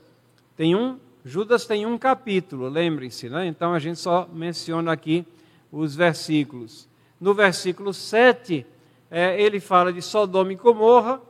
tem 0.56 0.76
um, 0.76 1.00
Judas 1.26 1.66
tem 1.66 1.86
um 1.86 1.98
capítulo, 1.98 2.68
lembrem-se, 2.68 3.30
né? 3.30 3.48
então 3.48 3.74
a 3.74 3.80
gente 3.80 4.00
só 4.00 4.28
menciona 4.32 4.92
aqui 4.92 5.26
os 5.72 5.96
versículos. 5.96 6.88
No 7.20 7.34
versículo 7.34 7.94
7, 7.94 8.66
é, 9.10 9.42
ele 9.42 9.60
fala 9.60 9.92
de 9.92 10.02
Sodoma 10.02 10.54
e 10.54 10.56
Gomorra 10.56 11.22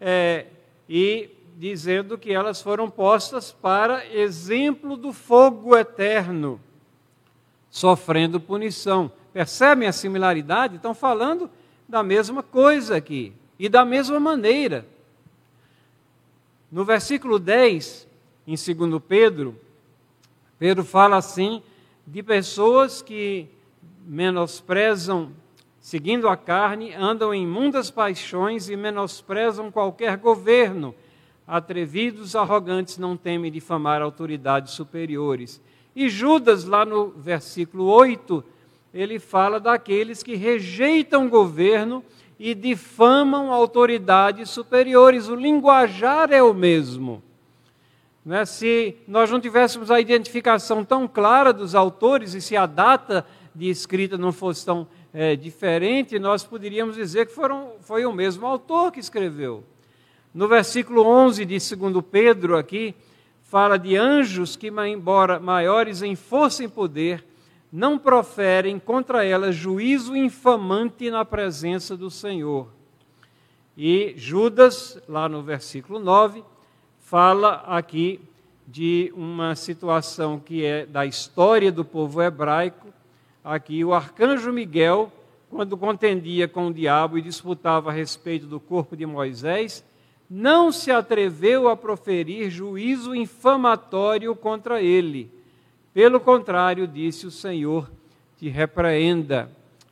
é, 0.00 0.46
e 0.88 1.30
dizendo 1.56 2.16
que 2.16 2.32
elas 2.32 2.62
foram 2.62 2.88
postas 2.88 3.52
para 3.52 4.06
exemplo 4.06 4.96
do 4.96 5.12
fogo 5.12 5.76
eterno, 5.76 6.60
sofrendo 7.70 8.40
punição. 8.40 9.12
Percebem 9.32 9.86
a 9.86 9.92
similaridade? 9.92 10.76
Estão 10.76 10.94
falando 10.94 11.50
da 11.90 12.02
mesma 12.04 12.42
coisa 12.42 12.96
aqui 12.96 13.32
e 13.58 13.68
da 13.68 13.84
mesma 13.84 14.20
maneira. 14.20 14.86
No 16.70 16.84
versículo 16.84 17.38
10, 17.38 18.06
em 18.46 18.54
2 18.54 19.02
Pedro, 19.06 19.58
Pedro 20.56 20.84
fala 20.84 21.16
assim 21.16 21.60
de 22.06 22.22
pessoas 22.22 23.02
que 23.02 23.48
menosprezam, 24.06 25.32
seguindo 25.80 26.28
a 26.28 26.36
carne, 26.36 26.94
andam 26.94 27.34
em 27.34 27.42
imundas 27.42 27.90
paixões 27.90 28.68
e 28.68 28.76
menosprezam 28.76 29.70
qualquer 29.70 30.16
governo 30.16 30.94
atrevidos, 31.44 32.36
arrogantes, 32.36 32.98
não 32.98 33.16
temem 33.16 33.50
difamar 33.50 34.00
autoridades 34.00 34.72
superiores. 34.74 35.60
E 35.96 36.08
Judas, 36.08 36.64
lá 36.64 36.84
no 36.84 37.08
versículo 37.10 37.86
8, 37.86 38.44
ele 38.92 39.18
fala 39.18 39.60
daqueles 39.60 40.22
que 40.22 40.34
rejeitam 40.34 41.26
o 41.26 41.30
governo 41.30 42.04
e 42.38 42.54
difamam 42.54 43.52
autoridades 43.52 44.50
superiores. 44.50 45.28
O 45.28 45.34
linguajar 45.34 46.32
é 46.32 46.42
o 46.42 46.52
mesmo. 46.52 47.22
Né? 48.24 48.44
Se 48.44 48.96
nós 49.06 49.30
não 49.30 49.40
tivéssemos 49.40 49.90
a 49.90 50.00
identificação 50.00 50.84
tão 50.84 51.06
clara 51.06 51.52
dos 51.52 51.74
autores 51.74 52.34
e 52.34 52.40
se 52.40 52.56
a 52.56 52.66
data 52.66 53.26
de 53.54 53.68
escrita 53.68 54.18
não 54.18 54.32
fosse 54.32 54.64
tão 54.64 54.86
é, 55.12 55.34
diferente, 55.36 56.18
nós 56.18 56.44
poderíamos 56.44 56.96
dizer 56.96 57.26
que 57.26 57.34
foram, 57.34 57.72
foi 57.80 58.04
o 58.04 58.12
mesmo 58.12 58.46
autor 58.46 58.92
que 58.92 59.00
escreveu. 59.00 59.64
No 60.32 60.46
versículo 60.46 61.04
11 61.04 61.44
de 61.44 61.58
2 61.76 62.04
Pedro, 62.10 62.56
aqui, 62.56 62.94
fala 63.42 63.76
de 63.76 63.96
anjos 63.96 64.54
que, 64.54 64.68
embora 64.68 65.40
maiores 65.40 66.02
em 66.02 66.14
força 66.14 66.62
e 66.62 66.68
poder, 66.68 67.24
não 67.72 67.98
proferem 67.98 68.78
contra 68.78 69.24
elas 69.24 69.54
juízo 69.54 70.16
infamante 70.16 71.10
na 71.10 71.24
presença 71.24 71.96
do 71.96 72.10
Senhor. 72.10 72.68
E 73.76 74.12
Judas, 74.16 75.00
lá 75.08 75.28
no 75.28 75.42
versículo 75.42 75.98
9, 76.00 76.42
fala 76.98 77.64
aqui 77.66 78.20
de 78.66 79.12
uma 79.16 79.54
situação 79.54 80.38
que 80.38 80.64
é 80.64 80.86
da 80.86 81.06
história 81.06 81.72
do 81.72 81.84
povo 81.84 82.22
hebraico. 82.22 82.88
Aqui, 83.42 83.84
o 83.84 83.94
arcanjo 83.94 84.52
Miguel, 84.52 85.10
quando 85.48 85.76
contendia 85.76 86.46
com 86.46 86.68
o 86.68 86.74
diabo 86.74 87.18
e 87.18 87.22
disputava 87.22 87.90
a 87.90 87.92
respeito 87.92 88.46
do 88.46 88.60
corpo 88.60 88.96
de 88.96 89.06
Moisés, 89.06 89.84
não 90.28 90.70
se 90.70 90.92
atreveu 90.92 91.68
a 91.68 91.76
proferir 91.76 92.50
juízo 92.50 93.14
infamatório 93.14 94.36
contra 94.36 94.80
ele. 94.80 95.39
Pelo 96.00 96.18
contrário, 96.18 96.86
disse 96.86 97.26
o 97.26 97.30
Senhor, 97.30 97.86
te 98.38 98.48
repreenda. 98.48 99.50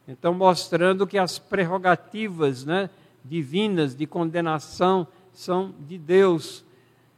Então, 0.08 0.32
mostrando 0.32 1.06
que 1.06 1.18
as 1.18 1.38
prerrogativas 1.38 2.64
né, 2.64 2.88
divinas 3.22 3.94
de 3.94 4.06
condenação 4.06 5.06
são 5.34 5.74
de 5.80 5.98
Deus. 5.98 6.64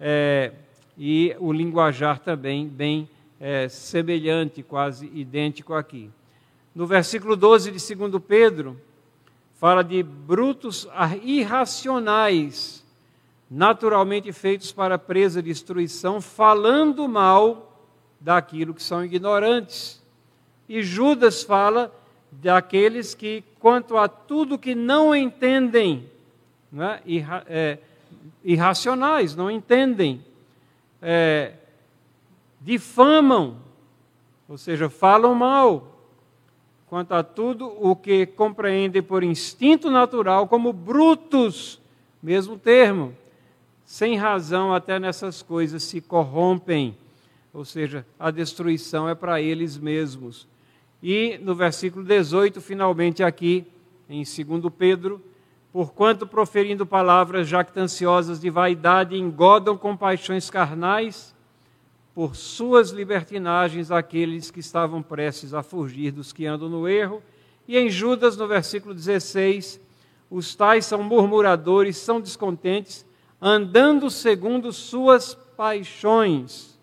É, 0.00 0.50
e 0.98 1.36
o 1.38 1.52
linguajar 1.52 2.18
também 2.18 2.66
bem 2.66 3.08
é, 3.38 3.68
semelhante, 3.68 4.60
quase 4.60 5.06
idêntico 5.14 5.72
aqui. 5.72 6.10
No 6.74 6.84
versículo 6.84 7.36
12 7.36 7.70
de 7.70 7.94
2 7.94 8.20
Pedro, 8.26 8.76
fala 9.54 9.84
de 9.84 10.02
brutos 10.02 10.88
irracionais 11.22 12.84
naturalmente 13.48 14.32
feitos 14.32 14.72
para 14.72 14.98
presa 14.98 15.38
e 15.38 15.44
destruição, 15.44 16.20
falando 16.20 17.06
mal 17.06 17.69
daquilo 18.20 18.74
que 18.74 18.82
são 18.82 19.04
ignorantes. 19.04 20.00
E 20.68 20.82
Judas 20.82 21.42
fala 21.42 21.92
daqueles 22.30 23.14
que, 23.14 23.42
quanto 23.58 23.96
a 23.96 24.06
tudo 24.06 24.58
que 24.58 24.74
não 24.74 25.14
entendem, 25.16 26.08
né, 26.70 27.00
irra, 27.04 27.44
é, 27.48 27.78
irracionais, 28.44 29.34
não 29.34 29.50
entendem, 29.50 30.24
é, 31.02 31.54
difamam, 32.60 33.56
ou 34.48 34.58
seja, 34.58 34.88
falam 34.88 35.34
mal, 35.34 35.96
quanto 36.88 37.14
a 37.14 37.22
tudo 37.22 37.72
o 37.80 37.96
que 37.96 38.26
compreendem 38.26 39.02
por 39.02 39.22
instinto 39.22 39.90
natural 39.90 40.46
como 40.46 40.72
brutos, 40.72 41.80
mesmo 42.22 42.58
termo, 42.58 43.16
sem 43.84 44.16
razão 44.16 44.74
até 44.74 44.98
nessas 44.98 45.42
coisas 45.42 45.82
se 45.82 46.00
corrompem, 46.00 46.96
ou 47.52 47.64
seja, 47.64 48.06
a 48.18 48.30
destruição 48.30 49.08
é 49.08 49.14
para 49.14 49.40
eles 49.40 49.76
mesmos. 49.76 50.46
E 51.02 51.38
no 51.42 51.54
versículo 51.54 52.04
18, 52.04 52.60
finalmente 52.60 53.22
aqui, 53.22 53.66
em 54.08 54.22
2 54.22 54.72
Pedro, 54.76 55.22
porquanto 55.72 56.26
proferindo 56.26 56.84
palavras 56.84 57.48
jactanciosas 57.48 58.40
de 58.40 58.50
vaidade 58.50 59.16
engodam 59.16 59.76
com 59.76 59.96
paixões 59.96 60.50
carnais, 60.50 61.34
por 62.14 62.34
suas 62.34 62.90
libertinagens 62.90 63.90
aqueles 63.90 64.50
que 64.50 64.60
estavam 64.60 65.02
prestes 65.02 65.54
a 65.54 65.62
fugir 65.62 66.10
dos 66.10 66.32
que 66.32 66.44
andam 66.44 66.68
no 66.68 66.88
erro. 66.88 67.22
E 67.68 67.78
em 67.78 67.88
Judas, 67.88 68.36
no 68.36 68.48
versículo 68.48 68.92
16, 68.92 69.80
os 70.28 70.54
tais 70.54 70.84
são 70.84 71.02
murmuradores, 71.02 71.96
são 71.96 72.20
descontentes, 72.20 73.06
andando 73.40 74.10
segundo 74.10 74.72
suas 74.72 75.34
paixões. 75.34 76.78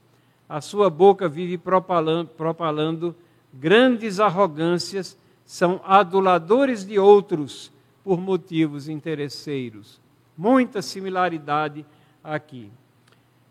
A 0.49 0.61
sua 0.61 0.89
boca 0.89 1.27
vive 1.27 1.57
propalando, 1.57 2.29
propalando 2.29 3.15
grandes 3.53 4.19
arrogâncias, 4.19 5.17
são 5.45 5.81
aduladores 5.83 6.85
de 6.85 6.99
outros 6.99 7.71
por 8.03 8.19
motivos 8.19 8.87
interesseiros. 8.87 9.99
Muita 10.37 10.81
similaridade 10.81 11.85
aqui. 12.23 12.71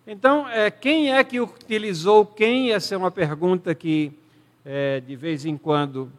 Então, 0.06 0.48
é, 0.48 0.70
quem 0.70 1.12
é 1.12 1.22
que 1.24 1.40
utilizou 1.40 2.24
quem? 2.24 2.72
Essa 2.72 2.94
é 2.94 2.98
uma 2.98 3.10
pergunta 3.10 3.74
que 3.74 4.12
é, 4.64 5.00
de 5.00 5.16
vez 5.16 5.44
em 5.44 5.56
quando 5.56 6.10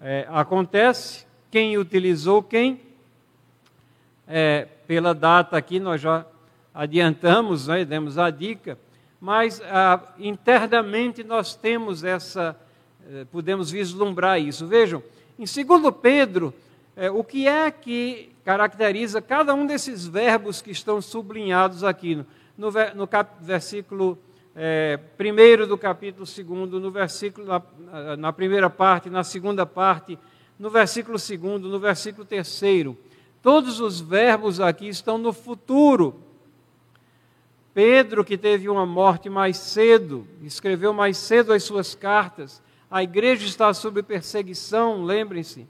é, 0.00 0.26
acontece. 0.30 1.26
Quem 1.50 1.76
utilizou 1.78 2.42
quem? 2.42 2.80
É, 4.28 4.68
pela 4.86 5.14
data 5.14 5.56
aqui, 5.56 5.80
nós 5.80 6.00
já 6.00 6.24
adiantamos, 6.72 7.66
né, 7.66 7.84
demos 7.84 8.18
a 8.18 8.30
dica, 8.30 8.78
mas 9.20 9.60
ah, 9.66 10.00
internamente 10.18 11.22
nós 11.22 11.54
temos 11.54 12.02
essa, 12.02 12.56
eh, 13.06 13.26
podemos 13.30 13.70
vislumbrar 13.70 14.40
isso. 14.40 14.66
Vejam, 14.66 15.02
em 15.38 15.44
2 15.44 15.94
Pedro, 16.00 16.54
eh, 16.96 17.10
o 17.10 17.22
que 17.22 17.46
é 17.46 17.70
que 17.70 18.32
caracteriza 18.44 19.20
cada 19.20 19.54
um 19.54 19.66
desses 19.66 20.06
verbos 20.06 20.62
que 20.62 20.70
estão 20.70 21.02
sublinhados 21.02 21.84
aqui 21.84 22.24
no, 22.56 22.70
no, 22.94 23.06
cap, 23.06 23.44
versículo 23.44 24.18
é, 24.54 24.98
primeiro 25.16 25.66
do 25.66 25.78
capítulo 25.78 26.26
segundo, 26.26 26.80
no 26.80 26.90
versículo 26.90 27.46
na, 27.46 28.16
na 28.16 28.32
primeira 28.32 28.68
parte, 28.68 29.08
na 29.08 29.22
segunda 29.22 29.64
parte, 29.64 30.18
no 30.58 30.68
versículo 30.68 31.18
segundo, 31.18 31.68
no 31.68 31.78
versículo 31.78 32.24
terceiro. 32.24 32.96
Todos 33.42 33.80
os 33.80 34.00
verbos 34.00 34.60
aqui 34.60 34.88
estão 34.88 35.16
no 35.16 35.32
futuro. 35.32 36.20
Pedro, 37.72 38.24
que 38.24 38.36
teve 38.36 38.68
uma 38.68 38.84
morte 38.84 39.28
mais 39.28 39.56
cedo, 39.56 40.26
escreveu 40.42 40.92
mais 40.92 41.16
cedo 41.16 41.52
as 41.52 41.62
suas 41.62 41.94
cartas. 41.94 42.62
A 42.90 43.02
igreja 43.02 43.46
está 43.46 43.72
sob 43.72 44.02
perseguição, 44.02 45.04
lembrem-se. 45.04 45.68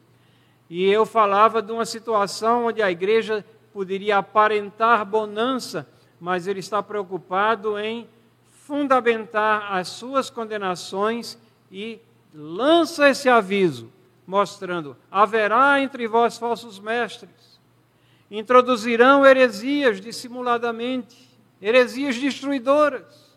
E 0.68 0.84
eu 0.84 1.04
falava 1.04 1.60
de 1.60 1.72
uma 1.72 1.84
situação 1.84 2.66
onde 2.66 2.80
a 2.80 2.90
igreja 2.90 3.44
poderia 3.72 4.18
aparentar 4.18 5.04
bonança, 5.04 5.86
mas 6.20 6.46
ele 6.46 6.60
está 6.60 6.82
preocupado 6.82 7.78
em 7.78 8.08
fundamentar 8.50 9.74
as 9.74 9.88
suas 9.88 10.30
condenações 10.30 11.36
e 11.70 12.00
lança 12.32 13.10
esse 13.10 13.28
aviso, 13.28 13.92
mostrando: 14.26 14.96
haverá 15.10 15.80
entre 15.80 16.06
vós 16.06 16.38
falsos 16.38 16.78
mestres, 16.78 17.60
introduzirão 18.30 19.26
heresias 19.26 20.00
dissimuladamente, 20.00 21.29
heresias 21.60 22.16
destruidoras. 22.16 23.36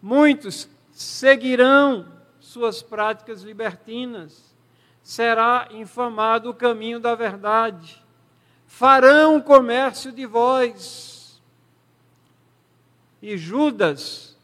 Muitos 0.00 0.68
seguirão 0.92 2.06
suas 2.40 2.82
práticas 2.82 3.42
libertinas. 3.42 4.54
Será 5.02 5.68
infamado 5.70 6.50
o 6.50 6.54
caminho 6.54 6.98
da 6.98 7.14
verdade. 7.14 8.02
Farão 8.66 9.40
comércio 9.40 10.10
de 10.10 10.26
vós. 10.26 11.40
E 13.22 13.36
Judas, 13.36 14.36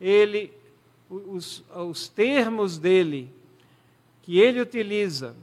ele, 0.00 0.52
os, 1.08 1.64
os 1.74 2.08
termos 2.08 2.78
dele, 2.78 3.32
que 4.22 4.38
ele 4.38 4.60
utiliza, 4.60 5.34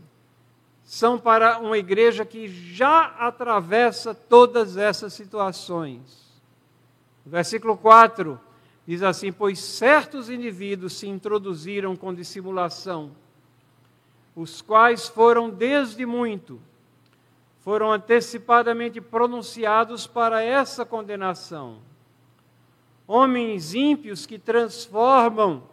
são 0.84 1.20
para 1.20 1.60
uma 1.60 1.78
igreja 1.78 2.26
que 2.26 2.48
já 2.48 3.08
atravessa 3.20 4.16
todas 4.16 4.78
essas 4.78 5.14
situações. 5.14 6.27
Versículo 7.28 7.76
4 7.76 8.40
diz 8.86 9.04
assim: 9.04 9.32
Pois 9.32 9.60
certos 9.60 10.30
indivíduos 10.30 10.98
se 10.98 11.08
introduziram 11.08 11.96
com 11.96 12.14
dissimulação, 12.14 13.12
os 14.34 14.62
quais 14.62 15.08
foram 15.08 15.50
desde 15.50 16.06
muito, 16.06 16.60
foram 17.60 17.92
antecipadamente 17.92 19.02
pronunciados 19.02 20.08
para 20.08 20.42
essa 20.42 20.86
condenação. 20.86 21.80
Homens 23.06 23.74
ímpios 23.74 24.26
que 24.26 24.40
transformam, 24.40 25.64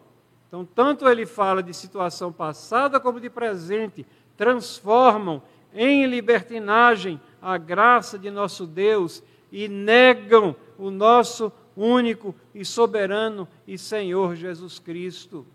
então, 0.49 0.65
tanto 0.65 1.09
ele 1.09 1.25
fala 1.25 1.63
de 1.63 1.73
situação 1.73 2.33
passada 2.33 2.99
como 2.99 3.21
de 3.21 3.31
presente, 3.31 4.05
transformam 4.37 5.41
em 5.73 6.07
libertinagem 6.07 7.21
a 7.41 7.57
graça 7.59 8.19
de 8.19 8.31
nosso 8.31 8.67
Deus 8.67 9.23
e 9.53 9.69
negam 9.69 10.57
o 10.79 10.91
nosso 10.91 11.53
único 11.77 12.35
e 12.55 12.64
soberano 12.64 13.49
e 13.66 13.77
Senhor 13.77 14.35
Jesus 14.35 14.79
Cristo. 14.79 15.47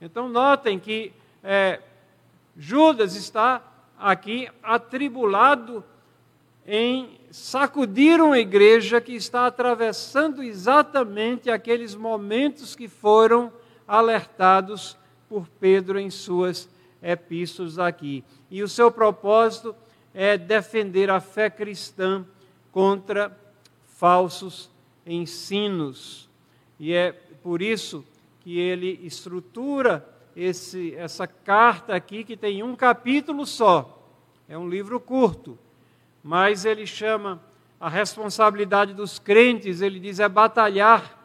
Então, 0.00 0.28
notem 0.28 0.78
que 0.78 1.12
é, 1.42 1.80
Judas 2.56 3.14
está 3.14 3.62
aqui 3.98 4.48
atribulado 4.62 5.84
em 6.66 7.18
sacudir 7.30 8.20
uma 8.20 8.38
igreja 8.38 9.00
que 9.00 9.14
está 9.14 9.46
atravessando 9.46 10.42
exatamente 10.42 11.50
aqueles 11.50 11.94
momentos 11.94 12.76
que 12.76 12.88
foram 12.88 13.52
alertados 13.86 14.96
por 15.28 15.48
Pedro 15.60 15.98
em 15.98 16.10
suas 16.10 16.68
epístolas 17.02 17.78
aqui. 17.78 18.22
E 18.50 18.62
o 18.62 18.68
seu 18.68 18.90
propósito 18.90 19.74
é 20.14 20.36
defender 20.36 21.10
a 21.10 21.20
fé 21.20 21.48
cristã 21.48 22.24
contra 22.70 23.36
falsos 23.98 24.70
ensinos. 25.06 26.28
E 26.80 26.92
é 26.92 27.12
por 27.12 27.60
isso 27.60 28.04
que 28.40 28.58
ele 28.58 28.98
estrutura 29.02 30.08
esse, 30.34 30.94
essa 30.94 31.26
carta 31.26 31.94
aqui, 31.94 32.24
que 32.24 32.36
tem 32.36 32.62
um 32.62 32.74
capítulo 32.74 33.44
só. 33.44 34.10
É 34.48 34.56
um 34.56 34.68
livro 34.68 34.98
curto, 34.98 35.58
mas 36.24 36.64
ele 36.64 36.86
chama 36.86 37.40
a 37.78 37.88
responsabilidade 37.88 38.94
dos 38.94 39.18
crentes, 39.18 39.82
ele 39.82 40.00
diz 40.00 40.18
é 40.18 40.28
batalhar 40.28 41.18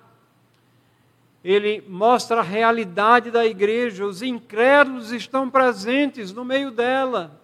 ele 1.43 1.83
mostra 1.89 2.39
a 2.39 2.43
realidade 2.43 3.29
da 3.29 3.45
igreja, 3.45 4.05
os 4.05 4.21
incrédulos 4.21 5.11
estão 5.11 5.49
presentes 5.49 6.31
no 6.31 6.45
meio 6.45 6.71
dela. 6.71 7.37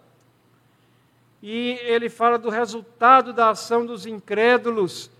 E 1.43 1.77
ele 1.83 2.09
fala 2.09 2.37
do 2.37 2.49
resultado 2.49 3.33
da 3.33 3.49
ação 3.49 3.85
dos 3.85 4.05
incrédulos. 4.05 5.11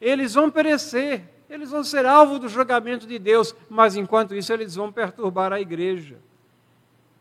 Eles 0.00 0.34
vão 0.34 0.50
perecer, 0.50 1.22
eles 1.48 1.70
vão 1.70 1.84
ser 1.84 2.06
alvo 2.06 2.38
do 2.38 2.48
julgamento 2.48 3.06
de 3.06 3.18
Deus, 3.18 3.54
mas 3.68 3.96
enquanto 3.96 4.34
isso 4.34 4.52
eles 4.52 4.74
vão 4.74 4.90
perturbar 4.90 5.52
a 5.52 5.60
igreja. 5.60 6.18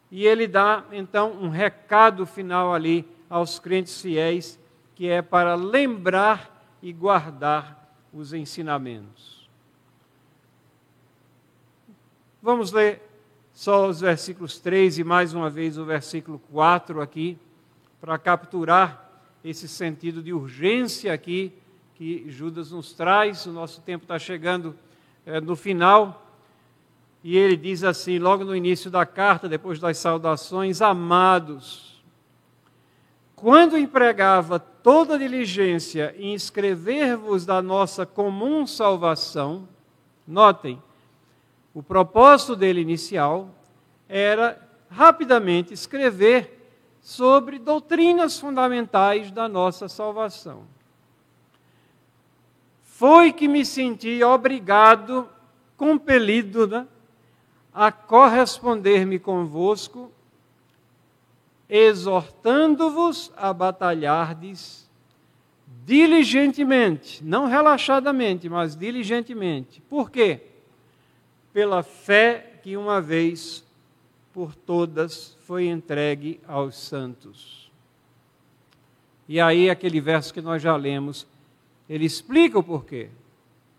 E 0.10 0.26
ele 0.26 0.48
dá 0.48 0.86
então 0.92 1.34
um 1.34 1.50
recado 1.50 2.26
final 2.26 2.74
ali 2.74 3.08
aos 3.30 3.60
crentes 3.60 4.02
fiéis, 4.02 4.58
que 4.96 5.08
é 5.08 5.22
para 5.22 5.56
lembrar 5.56 6.78
e 6.82 6.94
guardar 6.94 7.94
os 8.14 8.34
ensinamentos. 8.34 9.48
Vamos 12.42 12.72
ler 12.72 13.02
só 13.54 13.88
os 13.88 14.00
versículos 14.00 14.58
3 14.60 15.00
e 15.00 15.04
mais 15.04 15.34
uma 15.34 15.50
vez 15.50 15.78
o 15.78 15.84
versículo 15.84 16.40
4 16.52 17.02
aqui, 17.02 17.38
para 18.00 18.18
capturar 18.18 19.12
esse 19.44 19.68
sentido 19.68 20.24
de 20.24 20.34
urgência 20.34 21.14
aqui 21.14 21.54
que 22.00 22.24
Judas 22.30 22.72
nos 22.72 22.94
traz. 22.94 23.46
O 23.46 23.52
nosso 23.52 23.82
tempo 23.82 24.06
está 24.06 24.18
chegando 24.18 24.74
é, 25.26 25.42
no 25.42 25.54
final. 25.54 26.26
E 27.22 27.38
ele 27.38 27.58
diz 27.58 27.84
assim, 27.84 28.18
logo 28.18 28.46
no 28.46 28.56
início 28.56 28.90
da 28.90 29.06
carta, 29.06 29.50
depois 29.50 29.82
das 29.82 29.98
saudações: 29.98 30.82
Amados, 30.82 32.02
quando 33.36 33.78
empregava 33.78 34.58
toda 34.58 35.20
diligência 35.20 36.16
em 36.18 36.34
escrever-vos 36.34 37.46
da 37.46 37.62
nossa 37.62 38.06
comum 38.06 38.66
salvação, 38.66 39.68
notem, 40.26 40.82
o 41.74 41.84
propósito 41.84 42.56
dele 42.56 42.80
inicial 42.80 43.54
era 44.08 44.58
rapidamente 44.90 45.74
escrever 45.74 46.72
sobre 47.02 47.60
doutrinas 47.60 48.40
fundamentais 48.40 49.32
da 49.32 49.50
nossa 49.50 49.90
salvação. 49.90 50.79
Foi 53.00 53.32
que 53.32 53.48
me 53.48 53.64
senti 53.64 54.22
obrigado, 54.22 55.30
compelido, 55.78 56.68
né, 56.68 56.86
a 57.74 57.94
corresponder-me 57.94 59.18
convosco, 59.18 60.12
exortando-vos 61.70 63.32
a 63.38 63.54
batalhardes 63.54 64.86
diligentemente, 65.86 67.24
não 67.24 67.48
relaxadamente, 67.48 68.50
mas 68.50 68.76
diligentemente. 68.76 69.80
Por 69.90 70.12
quê? 70.12 70.42
pela 71.54 71.84
fé 71.84 72.60
que 72.62 72.78
uma 72.78 73.02
vez 73.02 73.66
por 74.34 74.56
todas 74.56 75.38
foi 75.46 75.68
entregue 75.68 76.40
aos 76.48 76.78
santos. 76.78 77.72
E 79.28 79.40
aí, 79.40 79.70
aquele 79.70 80.00
verso 80.00 80.34
que 80.34 80.42
nós 80.42 80.62
já 80.62 80.76
lemos, 80.76 81.28
ele 81.90 82.06
explica 82.06 82.60
o 82.60 82.64
porquê. 82.64 83.10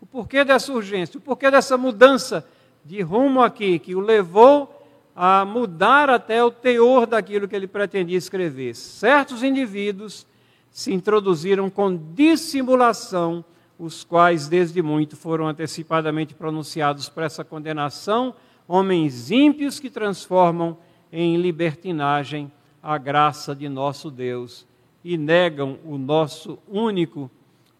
O 0.01 0.05
porquê 0.05 0.43
dessa 0.43 0.73
urgência, 0.73 1.17
o 1.17 1.21
porquê 1.21 1.49
dessa 1.49 1.77
mudança 1.77 2.45
de 2.83 3.01
rumo 3.01 3.41
aqui, 3.41 3.79
que 3.79 3.95
o 3.95 3.99
levou 3.99 4.77
a 5.15 5.45
mudar 5.45 6.09
até 6.09 6.43
o 6.43 6.51
teor 6.51 7.05
daquilo 7.05 7.47
que 7.47 7.55
ele 7.55 7.67
pretendia 7.67 8.17
escrever. 8.17 8.75
Certos 8.75 9.43
indivíduos 9.43 10.25
se 10.69 10.93
introduziram 10.93 11.69
com 11.69 11.95
dissimulação 12.13 13.43
os 13.77 14.03
quais 14.03 14.47
desde 14.47 14.81
muito 14.81 15.15
foram 15.17 15.47
antecipadamente 15.47 16.35
pronunciados 16.35 17.09
para 17.09 17.25
essa 17.25 17.43
condenação, 17.43 18.35
homens 18.67 19.31
ímpios 19.31 19.79
que 19.79 19.89
transformam 19.89 20.77
em 21.11 21.35
libertinagem 21.37 22.51
a 22.81 22.97
graça 22.97 23.55
de 23.55 23.67
nosso 23.67 24.11
Deus 24.11 24.67
e 25.03 25.17
negam 25.17 25.79
o 25.83 25.97
nosso 25.97 26.59
único 26.69 27.29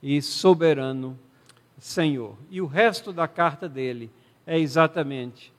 e 0.01 0.21
soberano 0.21 1.17
Senhor. 1.79 2.37
E 2.49 2.61
o 2.61 2.65
resto 2.65 3.11
da 3.11 3.27
carta 3.27 3.67
dele 3.67 4.11
é 4.45 4.59
exatamente 4.59 5.51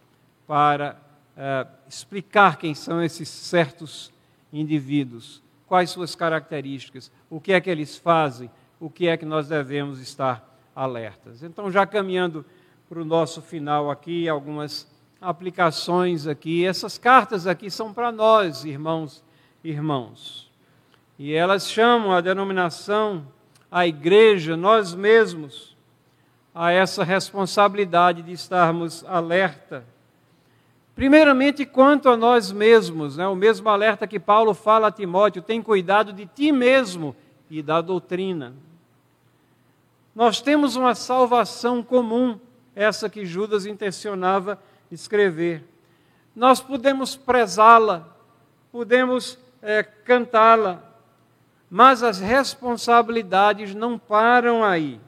para 0.46 0.96
uh, 1.36 1.68
explicar 1.88 2.56
quem 2.56 2.74
são 2.74 3.02
esses 3.02 3.28
certos 3.28 4.12
indivíduos, 4.52 5.42
quais 5.66 5.90
suas 5.90 6.14
características, 6.14 7.10
o 7.30 7.40
que 7.40 7.52
é 7.52 7.60
que 7.60 7.70
eles 7.70 7.96
fazem, 7.96 8.50
o 8.78 8.90
que 8.90 9.08
é 9.08 9.16
que 9.16 9.24
nós 9.24 9.48
devemos 9.48 10.00
estar 10.00 10.48
alertas. 10.74 11.42
Então, 11.42 11.70
já 11.70 11.86
caminhando 11.86 12.44
para 12.88 13.00
o 13.00 13.04
nosso 13.04 13.40
final 13.40 13.90
aqui, 13.90 14.28
algumas 14.28 14.86
aplicações 15.20 16.26
aqui. 16.26 16.66
Essas 16.66 16.98
cartas 16.98 17.46
aqui 17.46 17.70
são 17.70 17.92
para 17.92 18.10
nós, 18.10 18.64
irmãos 18.64 19.24
e 19.62 19.70
irmãos. 19.70 20.50
E 21.18 21.32
elas 21.32 21.70
chamam 21.70 22.12
a 22.12 22.20
denominação, 22.20 23.26
a 23.72 23.86
igreja, 23.86 24.54
nós 24.54 24.94
mesmos, 24.94 25.74
a 26.54 26.70
essa 26.70 27.02
responsabilidade 27.02 28.20
de 28.20 28.30
estarmos 28.30 29.02
alerta. 29.08 29.82
Primeiramente, 30.94 31.64
quanto 31.64 32.10
a 32.10 32.16
nós 32.18 32.52
mesmos, 32.52 33.16
né? 33.16 33.26
o 33.26 33.34
mesmo 33.34 33.70
alerta 33.70 34.06
que 34.06 34.20
Paulo 34.20 34.52
fala 34.52 34.88
a 34.88 34.92
Timóteo: 34.92 35.40
tem 35.40 35.62
cuidado 35.62 36.12
de 36.12 36.26
ti 36.26 36.52
mesmo 36.52 37.16
e 37.50 37.62
da 37.62 37.80
doutrina. 37.80 38.52
Nós 40.14 40.42
temos 40.42 40.76
uma 40.76 40.94
salvação 40.94 41.82
comum, 41.82 42.38
essa 42.76 43.08
que 43.08 43.24
Judas 43.24 43.64
intencionava 43.64 44.58
escrever. 44.90 45.64
Nós 46.36 46.60
podemos 46.60 47.16
prezá-la, 47.16 48.06
podemos 48.70 49.38
é, 49.62 49.82
cantá-la, 49.82 50.91
mas 51.74 52.02
as 52.02 52.20
responsabilidades 52.20 53.74
não 53.74 53.98
param 53.98 54.62
aí. 54.62 55.00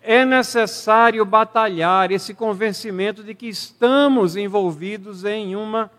é 0.00 0.24
necessário 0.24 1.22
batalhar 1.26 2.10
esse 2.10 2.32
convencimento 2.32 3.22
de 3.22 3.34
que 3.34 3.46
estamos 3.46 4.34
envolvidos 4.34 5.26
em 5.26 5.54
uma 5.54 5.90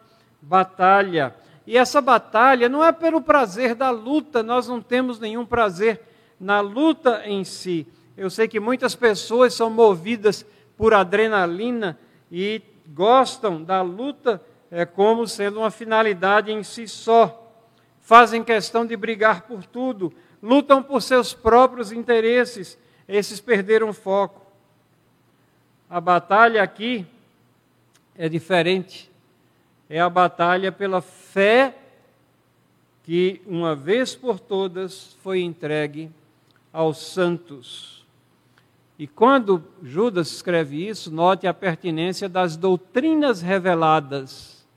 batalha. 0.42 1.36
E 1.68 1.78
essa 1.78 2.02
batalha 2.02 2.68
não 2.68 2.84
é 2.84 2.92
pelo 2.92 3.22
prazer 3.22 3.76
da 3.76 3.92
luta, 3.92 4.42
nós 4.42 4.68
não 4.68 4.82
temos 4.82 5.20
nenhum 5.20 5.46
prazer 5.46 6.02
na 6.40 6.60
luta 6.60 7.22
em 7.24 7.44
si. 7.44 7.88
Eu 8.18 8.32
sei 8.32 8.48
que 8.48 8.60
muitas 8.60 8.96
pessoas 8.96 9.54
são 9.54 9.70
movidas 9.70 10.44
por 10.76 10.96
adrenalina 10.96 11.96
e 12.32 12.60
gostam 12.88 13.64
da 13.64 13.84
luta 13.84 14.42
é, 14.72 14.84
como 14.84 15.28
sendo 15.28 15.60
uma 15.60 15.70
finalidade 15.70 16.52
em 16.52 16.64
si 16.64 16.88
só. 16.88 17.41
Fazem 18.12 18.44
questão 18.44 18.86
de 18.86 18.98
brigar 18.98 19.44
por 19.44 19.64
tudo, 19.64 20.12
lutam 20.44 20.84
por 20.84 21.02
seus 21.02 21.34
próprios 21.34 21.94
interesses, 21.94 22.78
esses 23.08 23.40
perderam 23.40 23.94
foco. 23.94 24.46
A 25.90 26.02
batalha 26.02 26.62
aqui 26.62 27.06
é 28.18 28.28
diferente 28.28 29.10
é 29.90 30.02
a 30.02 30.10
batalha 30.10 30.74
pela 30.74 31.00
fé 31.00 31.74
que, 33.06 33.42
uma 33.48 33.78
vez 33.78 34.14
por 34.14 34.42
todas, 34.42 35.16
foi 35.24 35.40
entregue 35.40 36.12
aos 36.74 36.98
santos. 36.98 38.06
E 39.00 39.08
quando 39.08 39.64
Judas 39.82 40.30
escreve 40.34 40.86
isso, 40.86 41.10
note 41.10 41.48
a 41.48 41.54
pertinência 41.54 42.28
das 42.28 42.58
doutrinas 42.58 43.42
reveladas 43.42 44.68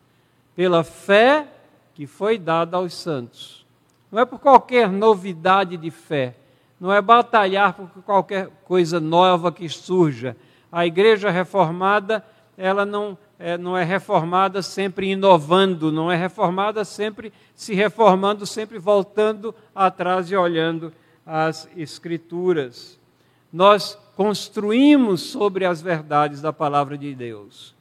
pela 0.54 0.84
fé 0.84 1.48
que 1.94 2.06
foi 2.06 2.38
dada 2.38 2.76
aos 2.76 2.94
santos. 2.94 3.64
Não 4.10 4.20
é 4.20 4.24
por 4.24 4.38
qualquer 4.38 4.90
novidade 4.90 5.76
de 5.76 5.90
fé, 5.90 6.34
não 6.78 6.92
é 6.92 7.00
batalhar 7.00 7.72
por 7.74 7.88
qualquer 8.02 8.48
coisa 8.64 9.00
nova 9.00 9.50
que 9.50 9.68
surja. 9.68 10.36
A 10.70 10.84
igreja 10.84 11.30
reformada, 11.30 12.24
ela 12.56 12.84
não 12.84 13.16
é, 13.38 13.58
não 13.58 13.76
é 13.76 13.82
reformada 13.82 14.62
sempre 14.62 15.10
inovando, 15.10 15.90
não 15.90 16.10
é 16.10 16.16
reformada 16.16 16.84
sempre 16.84 17.32
se 17.54 17.74
reformando, 17.74 18.46
sempre 18.46 18.78
voltando 18.78 19.54
atrás 19.74 20.30
e 20.30 20.36
olhando 20.36 20.92
as 21.26 21.68
Escrituras. 21.76 22.98
Nós 23.52 23.98
construímos 24.16 25.20
sobre 25.22 25.64
as 25.64 25.82
verdades 25.82 26.40
da 26.40 26.52
palavra 26.52 26.96
de 26.96 27.14
Deus. 27.14 27.73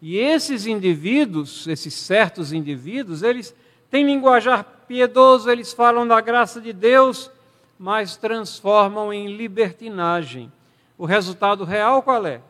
E 0.00 0.16
esses 0.18 0.66
indivíduos, 0.66 1.66
esses 1.66 1.94
certos 1.94 2.52
indivíduos, 2.52 3.22
eles 3.22 3.54
têm 3.90 4.04
linguajar 4.04 4.64
piedoso, 4.86 5.50
eles 5.50 5.72
falam 5.72 6.06
da 6.06 6.20
graça 6.20 6.60
de 6.60 6.72
Deus, 6.72 7.30
mas 7.78 8.16
transformam 8.16 9.12
em 9.12 9.36
libertinagem. 9.36 10.50
O 10.96 11.04
resultado 11.04 11.64
real 11.64 12.02
qual 12.02 12.26
é? 12.26 12.40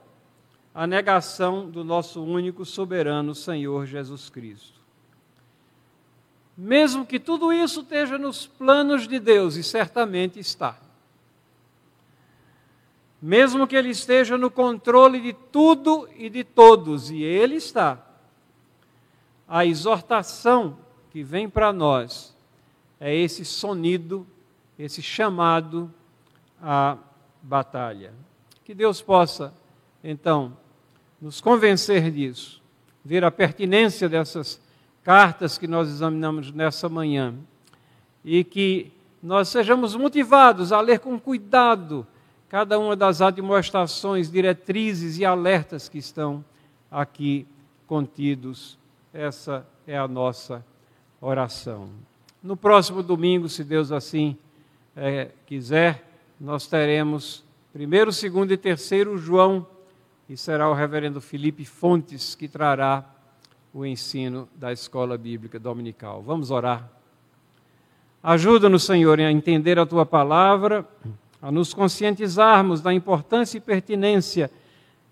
a 0.75 0.87
negação 0.87 1.69
do 1.69 1.83
nosso 1.83 2.23
único 2.23 2.65
soberano 2.65 3.35
Senhor 3.35 3.87
Jesus 3.87 4.31
Cristo. 4.31 4.81
Mesmo 6.57 7.07
que 7.07 7.19
tudo 7.19 7.53
isso 7.53 7.81
esteja 7.81 8.19
nos 8.19 8.47
planos 8.47 9.09
de 9.09 9.19
Deus, 9.19 9.57
e 9.57 9.63
certamente 9.63 10.39
está. 10.39 10.79
Mesmo 13.21 13.67
que 13.67 13.77
Ele 13.77 13.91
esteja 13.91 14.39
no 14.39 14.51
controle 14.51 15.21
de 15.21 15.33
tudo 15.33 16.09
e 16.17 16.31
de 16.31 16.43
todos, 16.43 17.11
e 17.11 17.23
Ele 17.23 17.57
está. 17.57 17.99
A 19.47 19.67
exortação 19.67 20.79
que 21.11 21.23
vem 21.23 21.49
para 21.49 21.73
nós 21.73 22.35
é 22.99 23.15
esse 23.15 23.45
sonido, 23.45 24.27
esse 24.79 25.03
chamado 25.03 25.93
à 26.63 26.97
batalha. 27.43 28.13
Que 28.65 28.75
Deus 28.75 29.03
possa 29.03 29.53
então, 30.03 30.57
nos 31.21 31.41
convencer 31.41 32.11
disso, 32.11 32.63
ver 33.05 33.25
a 33.25 33.31
pertinência 33.31 34.09
dessas 34.09 34.61
cartas 35.03 35.59
que 35.59 35.67
nós 35.67 35.89
examinamos 35.89 36.51
nessa 36.53 36.89
manhã 36.89 37.35
e 38.25 38.43
que 38.43 38.93
nós 39.23 39.49
sejamos 39.49 39.95
motivados 39.95 40.73
a 40.73 40.81
ler 40.81 41.01
com 41.01 41.19
cuidado 41.19 42.07
cada 42.51 42.81
uma 42.81 42.97
das 42.97 43.23
admoestações, 43.23 44.29
diretrizes 44.29 45.19
e 45.19 45.25
alertas 45.25 45.89
que 45.89 45.99
estão 45.99 46.45
aqui 46.91 47.47
contidos. 47.87 48.77
Essa 49.15 49.65
é 49.87 49.97
a 49.97 50.09
nossa 50.09 50.65
oração. 51.21 51.89
No 52.43 52.57
próximo 52.57 53.05
domingo, 53.05 53.49
se 53.49 53.63
Deus 53.63 53.93
assim 53.93 54.37
é, 54.97 55.31
quiser, 55.47 56.05
nós 56.41 56.67
teremos 56.67 57.45
primeiro, 57.73 58.13
segundo 58.13 58.53
e 58.53 58.57
terceiro 58.57 59.17
João 59.17 59.65
e 60.29 60.37
será 60.37 60.69
o 60.69 60.75
reverendo 60.75 61.21
Felipe 61.21 61.65
Fontes 61.65 62.35
que 62.35 62.49
trará 62.49 63.05
o 63.73 63.87
ensino 63.87 64.49
da 64.57 64.73
escola 64.73 65.17
bíblica 65.17 65.57
dominical. 65.61 66.21
Vamos 66.21 66.51
orar. 66.51 66.91
Ajuda-nos, 68.21 68.83
Senhor, 68.83 69.21
a 69.21 69.31
entender 69.31 69.79
a 69.79 69.87
tua 69.87 70.05
palavra, 70.05 70.85
a 71.43 71.51
nos 71.51 71.73
conscientizarmos 71.73 72.81
da 72.81 72.93
importância 72.93 73.59
e 73.59 73.61
pertinência 73.61 74.51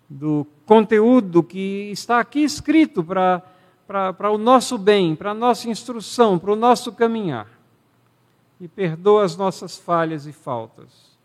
do 0.09 0.47
conteúdo 0.66 1.43
que 1.43 1.91
está 1.91 2.20
aqui 2.20 2.41
escrito 2.41 3.03
para, 3.03 3.43
para, 3.87 4.12
para 4.12 4.31
o 4.31 4.39
nosso 4.39 4.79
bem, 4.79 5.14
para 5.14 5.31
a 5.31 5.35
nossa 5.35 5.68
instrução, 5.68 6.39
para 6.39 6.53
o 6.53 6.57
nosso 6.57 6.93
caminhar. 6.93 7.47
E 8.61 8.66
perdoa 8.66 9.24
as 9.24 9.37
nossas 9.37 9.79
falhas 9.79 10.26
e 10.26 10.33
faltas. 10.33 11.16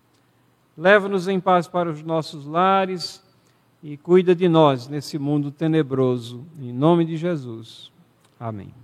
Leva-nos 0.77 1.27
em 1.27 1.39
paz 1.39 1.67
para 1.67 1.89
os 1.89 2.03
nossos 2.03 2.45
lares 2.45 3.23
e 3.81 3.97
cuida 3.97 4.35
de 4.35 4.47
nós 4.47 4.87
nesse 4.87 5.17
mundo 5.17 5.51
tenebroso. 5.51 6.45
Em 6.59 6.71
nome 6.71 7.05
de 7.05 7.17
Jesus. 7.17 7.91
Amém. 8.39 8.82